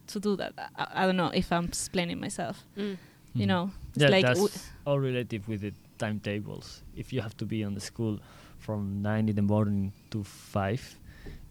to 0.09 0.21
do 0.21 0.37
that. 0.37 0.53
I, 0.77 0.87
I 1.03 1.07
don't 1.07 1.17
know 1.17 1.31
if 1.35 1.51
I'm 1.53 1.65
explaining 1.67 2.21
myself. 2.21 2.65
You 2.77 2.97
Mhm. 3.37 3.47
know, 3.47 3.71
it's 3.95 4.03
yeah, 4.03 4.09
like 4.11 4.25
that's 4.27 4.41
w- 4.41 4.59
all 4.87 4.99
related 4.99 5.47
with 5.49 5.61
the 5.61 5.73
timetables. 5.99 6.83
If 6.97 7.13
you 7.13 7.21
have 7.21 7.37
to 7.37 7.45
be 7.45 7.63
on 7.67 7.75
the 7.75 7.81
school 7.81 8.19
from 8.59 9.03
nine 9.03 9.29
in 9.29 9.37
the 9.37 9.43
morning 9.43 9.93
to 10.11 10.25
five, 10.25 10.83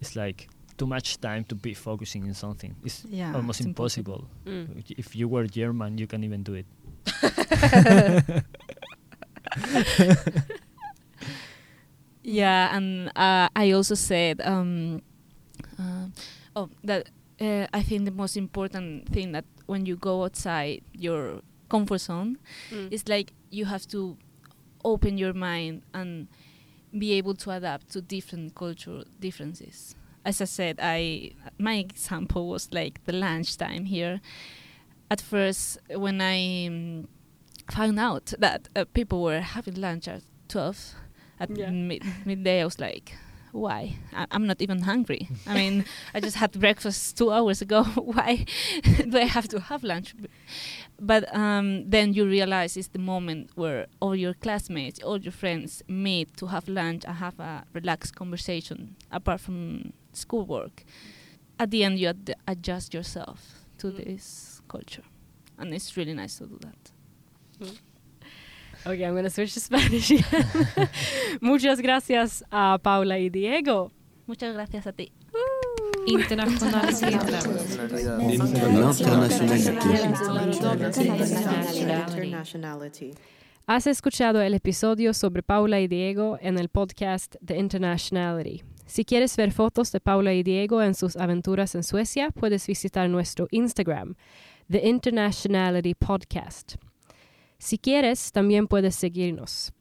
it's 0.01 0.15
like 0.15 0.47
too 0.77 0.85
much 0.87 1.19
time 1.19 1.43
to 1.45 1.55
be 1.55 1.73
focusing 1.73 2.25
in 2.27 2.33
something. 2.33 2.75
It's 2.83 3.03
Yeah, 3.09 3.33
almost 3.35 3.59
it's 3.61 3.67
impossible. 3.67 4.27
Mm. 4.45 4.83
If 4.97 5.15
you 5.15 5.27
were 5.27 5.47
German, 5.47 5.97
you 5.97 6.07
can 6.07 6.23
even 6.23 6.43
do 6.43 6.53
it. 6.53 6.65
Yeah, 12.23 12.75
and 12.75 13.09
uh, 13.15 13.47
I 13.55 13.71
also 13.71 13.95
said, 13.95 14.41
um, 14.43 15.01
uh, 15.79 16.07
oh, 16.55 16.69
that 16.83 17.07
uh, 17.39 17.67
I 17.73 17.81
think 17.81 18.03
the 18.05 18.11
most 18.11 18.35
important 18.35 19.07
thing 19.09 19.31
that 19.31 19.45
when 19.65 19.85
you 19.85 19.95
go 19.95 20.23
outside 20.25 20.81
your 20.93 21.41
comfort 21.69 21.99
zone, 22.01 22.37
Mm. 22.71 22.89
it's 22.91 23.07
like 23.07 23.31
you 23.49 23.65
have 23.65 23.87
to 23.95 24.17
open 24.83 25.17
your 25.17 25.33
mind 25.33 25.83
and 25.93 26.27
be 26.97 27.13
able 27.13 27.33
to 27.35 27.51
adapt 27.51 27.89
to 27.93 28.01
different 28.01 28.55
cultural 28.55 29.03
differences. 29.19 29.95
As 30.25 30.41
I 30.41 30.45
said, 30.45 30.79
I 30.81 31.31
my 31.57 31.75
example 31.75 32.47
was 32.49 32.69
like 32.73 33.03
the 33.05 33.13
lunchtime 33.13 33.85
here. 33.85 34.19
At 35.09 35.21
first, 35.21 35.77
when 35.95 36.19
I 36.21 36.67
um, 36.67 37.07
found 37.71 37.97
out 37.99 38.33
that 38.39 38.67
uh, 38.75 38.83
people 38.93 39.21
were 39.23 39.39
having 39.39 39.75
lunch 39.75 40.07
at 40.07 40.21
twelve 40.49 40.93
at 41.39 41.49
Yeah. 41.57 41.69
mid- 41.71 42.03
midday, 42.25 42.61
I 42.61 42.65
was 42.65 42.77
like, 42.79 43.13
"Why? 43.53 43.95
I- 44.13 44.27
I'm 44.31 44.45
not 44.47 44.61
even 44.61 44.81
hungry. 44.81 45.29
I 45.45 45.53
mean, 45.53 45.85
I 46.13 46.19
just 46.19 46.35
had 46.37 46.51
breakfast 46.59 47.17
two 47.17 47.31
hours 47.31 47.61
ago. 47.61 47.83
Why 47.95 48.45
do 49.09 49.17
I 49.17 49.25
have 49.27 49.47
to 49.49 49.59
have 49.59 49.83
lunch?" 49.83 50.13
But 50.99 51.23
um, 51.35 51.87
then 51.89 52.13
you 52.13 52.25
realize 52.25 52.75
it's 52.75 52.87
the 52.89 52.99
moment 52.99 53.51
where 53.55 53.85
all 53.99 54.15
your 54.15 54.33
classmates, 54.33 54.99
all 55.03 55.19
your 55.19 55.31
friends 55.31 55.83
meet 55.87 56.35
to 56.37 56.47
have 56.47 56.67
lunch 56.67 57.05
and 57.05 57.17
have 57.17 57.39
a 57.39 57.65
relaxed 57.73 58.15
conversation 58.15 58.95
apart 59.11 59.39
from 59.41 59.93
schoolwork. 60.13 60.83
At 61.59 61.69
the 61.71 61.83
end, 61.83 61.99
you 61.99 62.07
ad- 62.09 62.35
adjust 62.47 62.93
yourself 62.93 63.39
to 63.77 63.87
Mm. 63.87 64.05
this 64.05 64.61
culture, 64.67 65.03
and 65.59 65.71
it's 65.73 65.95
really 65.97 66.13
nice 66.15 66.37
to 66.39 66.45
do 66.47 66.57
that. 66.61 66.91
Okay, 68.85 69.03
I'm 69.05 69.13
going 69.13 69.23
to 69.25 69.29
switch 69.29 69.53
to 69.55 69.59
Spanish. 69.59 70.11
Muchas 71.41 71.81
gracias 71.81 72.43
a 72.51 72.79
Paula 72.81 73.15
y 73.17 73.29
Diego. 73.29 73.91
Muchas 74.27 74.53
gracias 74.53 74.85
a 74.87 74.91
ti. 74.93 75.11
Internationality. 76.07 77.05
Has 83.67 83.87
escuchado 83.87 84.41
el 84.41 84.53
episodio 84.53 85.13
sobre 85.13 85.43
Paula 85.43 85.81
y 85.81 85.89
Diego 85.89 86.37
en 86.41 86.57
el 86.57 86.69
podcast 86.69 87.35
The 87.45 87.57
Internationality. 87.57 88.63
Si 88.85 89.03
quieres 89.03 89.35
ver 89.35 89.51
fotos 89.51 89.91
de 89.91 89.99
Paula 89.99 90.33
y 90.33 90.43
Diego 90.43 90.81
en 90.81 90.95
sus 90.95 91.17
aventuras 91.17 91.75
en 91.75 91.83
Suecia, 91.83 92.31
puedes 92.31 92.65
visitar 92.65 93.09
nuestro 93.09 93.49
Instagram, 93.51 94.15
The 94.71 94.87
Internationality 94.87 95.93
Podcast. 95.93 96.75
Si 97.57 97.77
quieres, 97.77 98.31
también 98.31 98.67
puedes 98.67 98.95
seguirnos. 98.95 99.73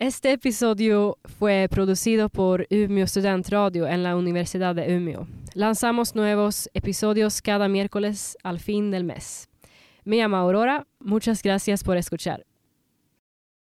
Este 0.00 0.32
episodio 0.32 1.18
fue 1.24 1.66
producido 1.70 2.28
por 2.28 2.66
Umeå 2.70 3.06
Studentradio 3.06 3.88
en 3.88 4.04
la 4.04 4.16
Universidad 4.16 4.74
de 4.74 4.96
Umeå. 4.96 5.26
Lanzamos 5.54 6.14
nuevos 6.14 6.70
episodios 6.72 7.42
cada 7.42 7.68
miércoles 7.68 8.36
al 8.44 8.60
fin 8.60 8.92
del 8.92 9.02
mes. 9.02 9.48
Me 10.04 10.16
llamo 10.16 10.36
Aurora. 10.36 10.86
Muchas 11.00 11.42
gracias 11.42 11.82
por 11.82 11.96
escuchar. 11.96 12.47